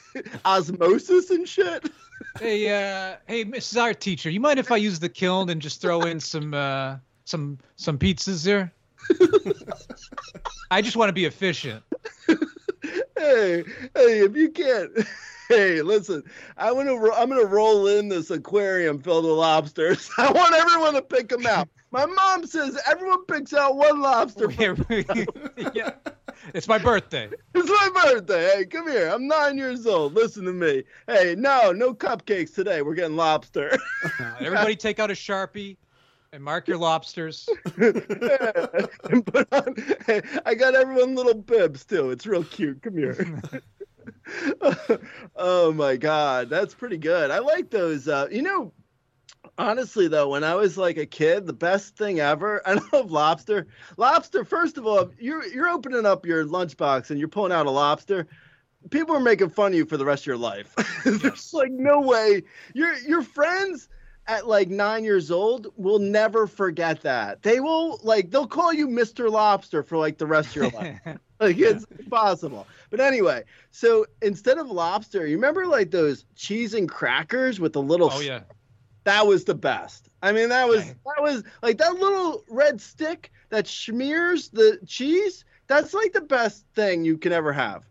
osmosis 0.47 1.29
and 1.29 1.47
shit? 1.47 1.91
hey, 2.39 2.69
uh, 2.69 3.17
hey, 3.27 3.45
Mrs. 3.45 3.79
Art 3.79 4.01
Teacher, 4.01 4.31
you 4.31 4.41
mind 4.41 4.59
if 4.59 4.73
I 4.73 4.77
use 4.77 4.99
the 4.99 5.11
kiln 5.11 5.51
and 5.51 5.61
just 5.61 5.83
throw 5.83 6.01
in 6.07 6.19
some 6.19 6.55
uh, 6.55 6.97
some 7.27 7.59
some 7.77 7.99
pizzas 7.99 8.45
there? 8.47 8.73
I 10.71 10.83
just 10.83 10.97
want 10.97 11.09
to 11.09 11.13
be 11.13 11.25
efficient. 11.25 11.83
hey, 13.17 13.65
hey, 13.95 14.21
if 14.21 14.37
you 14.37 14.51
can't, 14.51 14.91
hey, 15.49 15.83
listen, 15.83 16.23
I'm 16.57 16.75
gonna 16.75 16.97
ro- 16.97 17.15
I'm 17.17 17.29
gonna 17.29 17.45
roll 17.45 17.87
in 17.87 18.09
this 18.09 18.31
aquarium 18.31 18.99
filled 18.99 19.25
with 19.25 19.35
lobsters. 19.35 20.11
I 20.19 20.31
want 20.33 20.55
everyone 20.55 20.95
to 20.95 21.03
pick 21.03 21.29
them 21.29 21.47
out. 21.47 21.69
My 21.93 22.05
mom 22.05 22.47
says 22.47 22.79
everyone 22.87 23.25
picks 23.27 23.55
out 23.55 23.77
one 23.77 24.01
lobster. 24.01 24.51
yeah, 25.73 25.93
it's 26.53 26.69
my 26.69 26.79
birthday. 26.79 27.31
It's 27.55 27.69
my 27.69 27.91
birthday. 28.03 28.57
Hey, 28.57 28.65
come 28.67 28.89
here. 28.89 29.09
I'm 29.09 29.27
nine 29.27 29.57
years 29.57 29.87
old. 29.87 30.15
Listen 30.15 30.45
to 30.45 30.53
me. 30.53 30.83
Hey, 31.07 31.35
no, 31.39 31.73
no 31.73 31.95
cupcakes 31.95 32.55
today. 32.55 32.83
We're 32.83 32.95
getting 32.95 33.17
lobster. 33.17 33.79
Everybody, 34.41 34.77
take 34.77 34.99
out 34.99 35.11
a 35.11 35.15
sharpie 35.15 35.77
and 36.33 36.43
mark 36.43 36.68
your 36.68 36.79
lobsters. 36.79 37.49
and 37.77 39.27
put 39.27 39.49
on. 39.53 39.74
Hey, 40.07 40.22
I 40.45 40.55
got 40.55 40.74
everyone 40.74 41.14
little 41.14 41.35
bibs 41.35 41.85
too. 41.85 42.11
It's 42.11 42.27
real 42.27 42.45
cute. 42.45 42.83
Come 42.83 42.97
here. 42.97 43.43
oh 45.37 45.72
my 45.72 45.97
god, 45.97 46.51
that's 46.51 46.74
pretty 46.74 46.99
good. 46.99 47.31
I 47.31 47.39
like 47.39 47.70
those. 47.70 48.09
Uh, 48.09 48.29
you 48.31 48.43
know, 48.43 48.72
honestly 49.59 50.09
though, 50.09 50.29
when 50.29 50.45
I 50.45 50.55
was 50.55 50.77
like 50.77 50.97
a 50.97 51.07
kid, 51.07 51.47
the 51.47 51.53
best 51.53 51.97
thing 51.97 52.20
ever. 52.20 52.62
I 52.66 52.81
love 52.93 53.11
lobster. 53.11 53.66
Lobster. 53.97 54.45
First 54.45 54.79
of 54.79 54.87
all, 54.87 55.11
you're 55.18 55.47
you're 55.47 55.68
opening 55.68 56.07
up 56.07 56.27
your 56.27 56.45
lunchbox 56.45 57.11
and 57.11 57.18
you're 57.18 57.29
pulling 57.29 57.53
out 57.53 57.66
a 57.66 57.70
lobster. 57.70 58.27
People 58.91 59.16
are 59.16 59.20
making 59.20 59.51
fun 59.51 59.72
of 59.72 59.79
you 59.79 59.85
for 59.85 59.97
the 59.97 60.05
rest 60.05 60.22
of 60.22 60.27
your 60.27 60.37
life. 60.37 60.72
There's 61.05 61.53
like 61.53 61.72
no 61.72 62.01
way. 62.01 62.43
Your 62.74 62.97
your 62.99 63.22
friends 63.22 63.89
at 64.29 64.47
like 64.47 64.68
nine 64.68 65.05
years 65.05 65.31
old 65.31 65.68
will 65.77 65.99
never 65.99 66.47
forget 66.47 67.03
that. 67.03 67.43
They 67.43 67.61
will 67.61 68.01
like 68.03 68.31
they'll 68.31 68.47
call 68.47 68.72
you 68.72 68.89
Mr. 68.89 69.31
Lobster 69.31 69.83
for 69.83 69.97
like 69.99 70.18
the 70.18 70.27
rest 70.27 70.51
of 70.51 70.57
your 70.57 70.70
life. 70.70 71.01
like 71.41 71.59
it's 71.59 71.85
impossible. 71.99 72.66
But 72.91 73.01
anyway, 73.01 73.45
so 73.70 74.07
instead 74.22 74.59
of 74.59 74.68
lobster, 74.70 75.27
you 75.27 75.37
remember 75.37 75.66
like 75.66 75.91
those 75.91 76.24
cheese 76.35 76.74
and 76.74 76.89
crackers 76.89 77.61
with 77.61 77.72
the 77.72 77.83
little 77.83 78.11
Oh 78.12 78.20
yeah, 78.20 78.41
that 79.05 79.27
was 79.27 79.45
the 79.45 79.55
best. 79.55 80.09
I 80.22 80.33
mean, 80.33 80.49
that 80.49 80.68
was 80.68 80.85
that 80.87 81.22
was 81.22 81.45
like 81.62 81.79
that 81.79 81.95
little 81.95 82.45
red 82.49 82.81
stick 82.81 83.31
that 83.51 83.66
smears 83.66 84.49
the 84.51 84.81
cheese. 84.87 85.45
That's 85.68 85.95
like 85.95 86.12
the 86.12 86.20
best 86.20 86.64
thing 86.74 87.05
you 87.05 87.18
can 87.18 87.33
ever 87.33 87.53
have. 87.53 87.85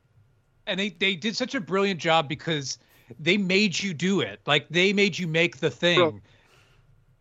and 0.67 0.79
they 0.79 0.89
they 0.89 1.15
did 1.15 1.35
such 1.35 1.55
a 1.55 1.61
brilliant 1.61 1.99
job 1.99 2.27
because 2.27 2.77
they 3.19 3.37
made 3.37 3.79
you 3.81 3.93
do 3.93 4.21
it. 4.21 4.39
Like 4.45 4.67
they 4.69 4.93
made 4.93 5.17
you 5.17 5.27
make 5.27 5.57
the 5.57 5.69
thing. 5.69 5.99
Bro. 5.99 6.19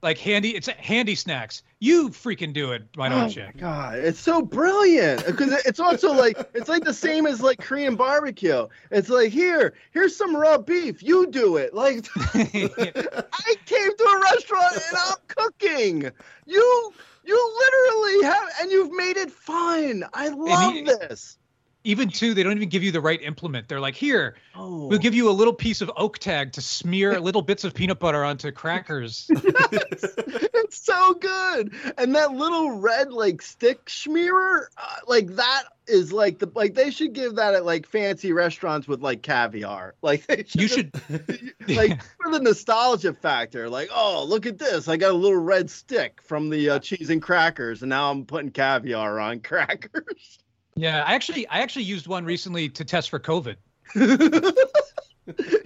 Like 0.03 0.19
handy, 0.19 0.51
it's 0.55 0.67
handy 0.67 1.15
snacks. 1.15 1.63
You 1.81 2.11
freaking 2.11 2.53
do 2.53 2.73
it, 2.73 2.83
why 2.95 3.07
Oh 3.07 3.21
don't 3.21 3.35
you? 3.35 3.45
my 3.47 3.53
god, 3.53 3.99
it's 4.01 4.21
so 4.21 4.43
brilliant 4.43 5.25
because 5.25 5.51
it's 5.65 5.81
also 5.81 6.13
like 6.13 6.37
it's 6.53 6.69
like 6.69 6.85
the 6.85 6.93
same 6.93 7.25
as 7.27 7.41
like 7.41 7.59
Korean 7.59 7.97
barbecue. 7.97 8.67
It's 8.91 9.09
like 9.09 9.33
here, 9.33 9.73
here's 9.93 10.15
some 10.15 10.37
raw 10.37 10.59
beef. 10.59 11.03
You 11.03 11.27
do 11.29 11.57
it. 11.57 11.73
Like 11.73 12.07
I 12.17 13.55
came 13.65 13.97
to 13.97 14.05
a 14.05 14.21
restaurant 14.21 14.75
and 14.75 14.97
I'm 14.99 15.17
cooking. 15.29 16.11
You 16.47 16.93
you 17.25 17.55
literally 17.59 18.25
have 18.25 18.49
and 18.61 18.71
you've 18.71 18.93
made 18.93 19.17
it 19.17 19.31
fun. 19.31 20.05
I 20.13 20.29
love 20.29 20.75
he- 20.75 20.83
this. 20.83 21.39
Even 21.85 22.09
too, 22.09 22.35
they 22.35 22.43
don't 22.43 22.57
even 22.57 22.69
give 22.69 22.83
you 22.83 22.91
the 22.91 23.01
right 23.01 23.23
implement. 23.23 23.69
They're 23.69 23.81
like, 23.81 23.95
here, 23.95 24.37
Oh. 24.57 24.87
we'll 24.87 24.99
give 24.99 25.15
you 25.15 25.29
a 25.29 25.33
little 25.33 25.53
piece 25.53 25.81
of 25.81 25.91
oak 25.97 26.19
tag 26.19 26.53
to 26.53 26.61
smear 26.63 27.21
little 27.21 27.43
bits 27.43 27.65
of 27.65 27.75
peanut 27.75 27.99
butter 27.99 28.25
onto 28.25 28.51
crackers. 28.53 29.27
it's 29.31 30.79
so 30.79 31.15
good 31.15 31.73
and 31.99 32.15
that 32.15 32.33
little 32.33 32.79
red 32.79 33.13
like 33.13 33.43
stick 33.43 33.89
smearer 33.89 34.71
uh, 34.77 34.97
like 35.07 35.29
that 35.37 35.65
is 35.87 36.13
like 36.13 36.39
the 36.39 36.51
like 36.55 36.75
they 36.75 36.91
should 36.91 37.13
give 37.13 37.37
that 37.37 37.55
at 37.55 37.65
like 37.65 37.87
fancy 37.87 38.33
restaurants 38.33 38.89
with 38.89 39.01
like 39.01 39.23
caviar 39.23 39.95
like 40.03 40.27
they 40.27 40.45
You 40.53 40.67
should, 40.69 40.93
like 41.69 42.03
for 42.03 42.31
the 42.33 42.41
nostalgia 42.41 43.13
factor 43.13 43.69
like 43.69 43.91
oh 43.95 44.25
look 44.27 44.47
at 44.47 44.59
this 44.59 44.89
i 44.89 44.97
got 44.97 45.11
a 45.11 45.17
little 45.17 45.41
red 45.41 45.71
stick 45.71 46.21
from 46.23 46.51
the 46.51 46.71
uh, 46.71 46.79
cheese 46.79 47.11
and 47.11 47.21
crackers 47.23 47.83
and 47.83 47.91
now 47.91 48.11
i'm 48.11 48.25
putting 48.25 48.51
caviar 48.51 49.19
on 49.21 49.41
crackers 49.41 50.39
Yeah, 50.77 51.05
I 51.07 51.15
actually 51.15 51.47
I 51.49 51.61
actually 51.61 51.85
used 51.85 52.07
one 52.07 52.25
recently 52.25 52.69
to 52.71 52.85
test 52.85 53.11
for 53.11 53.21
COVID. 53.21 53.57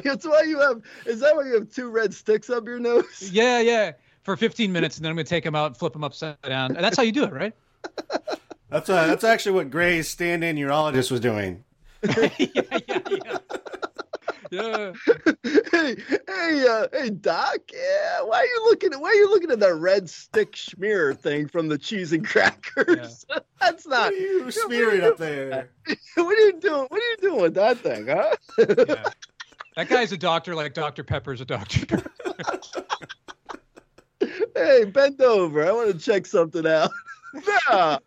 That's 0.05 0.27
why 0.27 0.43
you 0.43 0.61
have. 0.61 0.83
Is 1.07 1.21
that 1.21 1.35
why 1.35 1.45
you 1.45 1.55
have 1.55 1.73
two 1.73 1.89
red 1.89 2.13
sticks 2.15 2.51
up 2.51 2.67
your 2.67 2.79
nose? 2.79 3.05
Yeah, 3.33 3.61
yeah. 3.61 3.93
For 4.23 4.37
15 4.37 4.71
minutes, 4.71 4.97
and 4.97 5.05
then 5.05 5.11
I'm 5.11 5.17
gonna 5.17 5.25
take 5.25 5.45
them 5.45 5.55
out, 5.55 5.79
flip 5.79 5.95
them 5.95 6.05
upside 6.05 6.41
down. 6.43 6.77
And 6.77 6.85
that's 6.85 6.97
how 6.97 7.03
you 7.03 7.13
do 7.13 7.25
it, 7.25 7.33
right? 7.33 7.55
That's 8.71 8.91
uh, 8.91 9.07
that's 9.07 9.25
actually 9.25 9.53
what 9.53 9.71
Grey's 9.71 10.09
stand-in 10.09 10.57
urologist 10.57 11.11
was 11.11 11.21
doing. 11.21 11.65
yeah, 12.03 12.29
yeah, 12.39 12.99
yeah. 13.09 13.39
Yeah. 14.51 14.93
hey, 15.43 15.97
hey, 16.27 16.67
uh, 16.69 16.87
hey, 16.93 17.11
Doc. 17.11 17.59
Yeah, 17.73 18.23
why 18.23 18.39
are 18.39 18.47
you 18.47 18.65
looking 18.65 18.93
at? 18.93 19.01
Why 19.01 19.09
are 19.11 19.15
you 19.15 19.31
looking 19.31 19.51
at 19.51 19.61
that 19.61 19.75
red 19.75 20.09
stick 20.09 20.57
smear 20.57 21.15
thing 21.15 21.49
from 21.49 21.69
the 21.69 21.79
cheese 21.79 22.13
and 22.13 22.27
crackers? 22.27 23.27
That's 23.61 23.87
not. 23.87 24.13
What 24.13 24.15
are 24.15 24.17
you 24.17 24.51
smearing 24.51 25.05
up 25.05 25.19
there? 25.19 25.71
what 26.15 26.39
are 26.39 26.41
you 26.41 26.61
doing? 26.61 26.87
What 26.89 27.01
are 27.01 27.11
you 27.11 27.17
doing 27.21 27.43
with 27.43 27.55
that 27.55 27.79
thing, 27.79 28.07
huh? 28.07 28.37
yeah. 28.59 29.09
That 29.77 29.89
guy's 29.89 30.13
a 30.13 30.17
doctor, 30.17 30.55
like 30.55 30.75
Dr. 30.75 31.05
Pepper's 31.05 31.41
a 31.41 31.45
doctor. 31.45 32.03
hey, 34.57 34.85
bend 34.85 35.21
over. 35.23 35.65
I 35.65 35.73
want 35.73 35.93
to 35.93 35.99
check 35.99 36.27
something 36.27 36.67
out. 36.67 36.91
Nah, 37.33 37.99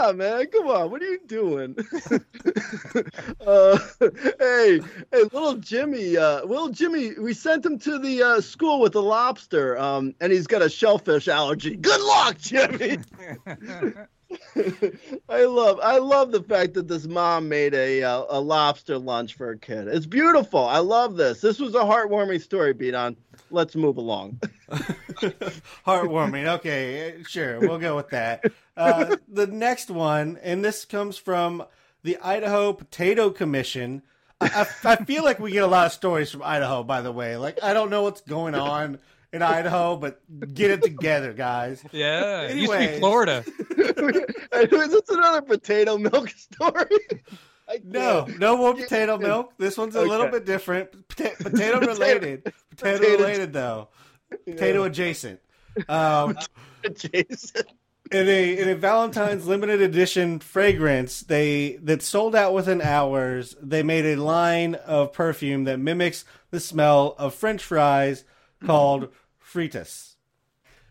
nah, 0.00 0.12
man. 0.12 0.46
Come 0.46 0.68
on. 0.68 0.90
What 0.90 1.02
are 1.02 1.06
you 1.06 1.20
doing? 1.26 1.76
uh, 3.46 3.78
hey, 4.38 4.80
hey, 5.12 5.22
little 5.32 5.56
Jimmy. 5.56 6.16
Uh, 6.16 6.44
little 6.44 6.68
Jimmy. 6.70 7.18
We 7.18 7.32
sent 7.34 7.64
him 7.64 7.78
to 7.80 7.98
the 7.98 8.22
uh, 8.22 8.40
school 8.40 8.80
with 8.80 8.92
the 8.92 9.02
lobster. 9.02 9.78
Um, 9.78 10.14
and 10.20 10.32
he's 10.32 10.46
got 10.46 10.62
a 10.62 10.68
shellfish 10.68 11.28
allergy. 11.28 11.76
Good 11.76 12.00
luck, 12.00 12.38
Jimmy. 12.38 12.98
I 15.28 15.44
love 15.44 15.78
I 15.82 15.98
love 15.98 16.32
the 16.32 16.42
fact 16.42 16.74
that 16.74 16.88
this 16.88 17.06
mom 17.06 17.48
made 17.48 17.74
a 17.74 18.02
uh, 18.02 18.24
a 18.28 18.40
lobster 18.40 18.98
lunch 18.98 19.34
for 19.34 19.46
her 19.46 19.56
kid. 19.56 19.88
It's 19.88 20.06
beautiful. 20.06 20.64
I 20.64 20.78
love 20.78 21.16
this. 21.16 21.40
This 21.40 21.58
was 21.58 21.74
a 21.74 21.80
heartwarming 21.80 22.40
story, 22.40 22.72
B 22.72 22.90
Don. 22.90 23.16
Let's 23.50 23.76
move 23.76 23.96
along. 23.96 24.40
Heartwarming. 25.86 26.46
Okay, 26.56 27.22
sure. 27.28 27.60
We'll 27.60 27.78
go 27.78 27.94
with 27.96 28.10
that. 28.10 28.44
Uh, 28.76 29.16
the 29.28 29.46
next 29.46 29.90
one, 29.90 30.38
and 30.42 30.64
this 30.64 30.84
comes 30.84 31.16
from 31.16 31.64
the 32.02 32.16
Idaho 32.18 32.72
Potato 32.72 33.30
Commission. 33.30 34.02
I, 34.40 34.66
I, 34.84 34.92
I 34.92 34.96
feel 35.04 35.24
like 35.24 35.38
we 35.38 35.52
get 35.52 35.62
a 35.62 35.68
lot 35.68 35.86
of 35.86 35.92
stories 35.92 36.30
from 36.30 36.42
Idaho, 36.42 36.82
by 36.82 37.00
the 37.02 37.12
way. 37.12 37.36
Like, 37.36 37.62
I 37.62 37.72
don't 37.72 37.90
know 37.90 38.02
what's 38.02 38.20
going 38.22 38.54
on 38.54 38.98
in 39.36 39.42
Idaho, 39.42 39.96
but 39.96 40.20
get 40.54 40.70
it 40.72 40.82
together, 40.82 41.32
guys. 41.32 41.82
Yeah, 41.92 42.42
it 42.42 42.56
used 42.56 42.70
to 42.70 42.76
Anyways. 42.76 42.94
be 42.94 42.98
Florida. 43.00 43.44
Is 43.76 44.90
this 44.90 45.08
another 45.10 45.42
potato 45.42 45.96
milk 45.98 46.28
story? 46.36 46.88
No, 47.84 48.26
no 48.38 48.56
more 48.56 48.74
potato 48.74 49.18
milk. 49.18 49.52
This 49.58 49.76
one's 49.78 49.94
a 49.96 50.02
little 50.02 50.28
bit 50.28 50.44
different. 50.44 51.08
Pota- 51.08 51.36
potato 51.38 51.80
related. 51.80 52.44
Potato 52.70 52.98
Potato- 52.98 53.22
related, 53.22 53.52
though. 53.52 53.88
Potato 54.44 54.84
adjacent. 54.84 55.40
Um, 55.88 56.36
Jason. 56.94 57.64
in 58.12 58.28
a 58.28 58.58
in 58.58 58.68
a 58.68 58.74
Valentine's 58.76 59.46
limited 59.46 59.80
edition 59.82 60.38
fragrance, 60.38 61.20
they 61.22 61.78
that 61.82 62.02
sold 62.02 62.34
out 62.36 62.54
within 62.54 62.80
hours. 62.80 63.56
They 63.60 63.82
made 63.82 64.04
a 64.06 64.16
line 64.16 64.74
of 64.76 65.12
perfume 65.12 65.64
that 65.64 65.78
mimics 65.80 66.24
the 66.50 66.60
smell 66.60 67.14
of 67.18 67.34
French 67.34 67.62
fries 67.64 68.24
called 68.64 69.08
Frites. 69.56 70.14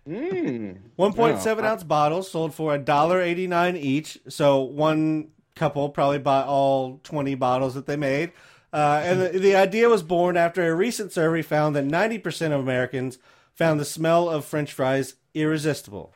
Mm. 0.08 0.80
1.7 1.00 1.64
ounce 1.64 1.84
bottles 1.84 2.30
sold 2.30 2.54
for 2.54 2.78
$1.89 2.78 3.78
each. 3.78 4.20
So 4.28 4.62
one 4.62 5.30
couple 5.56 5.90
probably 5.90 6.20
bought 6.20 6.48
all 6.48 7.00
20 7.04 7.36
bottles 7.36 7.74
that 7.76 7.86
they 7.86 7.96
made. 7.96 8.32
Uh, 8.74 9.02
and 9.04 9.22
the, 9.22 9.40
the 9.40 9.56
idea 9.56 9.88
was 9.88 10.04
born 10.04 10.36
after 10.36 10.68
a 10.70 10.76
recent 10.76 11.12
survey 11.12 11.42
found 11.42 11.76
that 11.76 11.86
90% 11.86 12.48
of 12.48 12.60
Americans 12.60 13.18
found 13.54 13.80
the 13.80 13.86
smell 13.86 14.30
of 14.30 14.46
French 14.46 14.74
fries 14.74 15.16
irresistible. 15.34 16.14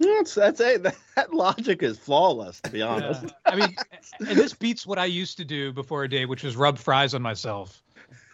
That's 0.00 0.34
that's 0.34 0.60
a 0.60 0.78
that, 0.78 0.96
that 1.14 1.32
logic 1.32 1.82
is 1.82 1.98
flawless, 1.98 2.60
to 2.62 2.70
be 2.70 2.82
honest. 2.82 3.22
Yeah. 3.22 3.30
I 3.46 3.56
mean, 3.56 3.76
and 4.18 4.36
this 4.38 4.52
beats 4.52 4.86
what 4.86 4.98
I 4.98 5.04
used 5.04 5.36
to 5.36 5.44
do 5.44 5.72
before 5.72 6.02
a 6.04 6.08
day, 6.08 6.24
which 6.26 6.42
was 6.42 6.56
rub 6.56 6.78
fries 6.78 7.14
on 7.14 7.22
myself. 7.22 7.82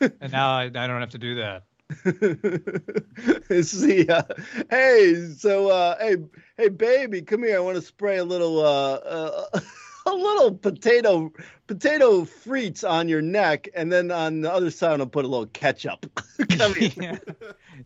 And 0.01 0.32
now 0.32 0.51
I, 0.51 0.64
I 0.64 0.68
don't 0.68 1.01
have 1.01 1.11
to 1.11 1.18
do 1.18 1.34
that. 1.36 1.64
See, 3.62 4.07
uh, 4.09 4.22
hey, 4.70 5.14
so 5.36 5.68
uh, 5.68 5.97
hey, 5.99 6.16
hey, 6.57 6.68
baby, 6.68 7.22
come 7.22 7.43
here. 7.43 7.57
I 7.57 7.61
want 7.61 7.76
to 7.76 7.82
spray 7.82 8.18
a 8.18 8.24
little, 8.24 8.61
uh, 8.61 8.95
uh, 8.95 9.61
a 10.07 10.12
little 10.12 10.55
potato, 10.55 11.32
potato 11.66 12.24
frites 12.24 12.88
on 12.88 13.09
your 13.09 13.22
neck, 13.22 13.68
and 13.74 13.92
then 13.92 14.11
on 14.11 14.40
the 14.40 14.53
other 14.53 14.70
side, 14.70 15.01
I'll 15.01 15.07
put 15.07 15.24
a 15.24 15.28
little 15.28 15.46
ketchup. 15.46 16.07
yeah. 16.96 17.16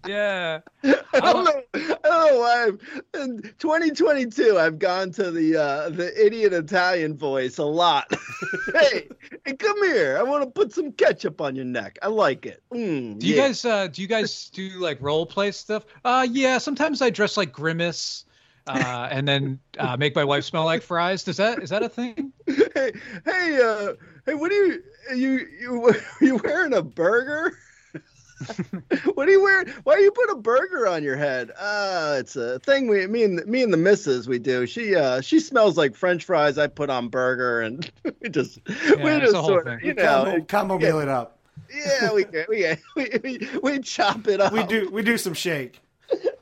yeah. 0.07 0.61
I 0.83 1.33
don't 1.33 1.45
know. 1.45 1.63
I 1.75 1.97
don't 2.03 2.81
know 3.13 3.23
in 3.23 3.43
2022, 3.59 4.59
I've 4.59 4.79
gone 4.79 5.11
to 5.13 5.31
the 5.31 5.57
uh, 5.57 5.91
the 5.91 6.13
idiot 6.25 6.53
Italian 6.53 7.17
voice 7.17 7.59
a 7.59 7.65
lot. 7.65 8.13
hey, 8.75 9.09
hey, 9.45 9.57
come 9.57 9.83
here. 9.85 10.17
I 10.19 10.23
want 10.23 10.45
to 10.45 10.51
put 10.51 10.73
some 10.73 10.93
ketchup 10.93 11.41
on 11.41 11.55
your 11.57 11.65
neck. 11.65 11.99
I 12.03 12.09
like 12.09 12.47
it. 12.47 12.63
Mm, 12.73 13.19
Do 13.19 13.27
you 13.27 13.37
yeah. 13.37 13.49
guys 13.49 13.65
uh 13.65 13.87
do 13.89 14.03
you 14.03 14.09
guys 14.09 14.51
do 14.51 14.69
like 14.79 14.99
role 15.01 15.27
play 15.27 15.51
stuff? 15.53 15.85
Uh 16.05 16.27
yeah, 16.31 16.59
sometimes 16.59 17.03
I 17.03 17.11
dress 17.11 17.37
like 17.37 17.53
Grimace 17.53 18.25
uh 18.67 19.09
and 19.11 19.29
then 19.29 19.61
uh 19.79 19.97
make 19.97 20.15
my 20.17 20.25
wife 20.25 20.45
smell 20.45 20.65
like 20.65 20.83
fries. 20.83 21.25
Does 21.25 21.37
that 21.37 21.63
is 21.63 21.71
that 21.71 21.83
a 21.83 21.89
thing? 21.89 22.33
hey, 22.75 22.93
hey, 23.25 23.61
uh, 23.63 23.95
hey, 24.27 24.35
what 24.35 24.51
are 24.51 24.67
you, 24.67 24.83
you, 25.15 25.47
you, 25.61 25.89
are 25.89 25.97
you 26.21 26.37
wearing 26.43 26.75
a 26.75 26.83
burger? 26.83 27.57
what 29.15 29.29
are 29.29 29.31
you 29.31 29.43
wearing? 29.43 29.69
Why 29.85 29.97
do 29.97 30.03
you 30.03 30.11
put 30.11 30.31
a 30.31 30.37
burger 30.37 30.87
on 30.89 31.03
your 31.03 31.17
head? 31.17 31.51
Uh, 31.59 32.17
it's 32.19 32.37
a 32.37 32.59
thing 32.61 32.89
we, 32.89 33.07
me 33.07 33.23
and 33.23 33.45
me 33.47 33.63
and 33.63 33.73
the 33.73 33.79
missus, 33.79 34.27
we 34.29 34.39
do. 34.39 34.67
She, 34.67 34.95
uh, 34.97 35.21
she 35.21 35.41
smells 35.41 35.77
like 35.77 35.95
French 35.95 36.25
fries. 36.25 36.59
I 36.59 36.67
put 36.67 36.91
on 36.91 37.09
burger, 37.09 37.61
and 37.63 37.91
we 38.21 38.29
just, 38.29 38.59
we 38.67 38.75
it's 38.75 39.33
just 39.33 39.47
sort 39.47 39.69
of, 39.69 39.83
you 39.83 39.95
know, 39.95 40.25
combo, 40.25 40.45
combo 40.45 40.79
yeah. 40.79 40.87
meal 40.87 41.01
it 41.01 41.09
up. 41.09 41.39
yeah, 41.73 42.13
we, 42.13 42.25
we, 42.49 42.77
we, 42.97 43.11
we, 43.23 43.49
we 43.63 43.79
chop 43.79 44.27
it 44.27 44.41
up. 44.41 44.53
We 44.53 44.65
do 44.65 44.91
we 44.91 45.03
do 45.03 45.17
some 45.17 45.35
shake. 45.35 45.81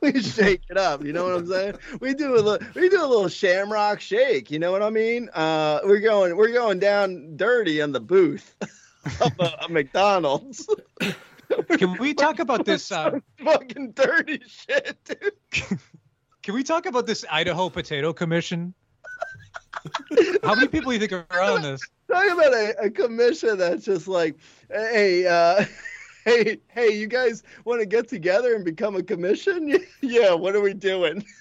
We 0.03 0.21
shake 0.21 0.63
it 0.69 0.77
up. 0.77 1.03
You 1.03 1.13
know 1.13 1.23
what 1.23 1.35
I'm 1.35 1.47
saying? 1.47 1.75
We 2.01 2.13
do 2.13 2.35
a 2.35 2.41
little, 2.41 2.67
we 2.75 2.89
do 2.89 3.03
a 3.03 3.07
little 3.07 3.29
shamrock 3.29 4.01
shake. 4.01 4.51
You 4.51 4.59
know 4.59 4.71
what 4.71 4.83
I 4.83 4.89
mean? 4.89 5.29
Uh, 5.33 5.79
we're 5.85 6.01
going, 6.01 6.35
we're 6.35 6.51
going 6.51 6.79
down 6.79 7.37
dirty 7.37 7.79
in 7.79 7.93
the 7.93 8.01
booth 8.01 8.55
of 9.21 9.31
a, 9.39 9.65
a 9.65 9.69
McDonald's. 9.69 10.67
Can 11.77 11.97
we 11.97 12.13
talk 12.13 12.39
about 12.39 12.65
this 12.65 12.91
uh 12.91 13.19
Fucking 13.43 13.91
dirty 13.91 14.41
shit, 14.47 14.97
dude. 15.05 15.79
can 16.41 16.55
we 16.55 16.63
talk 16.63 16.87
about 16.87 17.05
this 17.05 17.23
Idaho 17.29 17.69
Potato 17.69 18.11
Commission? 18.11 18.73
How 20.43 20.55
many 20.55 20.67
people 20.67 20.91
do 20.91 20.93
you 20.93 21.07
think 21.07 21.11
are 21.11 21.41
on 21.41 21.61
this? 21.61 21.81
Talk 22.11 22.25
about 22.25 22.53
a, 22.53 22.85
a 22.85 22.89
commission 22.89 23.57
that's 23.57 23.85
just 23.85 24.07
like, 24.07 24.35
hey, 24.71 25.27
uh, 25.27 25.65
hey, 26.25 26.57
hey, 26.69 26.89
you 26.97 27.07
guys 27.07 27.43
want 27.65 27.79
to 27.79 27.85
get 27.85 28.07
together 28.07 28.55
and 28.55 28.63
become 28.65 28.95
a 28.95 29.03
commission? 29.03 29.77
yeah. 30.01 30.33
What 30.33 30.55
are 30.55 30.61
we 30.61 30.73
doing? 30.73 31.23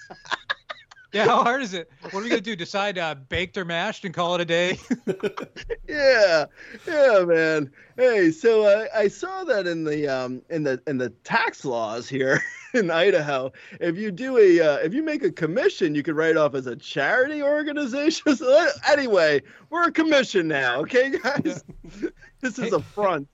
Yeah, 1.15 1.27
how 1.27 1.43
hard 1.45 1.61
is 1.61 1.75
it? 1.75 1.91
What 2.05 2.15
are 2.15 2.23
we 2.23 2.31
gonna 2.31 2.41
do? 2.41 2.57
Decide 2.57 2.97
uh, 2.97 3.15
baked 3.15 3.59
or 3.59 3.67
mashed 3.67 4.07
and 4.07 4.15
call 4.15 4.35
it 4.37 4.41
a 4.41 4.45
day? 4.47 4.79
yeah, 5.87 6.47
yeah, 6.87 7.25
man. 7.27 7.71
Hey, 7.99 8.31
so 8.31 8.63
uh, 8.65 8.87
I 8.97 9.09
saw 9.09 9.45
that 9.45 9.67
in 9.67 9.85
the 9.85 10.09
um 10.09 10.41
in 10.49 10.63
the 10.63 10.81
in 10.87 10.97
the 10.97 11.11
tax 11.23 11.67
laws 11.67 12.09
here 12.09 12.41
in 12.73 12.91
Idaho, 12.91 13.53
if 13.79 13.99
you 13.99 14.11
do 14.11 14.39
a 14.39 14.59
uh, 14.61 14.77
if 14.79 14.95
you 14.95 15.03
make 15.03 15.23
a 15.23 15.31
commission, 15.31 15.95
you 15.95 16.03
could 16.03 16.17
write 16.17 16.39
off 16.39 16.55
as 16.55 16.67
a 16.67 16.77
charity 16.77 17.43
organization. 17.43 18.35
So 18.35 18.69
anyway, 18.89 19.43
we're 19.69 19.89
a 19.89 19.93
commission 19.93 20.49
now, 20.49 20.81
okay, 20.81 21.11
guys. 21.11 21.63
this 22.41 22.59
is 22.59 22.71
Hey- 22.71 22.71
a 22.71 22.81
front. 22.81 23.29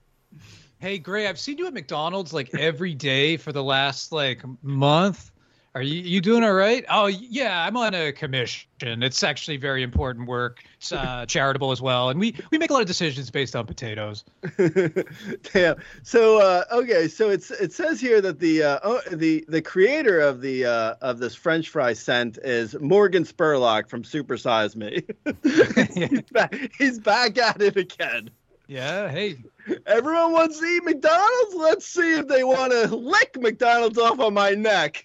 Hey, 0.79 0.97
Grey, 0.97 1.27
I've 1.27 1.39
seen 1.39 1.57
you 1.57 1.67
at 1.67 1.73
McDonald's 1.73 2.31
like 2.31 2.55
every 2.55 2.93
day 2.93 3.35
for 3.35 3.51
the 3.51 3.63
last 3.63 4.13
like 4.13 4.41
month. 4.63 5.29
Are 5.75 5.81
you 5.81 6.01
you 6.01 6.21
doing 6.21 6.41
all 6.41 6.53
right? 6.53 6.85
Oh 6.89 7.07
yeah, 7.07 7.65
I'm 7.65 7.75
on 7.75 7.93
a 7.93 8.13
commission. 8.13 8.69
It's 8.81 9.21
actually 9.21 9.57
very 9.57 9.83
important 9.83 10.27
work. 10.27 10.63
It's 10.77 10.93
uh, 10.93 11.25
charitable 11.27 11.71
as 11.71 11.81
well, 11.81 12.09
and 12.09 12.17
we 12.17 12.33
we 12.49 12.57
make 12.57 12.69
a 12.69 12.73
lot 12.73 12.81
of 12.81 12.87
decisions 12.87 13.29
based 13.29 13.57
on 13.57 13.65
potatoes. 13.65 14.23
Damn. 15.53 15.75
So 16.03 16.41
uh, 16.41 16.63
okay, 16.71 17.09
so 17.09 17.29
it's 17.29 17.51
it 17.51 17.73
says 17.73 17.99
here 17.99 18.21
that 18.21 18.39
the 18.39 18.63
uh, 18.63 18.79
oh, 18.81 19.01
the 19.11 19.43
the 19.49 19.61
creator 19.61 20.21
of 20.21 20.39
the 20.39 20.65
uh, 20.65 20.95
of 21.01 21.19
this 21.19 21.35
French 21.35 21.67
fry 21.67 21.91
scent 21.91 22.39
is 22.41 22.73
Morgan 22.79 23.25
Spurlock 23.25 23.89
from 23.89 24.03
Supersize 24.03 24.77
Me. 24.77 25.03
he's, 25.93 26.21
back, 26.31 26.55
he's 26.77 26.99
back 26.99 27.37
at 27.37 27.61
it 27.61 27.75
again. 27.75 28.31
Yeah. 28.69 29.09
Hey. 29.09 29.37
Everyone 29.85 30.31
wants 30.33 30.59
to 30.59 30.65
eat 30.65 30.83
McDonald's. 30.83 31.55
Let's 31.55 31.85
see 31.85 32.13
if 32.15 32.27
they 32.27 32.43
want 32.43 32.71
to 32.71 32.87
lick 32.95 33.37
McDonald's 33.39 33.97
off 33.97 34.19
on 34.19 34.33
my 34.33 34.51
neck. 34.51 35.03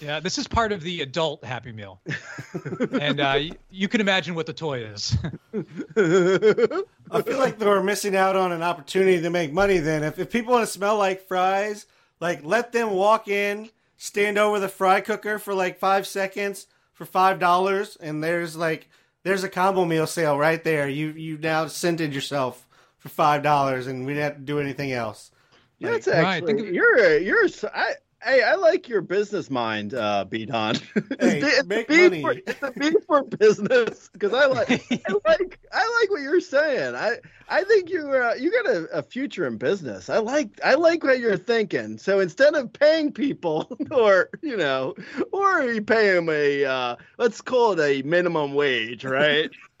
Yeah, 0.00 0.18
this 0.18 0.38
is 0.38 0.48
part 0.48 0.72
of 0.72 0.80
the 0.82 1.02
adult 1.02 1.44
Happy 1.44 1.72
Meal, 1.72 2.00
and 3.00 3.20
uh, 3.20 3.34
y- 3.36 3.50
you 3.70 3.86
can 3.86 4.00
imagine 4.00 4.34
what 4.34 4.46
the 4.46 4.52
toy 4.54 4.82
is. 4.82 5.14
I 5.54 7.22
feel 7.22 7.38
like 7.38 7.58
they're 7.58 7.82
missing 7.82 8.16
out 8.16 8.34
on 8.34 8.52
an 8.52 8.62
opportunity 8.62 9.20
to 9.20 9.28
make 9.28 9.52
money. 9.52 9.78
Then, 9.78 10.02
if, 10.02 10.18
if 10.18 10.30
people 10.30 10.52
want 10.54 10.66
to 10.66 10.72
smell 10.72 10.96
like 10.96 11.26
fries, 11.26 11.84
like 12.18 12.42
let 12.44 12.72
them 12.72 12.92
walk 12.92 13.28
in, 13.28 13.68
stand 13.98 14.38
over 14.38 14.58
the 14.58 14.68
fry 14.68 15.02
cooker 15.02 15.38
for 15.38 15.52
like 15.52 15.78
five 15.78 16.06
seconds 16.06 16.66
for 16.94 17.04
five 17.04 17.38
dollars, 17.38 17.96
and 18.00 18.24
there's 18.24 18.56
like 18.56 18.88
there's 19.22 19.44
a 19.44 19.50
combo 19.50 19.84
meal 19.84 20.06
sale 20.06 20.38
right 20.38 20.64
there. 20.64 20.88
You 20.88 21.08
you 21.10 21.36
now 21.36 21.66
scented 21.66 22.14
yourself 22.14 22.66
for 23.00 23.08
five 23.08 23.42
dollars, 23.42 23.88
and 23.88 24.06
we 24.06 24.14
didn't 24.14 24.24
have 24.24 24.34
to 24.36 24.40
do 24.42 24.60
anything 24.60 24.92
else. 24.92 25.32
That's 25.80 26.06
Right, 26.06 26.16
actually 26.16 26.46
think 26.54 26.68
of- 26.68 26.74
you're 26.74 27.18
you're 27.18 27.44
s- 27.44 27.64
I 27.64 27.94
hey 28.22 28.42
I 28.42 28.54
like 28.54 28.88
your 28.88 29.00
business 29.00 29.50
mind, 29.50 29.94
uh, 29.94 30.24
B 30.26 30.44
Don. 30.46 30.76
Hey, 31.20 31.40
it's, 31.42 31.66
make 31.66 31.88
B 31.88 32.02
money. 32.04 32.20
For, 32.22 32.32
it's 32.32 32.62
a 32.62 32.70
B 32.72 32.92
for 33.06 33.22
business 33.24 34.08
because 34.12 34.32
I 34.34 34.46
like 34.46 34.70
I 34.92 35.12
like 35.26 35.58
I 35.72 35.98
like 36.00 36.10
what 36.10 36.20
you're 36.20 36.40
saying. 36.40 36.94
I 36.94 37.16
I 37.52 37.64
think 37.64 37.90
you 37.90 38.08
uh, 38.08 38.34
you 38.38 38.50
got 38.52 38.66
a, 38.66 38.84
a 38.98 39.02
future 39.02 39.44
in 39.46 39.56
business. 39.58 40.08
I 40.08 40.18
like 40.18 40.60
I 40.64 40.74
like 40.74 41.02
what 41.02 41.18
you're 41.18 41.36
thinking. 41.36 41.98
So 41.98 42.20
instead 42.20 42.54
of 42.54 42.72
paying 42.72 43.10
people 43.12 43.76
or 43.90 44.30
you 44.40 44.56
know 44.56 44.94
or 45.32 45.62
you 45.64 45.82
pay 45.82 46.12
them 46.12 46.28
a 46.28 46.64
uh, 46.64 46.96
let's 47.18 47.40
call 47.40 47.72
it 47.72 47.80
a 47.80 48.06
minimum 48.06 48.54
wage, 48.54 49.04
right? 49.04 49.50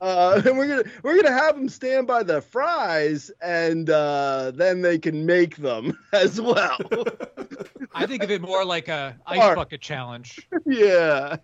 uh, 0.00 0.42
and 0.44 0.56
we're 0.56 0.68
gonna 0.68 0.84
we're 1.02 1.16
gonna 1.20 1.34
have 1.34 1.56
them 1.56 1.68
stand 1.68 2.06
by 2.06 2.22
the 2.22 2.40
fries, 2.40 3.30
and 3.40 3.90
uh, 3.90 4.52
then 4.54 4.82
they 4.82 4.98
can 4.98 5.26
make 5.26 5.56
them 5.56 5.98
as 6.12 6.40
well. 6.40 6.78
I 7.94 8.06
think 8.06 8.22
of 8.22 8.30
it 8.30 8.40
more 8.40 8.64
like 8.64 8.88
a 8.88 9.16
ice 9.26 9.42
Or- 9.42 9.56
bucket 9.56 9.80
challenge. 9.80 10.46
yeah, 10.66 11.36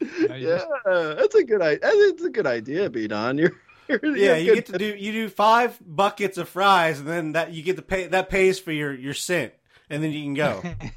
yeah, 0.00 0.64
that's 0.84 1.34
a 1.34 1.44
good 1.44 1.62
idea. 1.62 1.78
It's 1.82 2.24
a 2.24 2.30
good 2.30 2.46
idea, 2.46 2.90
B 2.90 3.06
Don. 3.06 3.38
You're, 3.38 3.52
you're 3.52 3.71
Yeah, 3.88 3.98
you're 4.02 4.38
you 4.38 4.44
good 4.46 4.54
get 4.54 4.66
to 4.66 4.78
do 4.78 4.94
you 4.96 5.12
do 5.12 5.28
five 5.28 5.78
buckets 5.84 6.38
of 6.38 6.48
fries, 6.48 7.00
and 7.00 7.08
then 7.08 7.32
that 7.32 7.52
you 7.52 7.62
get 7.62 7.76
to 7.76 7.82
pay 7.82 8.06
that 8.06 8.30
pays 8.30 8.58
for 8.58 8.72
your 8.72 8.94
your 8.94 9.14
scent, 9.14 9.52
and 9.90 10.02
then 10.02 10.12
you 10.12 10.22
can 10.22 10.34
go. 10.34 10.60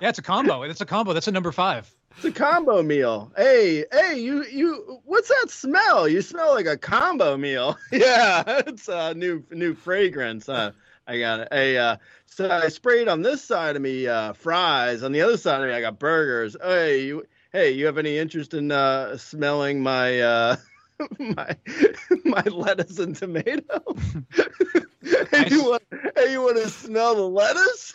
yeah, 0.00 0.08
it's 0.08 0.18
a 0.18 0.22
combo. 0.22 0.62
It's 0.62 0.80
a 0.80 0.86
combo. 0.86 1.12
That's 1.12 1.28
a 1.28 1.32
number 1.32 1.52
five. 1.52 1.92
It's 2.16 2.24
a 2.24 2.32
combo 2.32 2.82
meal. 2.82 3.30
Hey, 3.36 3.84
hey, 3.92 4.18
you, 4.18 4.42
you, 4.46 5.02
what's 5.04 5.28
that 5.28 5.50
smell? 5.50 6.08
You 6.08 6.22
smell 6.22 6.54
like 6.54 6.64
a 6.64 6.78
combo 6.78 7.36
meal. 7.36 7.76
yeah, 7.92 8.42
it's 8.66 8.88
a 8.88 9.12
new, 9.12 9.44
new 9.50 9.74
fragrance. 9.74 10.48
Uh, 10.48 10.72
I 11.06 11.18
got 11.18 11.40
it. 11.40 11.48
Hey, 11.52 11.76
uh, 11.76 11.98
so 12.24 12.50
I 12.50 12.68
sprayed 12.68 13.08
on 13.08 13.20
this 13.20 13.44
side 13.44 13.76
of 13.76 13.82
me 13.82 14.06
uh, 14.06 14.32
fries. 14.32 15.02
On 15.02 15.12
the 15.12 15.20
other 15.20 15.36
side 15.36 15.60
of 15.60 15.68
me, 15.68 15.74
I 15.74 15.82
got 15.82 15.98
burgers. 15.98 16.56
Hey, 16.62 17.04
you, 17.04 17.26
hey, 17.52 17.72
you 17.72 17.84
have 17.84 17.98
any 17.98 18.16
interest 18.16 18.54
in 18.54 18.72
uh, 18.72 19.18
smelling 19.18 19.82
my, 19.82 20.20
uh, 20.20 20.56
my, 21.18 21.56
my 22.24 22.42
lettuce 22.42 22.98
and 22.98 23.14
tomato? 23.16 23.82
hey, 25.30 25.48
you 25.50 25.64
want, 25.64 25.82
hey, 26.16 26.32
you 26.32 26.42
want 26.42 26.56
to 26.56 26.68
smell 26.68 27.14
the 27.14 27.28
lettuce? 27.28 27.94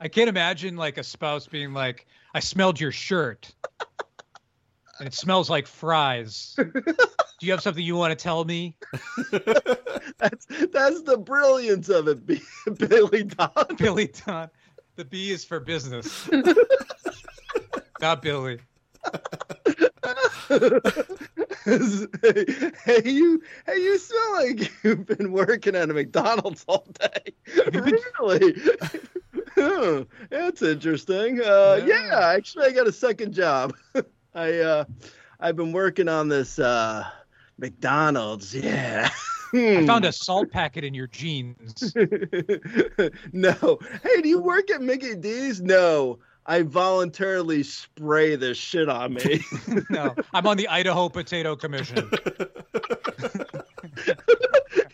I 0.00 0.08
can't 0.08 0.28
imagine 0.28 0.76
like 0.76 0.98
a 0.98 1.02
spouse 1.02 1.46
being 1.46 1.72
like, 1.72 2.06
"I 2.34 2.40
smelled 2.40 2.80
your 2.80 2.92
shirt, 2.92 3.52
and 4.98 5.06
it 5.06 5.14
smells 5.14 5.50
like 5.50 5.66
fries. 5.66 6.54
Do 6.56 7.46
you 7.46 7.52
have 7.52 7.62
something 7.62 7.82
you 7.82 7.96
want 7.96 8.16
to 8.16 8.22
tell 8.22 8.44
me?" 8.44 8.76
That's 10.18 10.46
that's 10.72 11.02
the 11.02 11.18
brilliance 11.18 11.88
of 11.88 12.08
it, 12.08 12.26
B- 12.26 12.42
Billy 12.76 13.24
Don. 13.24 13.76
Billy 13.76 14.12
Don. 14.26 14.48
The 14.96 15.04
B 15.04 15.30
is 15.30 15.44
for 15.44 15.60
business, 15.60 16.28
not 18.00 18.22
Billy. 18.22 18.58
Hey, 21.68 23.02
you, 23.04 23.42
hey, 23.66 23.76
you 23.76 23.98
smell 23.98 24.32
like 24.34 24.72
you've 24.82 25.06
been 25.06 25.32
working 25.32 25.76
at 25.76 25.90
a 25.90 25.94
McDonald's 25.94 26.64
all 26.66 26.86
day. 26.98 27.34
really? 27.72 28.54
Huh, 29.54 30.04
That's 30.30 30.62
interesting. 30.62 31.40
Uh, 31.40 31.82
yeah. 31.84 32.06
Yeah. 32.06 32.28
actually, 32.28 32.66
I 32.66 32.72
got 32.72 32.86
a 32.86 32.92
second 32.92 33.32
job. 33.32 33.74
I, 34.34 34.54
uh, 34.58 34.84
I've 35.40 35.56
been 35.56 35.72
working 35.72 36.08
on 36.08 36.28
this 36.28 36.58
uh, 36.58 37.04
McDonald's. 37.58 38.54
Yeah. 38.54 39.10
I 39.54 39.86
found 39.86 40.04
a 40.04 40.12
salt 40.12 40.50
packet 40.50 40.84
in 40.84 40.94
your 40.94 41.06
jeans. 41.06 41.94
no. 43.32 43.78
Hey, 44.02 44.20
do 44.20 44.28
you 44.28 44.40
work 44.40 44.70
at 44.70 44.82
Mickey 44.82 45.16
D's? 45.16 45.60
No. 45.62 46.18
I 46.48 46.62
voluntarily 46.62 47.62
spray 47.62 48.34
this 48.34 48.56
shit 48.56 48.88
on 48.88 49.14
me. 49.14 49.44
No, 49.90 50.14
I'm 50.32 50.46
on 50.46 50.56
the 50.56 50.66
Idaho 50.68 51.08
Potato 51.10 51.54
Commission. 51.54 52.10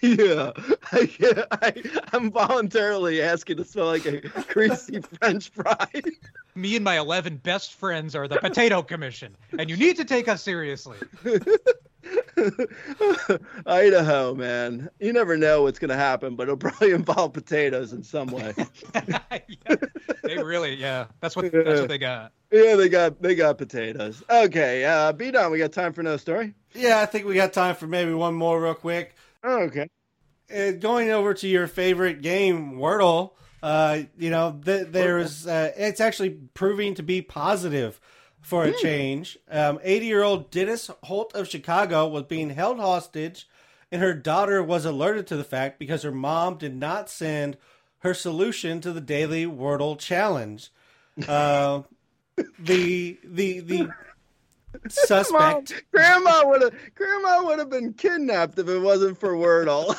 yeah. 0.03 0.51
I, 0.93 1.11
yeah 1.19 1.45
I, 1.53 1.83
I'm 2.13 2.31
voluntarily 2.33 3.23
asking 3.23 3.59
to 3.59 3.65
smell 3.65 3.87
like 3.87 4.05
a 4.05 4.21
greasy 4.53 5.01
French 5.01 5.51
fry. 5.51 5.89
Me 6.57 6.77
and 6.77 6.85
my 6.85 6.99
11 6.99 7.37
best 7.39 7.75
friends 7.75 8.15
are 8.15 8.29
the 8.29 8.37
Potato 8.37 8.83
Commission, 8.83 9.37
and 9.59 9.69
you 9.71 9.77
need 9.77 9.97
to 9.97 10.05
take 10.05 10.29
us 10.29 10.43
seriously. 10.43 10.97
Idaho, 13.67 14.35
man. 14.35 14.91
You 15.01 15.13
never 15.13 15.37
know 15.37 15.63
what's 15.63 15.79
going 15.79 15.91
to 15.91 15.97
happen, 15.97 16.37
but 16.37 16.45
it'll 16.45 16.57
probably 16.59 16.93
involve 16.93 17.33
potatoes 17.33 17.93
in 17.93 18.03
some 18.03 18.29
way. 18.29 18.55
Yeah, 19.67 19.77
they 20.23 20.43
really, 20.43 20.75
yeah, 20.75 21.07
that's 21.21 21.37
what 21.37 21.51
that's 21.53 21.81
what 21.81 21.89
they 21.89 21.99
got. 21.99 22.33
yeah, 22.51 22.77
they 22.77 22.89
got 22.89 23.21
they 23.21 23.35
got 23.35 23.59
potatoes. 23.59 24.23
Okay, 24.29 24.85
uh, 24.85 25.13
B 25.13 25.31
Don, 25.31 25.51
we 25.51 25.59
got 25.59 25.73
time 25.73 25.93
for 25.93 26.03
no 26.03 26.17
story. 26.17 26.55
Yeah, 26.75 27.01
I 27.01 27.07
think 27.07 27.27
we 27.27 27.35
got 27.35 27.53
time 27.53 27.75
for 27.75 27.87
maybe 27.87 28.13
one 28.15 28.35
more 28.35 28.63
real 28.63 28.75
quick. 28.75 29.15
Oh, 29.43 29.65
okay. 29.65 29.89
Uh, 30.55 30.73
going 30.73 31.11
over 31.11 31.35
to 31.35 31.49
your 31.49 31.67
favorite 31.67 32.23
game, 32.23 32.75
Wordle. 32.75 33.33
Uh, 33.63 34.03
you 34.19 34.31
know, 34.31 34.59
th- 34.65 34.89
there's 34.91 35.47
uh, 35.47 35.73
it's 35.77 36.01
actually 36.01 36.31
proving 36.55 36.95
to 36.95 37.03
be 37.03 37.21
positive 37.23 38.01
for 38.45 38.65
a 38.65 38.73
change. 38.73 39.39
Um, 39.51 39.79
80-year-old 39.79 40.51
Denyse 40.51 40.95
Holt 41.05 41.35
of 41.35 41.49
Chicago 41.49 42.07
was 42.07 42.25
being 42.25 42.51
held 42.51 42.79
hostage, 42.79 43.49
and 43.91 44.03
her 44.03 44.13
daughter 44.13 44.63
was 44.63 44.85
alerted 44.85 45.27
to 45.29 45.37
the 45.37 45.45
fact 45.45 45.79
because 45.79 46.03
her 46.03 46.13
mom 46.13 46.59
did 46.59 46.77
not 46.77 47.09
send 47.09 47.57
her 48.01 48.13
solution 48.13 48.83
to 48.83 48.93
the 48.93 49.01
daily 49.01 49.47
Wordle 49.47 49.99
challenge. 49.99 50.71
Uh, 51.27 51.83
the 52.59 53.17
the 53.25 53.61
the 53.61 53.89
suspect. 54.89 55.33
Mom, 55.73 55.81
grandma 55.93 56.43
would 56.45 56.63
have 56.63 56.75
Grandma 56.95 57.45
would 57.45 57.59
have 57.59 57.71
been 57.71 57.95
kidnapped 57.95 58.59
if 58.59 58.69
it 58.69 58.79
wasn't 58.81 59.19
for 59.19 59.35
Wordle. 59.35 59.95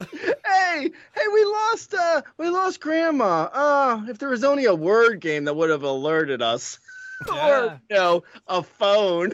hey, 0.10 0.90
hey, 0.90 1.28
we 1.32 1.44
lost 1.44 1.94
uh 1.94 2.22
we 2.38 2.48
lost 2.48 2.80
Grandma. 2.80 3.48
Uh 3.52 4.02
if 4.08 4.18
there 4.18 4.30
was 4.30 4.44
only 4.44 4.64
a 4.64 4.74
word 4.74 5.20
game 5.20 5.44
that 5.44 5.54
would 5.54 5.70
have 5.70 5.82
alerted 5.82 6.42
us. 6.42 6.78
Yeah. 7.26 7.48
or 7.48 7.80
you 7.88 7.96
know, 7.96 8.22
a 8.48 8.62
phone. 8.62 9.32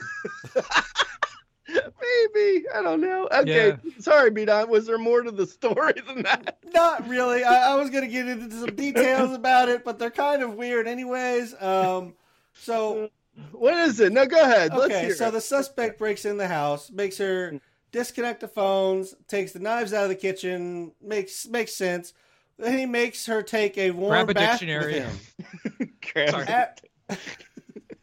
Maybe. 1.68 2.64
I 2.74 2.82
don't 2.82 3.00
know. 3.00 3.28
Okay. 3.32 3.76
Sorry, 3.98 4.30
B 4.30 4.44
Was 4.44 4.86
there 4.86 4.98
more 4.98 5.22
to 5.22 5.30
the 5.30 5.46
story 5.46 5.94
than 6.06 6.22
that? 6.22 6.58
Not 6.74 7.08
really. 7.08 7.44
I, 7.44 7.72
I 7.72 7.74
was 7.76 7.90
going 7.90 8.04
to 8.04 8.10
get 8.10 8.28
into 8.28 8.54
some 8.56 8.74
details 8.74 9.32
about 9.32 9.68
it, 9.68 9.84
but 9.84 9.98
they're 9.98 10.10
kind 10.10 10.42
of 10.42 10.54
weird, 10.54 10.88
anyways. 10.88 11.54
Um, 11.62 12.14
so 12.54 13.10
What 13.52 13.74
is 13.74 14.00
it? 14.00 14.12
No, 14.12 14.26
go 14.26 14.40
ahead. 14.42 14.72
Let's 14.72 14.92
okay, 14.92 15.06
hear 15.06 15.14
so 15.14 15.28
it. 15.28 15.32
the 15.32 15.40
suspect 15.40 15.98
breaks 15.98 16.24
in 16.24 16.36
the 16.36 16.48
house, 16.48 16.90
makes 16.90 17.18
her 17.18 17.60
disconnect 17.92 18.40
the 18.40 18.48
phones, 18.48 19.14
takes 19.28 19.52
the 19.52 19.58
knives 19.58 19.92
out 19.92 20.04
of 20.04 20.08
the 20.08 20.16
kitchen. 20.16 20.92
Makes 21.02 21.46
makes 21.48 21.74
sense. 21.74 22.12
Then 22.58 22.76
he 22.76 22.86
makes 22.86 23.26
her 23.26 23.42
take 23.42 23.78
a 23.78 23.90
warm 23.90 24.10
Grab 24.10 24.30
a 24.30 24.34
bath 24.34 24.60
dictionary. 24.60 24.94
with 24.94 25.78
him. 25.78 25.92
Grandma. 26.12 26.66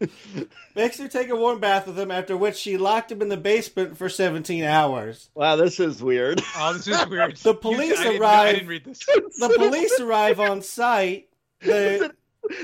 At- 0.02 0.10
makes 0.76 0.98
her 1.00 1.08
take 1.08 1.30
a 1.30 1.36
warm 1.36 1.60
bath 1.60 1.88
with 1.88 1.98
him. 1.98 2.12
After 2.12 2.36
which 2.38 2.56
she 2.56 2.78
locked 2.78 3.12
him 3.12 3.22
in 3.22 3.30
the 3.30 3.38
basement 3.38 3.98
for 3.98 4.10
17 4.10 4.64
hours. 4.64 5.30
Wow, 5.36 5.56
this 5.56 5.80
is 5.80 6.02
weird. 6.04 6.42
Oh, 6.58 6.74
this 6.74 6.88
is 6.88 7.06
weird. 7.10 7.36
The 7.38 7.50
You- 7.50 7.60
police 7.60 8.00
I 8.00 8.04
didn't- 8.04 8.24
I 8.24 8.52
didn't 8.54 8.68
read 8.68 8.86
this. 8.86 9.00
The 9.40 9.54
police 9.58 10.00
arrive 10.00 10.40
on 10.40 10.62
site. 10.62 11.28
The, 11.62 12.14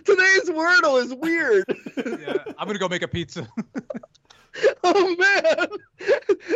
Today's 0.06 0.50
Wordle 0.50 1.02
is 1.04 1.14
weird. 1.14 1.66
Yeah, 1.98 2.38
I'm 2.58 2.68
gonna 2.68 2.80
go 2.80 2.88
make 2.88 3.02
a 3.02 3.08
pizza. 3.08 3.46
Oh 4.84 5.16
man! 5.18 5.68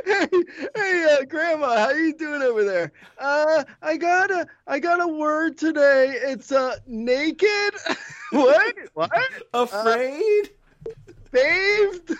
Hey, 0.05 0.27
hey, 0.75 1.17
uh, 1.19 1.25
Grandma, 1.25 1.77
how 1.77 1.89
you 1.89 2.13
doing 2.13 2.43
over 2.43 2.63
there? 2.63 2.93
Uh, 3.17 3.63
I 3.81 3.97
got 3.97 4.29
a, 4.29 4.45
I 4.67 4.77
got 4.79 5.01
a 5.01 5.07
word 5.07 5.57
today. 5.57 6.13
It's 6.21 6.51
uh, 6.51 6.75
naked. 6.85 7.73
what? 8.31 8.75
What? 8.93 9.11
afraid. 9.53 10.51
Bathed. 11.31 12.15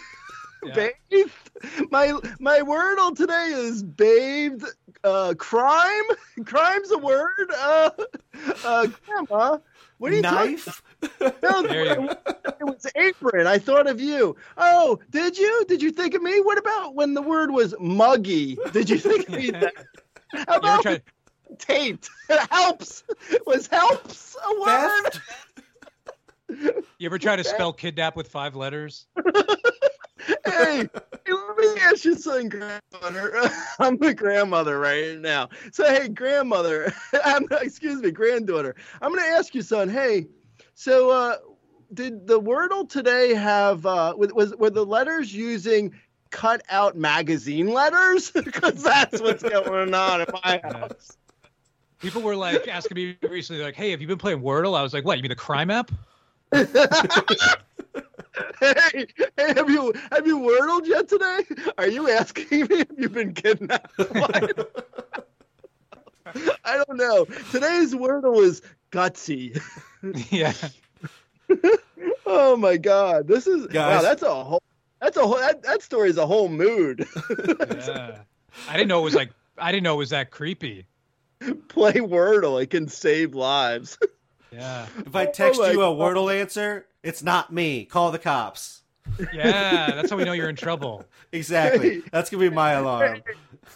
Yeah. 0.64 0.90
Bathed. 1.12 1.92
My 1.92 2.20
my 2.40 2.60
wordle 2.60 3.16
today 3.16 3.52
is 3.54 3.84
bathed. 3.84 4.66
uh, 5.04 5.34
crime. 5.38 6.04
Crime's 6.46 6.92
a 6.92 6.98
word. 6.98 7.52
Uh, 7.56 7.90
uh, 8.66 8.88
grandma, 9.06 9.58
what 9.98 10.12
are 10.12 10.16
you 10.16 10.22
talking? 10.22 10.52
Knife. 10.52 10.82
No, 11.44 11.62
There 11.64 11.94
it 12.60 12.64
was 12.64 12.86
apron. 12.96 13.48
I 13.48 13.58
thought 13.60 13.88
of 13.88 14.02
you. 14.02 14.36
Oh, 14.58 15.00
did 15.10 15.38
you? 15.38 15.66
Did 15.68 15.82
you 15.82 15.92
think 15.92 16.14
of 16.16 16.22
me? 16.22 16.42
What 16.42 16.58
about 16.58 16.96
when 16.96 17.14
the 17.14 17.22
word 17.22 17.52
was 17.52 17.74
muggy? 17.80 18.58
Did 18.74 18.90
you 18.90 18.98
think 18.98 19.30
of 19.30 19.36
me? 19.36 19.52
then? 19.52 19.70
How 20.48 20.58
about 20.58 20.82
tried? 20.84 21.04
taped? 21.60 22.10
helps. 22.52 23.04
Was 23.46 23.68
helps 23.68 24.36
a 24.44 24.60
word? 24.60 25.04
Theft. 25.04 25.22
You 26.50 27.06
ever 27.06 27.20
try 27.20 27.36
to 27.36 27.44
spell 27.44 27.74
kidnap 27.74 28.16
with 28.16 28.28
five 28.28 28.56
letters? 28.56 29.08
hey, 30.46 30.88
let 31.28 31.58
me 31.58 31.82
ask 31.82 32.06
you 32.06 32.16
something, 32.16 32.50
grandmother. 32.50 33.50
I'm 33.80 34.02
a 34.02 34.14
grandmother 34.14 34.80
right 34.80 35.18
now. 35.20 35.50
So, 35.72 35.86
hey, 35.86 36.08
grandmother, 36.10 36.94
I'm, 37.26 37.48
excuse 37.62 38.02
me, 38.02 38.12
granddaughter. 38.12 38.76
I'm 39.02 39.12
going 39.12 39.24
to 39.24 39.38
ask 39.38 39.54
you, 39.54 39.62
son. 39.62 39.90
Hey, 39.90 40.28
so 40.74 41.12
uh, 41.12 41.38
did 41.94 42.28
the 42.28 42.40
Wordle 42.40 42.90
today 42.90 43.34
have 43.34 43.86
uh, 43.86 44.14
was, 44.18 44.34
was 44.34 44.56
were 44.56 44.70
the 44.70 44.86
letters 44.86 45.34
using 45.34 45.94
cut 46.32 46.62
out 46.70 46.98
magazine 46.98 47.68
letters? 47.68 48.32
Because 48.32 48.84
that's 48.84 49.22
what's 49.22 49.44
going 49.44 49.94
on 49.94 50.22
in 50.22 50.28
my 50.44 50.62
house. 50.64 51.18
People 52.00 52.22
were 52.22 52.36
like 52.36 52.68
asking 52.68 52.96
me 52.96 53.18
recently, 53.28 53.64
like, 53.64 53.76
"Hey, 53.76 53.92
have 53.92 54.02
you 54.02 54.08
been 54.08 54.20
playing 54.20 54.42
Wordle?" 54.42 54.78
I 54.78 54.84
was 54.84 54.94
like, 54.94 55.04
"What? 55.04 55.18
You 55.18 55.24
mean 55.24 55.30
the 55.30 55.36
crime 55.36 55.72
app?" 55.72 55.92
Hey, 58.60 59.08
hey, 59.38 59.54
have 59.56 59.70
you 59.70 59.94
have 60.12 60.28
you 60.28 60.38
wordled 60.40 60.88
yet 60.88 61.08
today? 61.08 61.40
Are 61.78 61.88
you 61.88 62.10
asking 62.10 62.62
me 62.68 62.82
if 62.82 62.88
you've 62.98 63.14
been 63.14 63.34
kidnapped? 63.34 63.92
I 66.64 66.84
don't 66.86 66.98
know. 66.98 67.26
Today's 67.52 67.94
wordle 67.96 68.42
is 68.44 68.62
gutsy. 68.92 69.60
yeah. 70.32 70.54
Oh 72.26 72.58
my 72.58 72.78
god, 72.78 73.28
this 73.28 73.48
is 73.48 73.68
wow. 73.74 74.02
That's 74.02 74.22
a 74.22 74.44
whole. 74.44 74.62
That's 75.02 75.18
a 75.18 75.26
whole. 75.26 75.38
That, 75.38 75.64
that 75.64 75.82
story 75.82 76.10
is 76.10 76.18
a 76.18 76.28
whole 76.28 76.50
mood. 76.50 77.08
yeah. 77.30 78.20
I 78.68 78.74
didn't 78.74 78.90
know 78.90 79.00
it 79.00 79.04
was 79.04 79.16
like. 79.16 79.32
I 79.58 79.72
didn't 79.72 79.84
know 79.84 79.96
it 79.96 80.00
was 80.00 80.10
that 80.12 80.32
creepy. 80.32 80.86
Play 81.70 81.94
wordle. 81.94 82.62
It 82.62 82.70
can 82.70 82.88
save 82.88 83.34
lives. 83.34 83.98
Yeah. 84.58 84.88
If 85.06 85.16
I 85.16 85.28
oh 85.28 85.32
text 85.32 85.60
Oh 85.62 85.70
you 85.70 85.82
a 85.82 85.86
God. 85.86 85.98
Wordle 85.98 86.34
answer, 86.34 86.88
it's 87.04 87.22
not 87.22 87.54
me. 87.54 87.86
Call 87.86 88.12
the 88.12 88.20
cops. 88.20 88.82
Yeah. 89.34 89.92
That's 89.92 90.10
how 90.10 90.18
we 90.18 90.26
know 90.26 90.34
you're 90.34 90.50
in 90.50 90.56
trouble. 90.56 91.06
Exactly. 91.34 92.02
That's 92.10 92.30
gonna 92.30 92.50
be 92.50 92.56
my 92.56 92.72
alarm. 92.72 93.22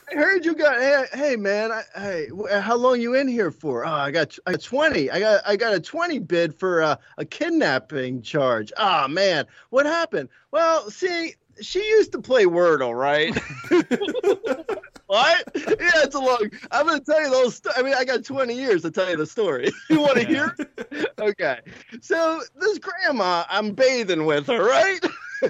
I 0.09 0.15
heard 0.15 0.45
you 0.45 0.55
got. 0.55 0.79
Hey, 0.79 1.03
hey 1.11 1.35
man. 1.35 1.69
I, 1.69 1.83
hey, 1.95 2.27
uh, 2.49 2.61
how 2.61 2.77
long 2.77 3.01
you 3.01 3.13
in 3.13 3.27
here 3.27 3.51
for? 3.51 3.85
Oh, 3.85 3.91
I 3.91 4.09
got. 4.09 4.37
I 4.47 4.51
got 4.51 4.61
twenty. 4.61 5.11
I 5.11 5.19
got. 5.19 5.41
I 5.45 5.57
got 5.57 5.73
a 5.73 5.79
twenty 5.81 6.17
bid 6.19 6.55
for 6.55 6.81
uh, 6.81 6.95
a 7.17 7.25
kidnapping 7.25 8.21
charge. 8.21 8.71
Oh 8.77 9.09
man, 9.09 9.47
what 9.69 9.85
happened? 9.85 10.29
Well, 10.51 10.89
see, 10.89 11.35
she 11.59 11.79
used 11.89 12.13
to 12.13 12.21
play 12.21 12.45
Wordle, 12.45 12.97
right? 12.97 13.37
what? 15.11 15.43
Yeah, 15.81 15.91
it's 16.03 16.15
a 16.15 16.19
long. 16.19 16.49
I'm 16.71 16.85
gonna 16.87 16.99
tell 16.99 17.21
you 17.21 17.29
those. 17.29 17.55
St- 17.55 17.73
I 17.77 17.81
mean, 17.81 17.93
I 17.95 18.05
got 18.05 18.23
twenty 18.23 18.53
years 18.55 18.81
to 18.83 18.91
tell 18.91 19.09
you 19.09 19.17
the 19.17 19.25
story. 19.25 19.69
you 19.89 19.99
want 19.99 20.15
to 20.15 20.21
Yeah. 20.21 20.27
hear? 20.27 21.05
Okay. 21.19 21.59
So 22.01 22.41
this 22.59 22.77
grandma, 22.79 23.43
I'm 23.49 23.71
bathing 23.73 24.25
with 24.25 24.47
her, 24.47 24.63
right? 24.63 24.99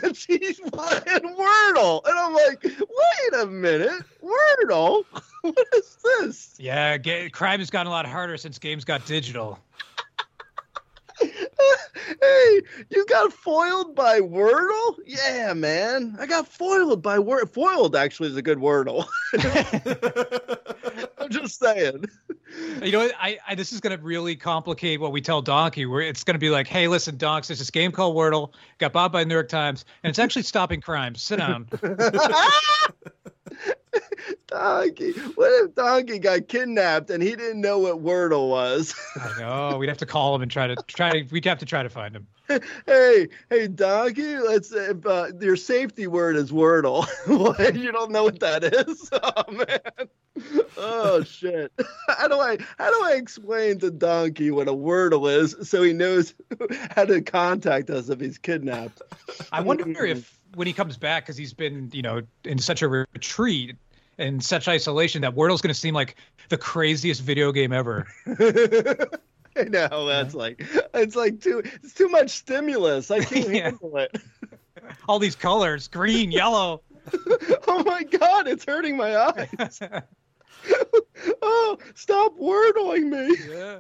and 0.04 0.16
she's 0.24 0.60
playing 0.60 1.36
Wordle, 1.38 2.02
and 2.06 2.18
I'm 2.18 2.34
like, 2.34 2.64
wait 2.64 3.42
a 3.42 3.46
minute, 3.46 4.04
Wordle? 4.24 5.04
what 5.42 5.68
is 5.76 5.98
this? 6.04 6.56
Yeah. 6.58 6.98
Ga- 6.98 7.30
crime 7.30 7.60
has 7.60 7.70
gotten 7.70 7.88
a 7.88 7.92
lot 7.92 8.06
harder 8.06 8.38
since 8.38 8.58
games 8.58 8.84
got 8.86 9.06
digital. 9.06 9.60
Hey, 12.22 12.62
you 12.90 13.06
got 13.08 13.34
foiled 13.34 13.96
by 13.96 14.20
Wordle? 14.20 14.98
Yeah, 15.06 15.54
man. 15.54 16.16
I 16.20 16.26
got 16.26 16.48
foiled 16.48 17.02
by 17.02 17.20
Word. 17.20 17.50
Foiled 17.52 17.96
actually 17.96 18.30
is 18.30 18.38
a 18.38 18.42
good 18.42 18.60
Wordle. 18.60 19.06
I'm 21.18 21.30
just 21.30 21.60
saying. 21.60 22.06
You 22.82 22.92
know. 22.92 23.10
I, 23.20 23.38
I 23.48 23.56
this 23.56 23.74
is 23.74 23.80
going 23.80 23.98
to 23.98 24.04
really 24.04 24.36
complicate 24.36 25.00
what 25.00 25.12
we 25.12 25.22
tell 25.22 25.42
Donkey. 25.42 25.86
Where 25.86 26.02
it's 26.02 26.24
going 26.24 26.36
to 26.36 26.40
be 26.40 26.50
like, 26.50 26.68
"Hey, 26.68 26.88
listen, 26.88 27.18
Donks, 27.18 27.48
there's 27.48 27.60
this 27.60 27.72
game 27.72 27.92
called 27.92 28.16
Wordle. 28.16 28.52
Got 28.78 28.94
bought 28.94 29.12
by 29.12 29.24
the 29.24 29.28
New 29.28 29.36
York 29.36 29.50
Times, 29.50 29.86
and 30.04 30.10
it's 30.10 30.20
actually 30.20 30.44
stopping 30.44 30.82
crime. 30.82 31.16
Sit 31.16 31.38
down." 31.38 31.68
Donkey. 34.48 35.12
What 35.12 35.64
if 35.64 35.76
Donkey 35.76 36.20
got 36.20 36.48
kidnapped 36.48 37.10
and 37.10 37.22
he 37.22 37.36
didn't 37.36 37.62
know 37.62 37.80
what 37.80 38.04
Wordle 38.04 38.50
was? 38.50 38.96
I 39.16 39.40
know. 39.40 39.78
We'd 39.78 39.90
have 39.90 39.98
to 40.00 40.06
call 40.06 40.36
him 40.36 40.42
and 40.42 40.52
try 40.52 40.68
to 40.68 40.76
try 40.88 41.12
to. 41.12 41.24
We'd 41.32 41.46
have 41.46 41.60
to 41.60 41.66
try 41.66 41.84
to 41.84 41.90
find 41.90 42.16
him. 42.16 42.28
hey, 42.86 43.28
hey, 43.50 43.68
Donkey. 43.68 44.38
Let's. 44.38 44.74
Uh, 44.74 45.32
your 45.40 45.56
safety 45.56 46.08
word 46.08 46.36
is 46.36 46.52
Wordle. 46.52 47.08
what? 47.28 47.76
You 47.76 47.92
don't 47.92 48.12
know 48.12 48.24
what 48.24 48.40
that 48.40 48.64
is? 48.64 49.10
Oh 49.14 49.52
man. 49.52 50.10
Oh 50.78 51.24
shit. 51.24 51.72
How 52.08 52.28
do 52.28 52.40
I 52.40 52.58
how 52.78 52.90
do 52.90 53.06
I 53.06 53.16
explain 53.16 53.80
to 53.80 53.92
Donkey 53.92 54.52
what 54.52 54.68
a 54.68 54.74
Wordle 54.74 55.32
is 55.32 55.56
so 55.70 55.84
he 55.84 55.94
knows 55.94 56.34
how 56.96 57.06
to 57.06 57.22
contact 57.22 57.90
us 57.90 58.10
if 58.10 58.20
he's 58.20 58.38
kidnapped? 58.38 59.02
I 59.52 59.62
wonder 59.62 60.06
if 60.06 60.41
when 60.56 60.68
he 60.68 60.74
comes 60.74 60.98
back, 60.98 61.24
because 61.24 61.38
he's 61.38 61.54
been, 61.54 61.90
you 61.94 62.02
know, 62.02 62.22
in 62.44 62.58
such 62.60 62.82
a 62.82 62.88
retreat 62.88 63.76
and 64.18 64.44
such 64.44 64.68
isolation, 64.68 65.22
that 65.22 65.34
Wordle's 65.36 65.62
going 65.62 65.74
to 65.74 65.80
seem 65.80 65.94
like 65.94 66.16
the 66.50 66.58
craziest 66.58 67.22
video 67.22 67.52
game 67.52 67.72
ever. 67.74 68.08
I 69.58 69.64
know 69.66 70.06
that's 70.06 70.34
like 70.34 70.64
it's 70.94 71.16
like 71.16 71.42
too 71.42 71.62
it's 71.66 71.94
too 71.94 72.08
much 72.08 72.30
stimulus. 72.30 73.12
I 73.12 73.24
can't 73.24 73.50
Yeah. 73.54 73.64
handle 73.64 73.98
it. 73.98 74.16
All 75.08 75.20
these 75.20 75.36
colors, 75.36 75.88
green, 75.88 76.32
yellow. 76.32 76.82
Oh 77.68 77.84
my 77.86 78.04
god, 78.04 78.48
it's 78.48 78.64
hurting 78.66 78.96
my 78.96 79.18
eyes. 79.18 79.80
oh, 81.42 81.78
stop 81.96 82.38
wordling 82.38 83.10
me. 83.10 83.36
yeah. 83.50 83.80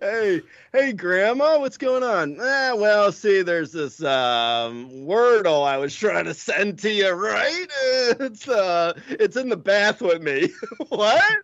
hey, 0.00 0.42
hey, 0.72 0.92
Grandma, 0.92 1.58
what's 1.58 1.76
going 1.76 2.02
on? 2.02 2.40
Eh, 2.40 2.72
well, 2.72 3.12
see, 3.12 3.42
there's 3.42 3.72
this 3.72 4.02
um, 4.02 4.90
Wordle 4.90 5.66
I 5.66 5.78
was 5.78 5.94
trying 5.94 6.26
to 6.26 6.34
send 6.34 6.78
to 6.80 6.90
you, 6.90 7.10
right? 7.10 7.66
It's 8.18 8.48
uh, 8.48 8.92
it's 9.08 9.36
in 9.36 9.48
the 9.48 9.56
bath 9.56 10.00
with 10.00 10.22
me. 10.22 10.50
what? 10.88 11.36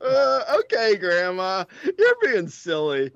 Uh, 0.00 0.42
okay, 0.60 0.96
Grandma, 0.96 1.64
you're 1.98 2.16
being 2.22 2.48
silly. 2.48 3.12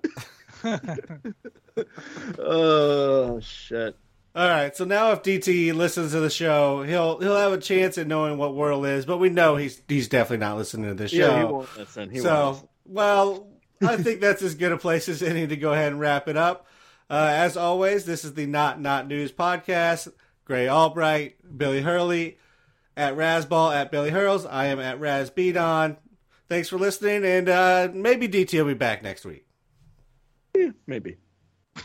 oh 2.38 3.40
shit. 3.40 3.96
All 4.36 4.48
right, 4.48 4.76
so 4.76 4.84
now 4.84 5.12
if 5.12 5.22
DT 5.22 5.72
listens 5.74 6.10
to 6.10 6.18
the 6.18 6.30
show, 6.30 6.82
he'll 6.82 7.20
he'll 7.20 7.36
have 7.36 7.52
a 7.52 7.58
chance 7.58 7.96
at 7.98 8.08
knowing 8.08 8.36
what 8.36 8.50
Wordle 8.50 8.88
is, 8.88 9.06
but 9.06 9.18
we 9.18 9.28
know 9.28 9.54
he's 9.54 9.80
he's 9.86 10.08
definitely 10.08 10.44
not 10.44 10.56
listening 10.56 10.88
to 10.88 10.94
this 10.94 11.12
show. 11.12 11.18
Yeah, 11.18 11.38
he 11.38 11.44
won't 11.44 11.78
listen. 11.78 12.10
He 12.10 12.16
won't 12.20 12.24
so, 12.24 12.50
listen. 12.50 12.68
well, 12.84 13.48
I 13.80 13.96
think 13.96 14.20
that's 14.20 14.42
as 14.42 14.56
good 14.56 14.72
a 14.72 14.76
place 14.76 15.08
as 15.08 15.22
any 15.22 15.46
to 15.46 15.56
go 15.56 15.72
ahead 15.72 15.92
and 15.92 16.00
wrap 16.00 16.26
it 16.26 16.36
up. 16.36 16.66
Uh, 17.08 17.30
as 17.32 17.56
always, 17.56 18.06
this 18.06 18.24
is 18.24 18.34
the 18.34 18.46
Not 18.46 18.80
Not 18.80 19.06
News 19.06 19.30
podcast. 19.30 20.12
Grey 20.44 20.68
Albright, 20.68 21.36
Billy 21.56 21.80
Hurley, 21.80 22.38
at 22.96 23.16
Razzball, 23.16 23.74
at 23.74 23.90
Billy 23.92 24.10
Hurls. 24.10 24.44
I 24.44 24.66
am 24.66 24.80
at 24.80 25.00
Raz 25.00 25.30
Beadon. 25.30 25.96
Thanks 26.48 26.68
for 26.68 26.78
listening, 26.78 27.24
and 27.24 27.48
uh, 27.48 27.88
maybe 27.94 28.28
DT 28.28 28.58
will 28.58 28.66
be 28.66 28.74
back 28.74 29.02
next 29.02 29.24
week. 29.24 29.46
Yeah, 30.56 30.70
Maybe. 30.86 31.16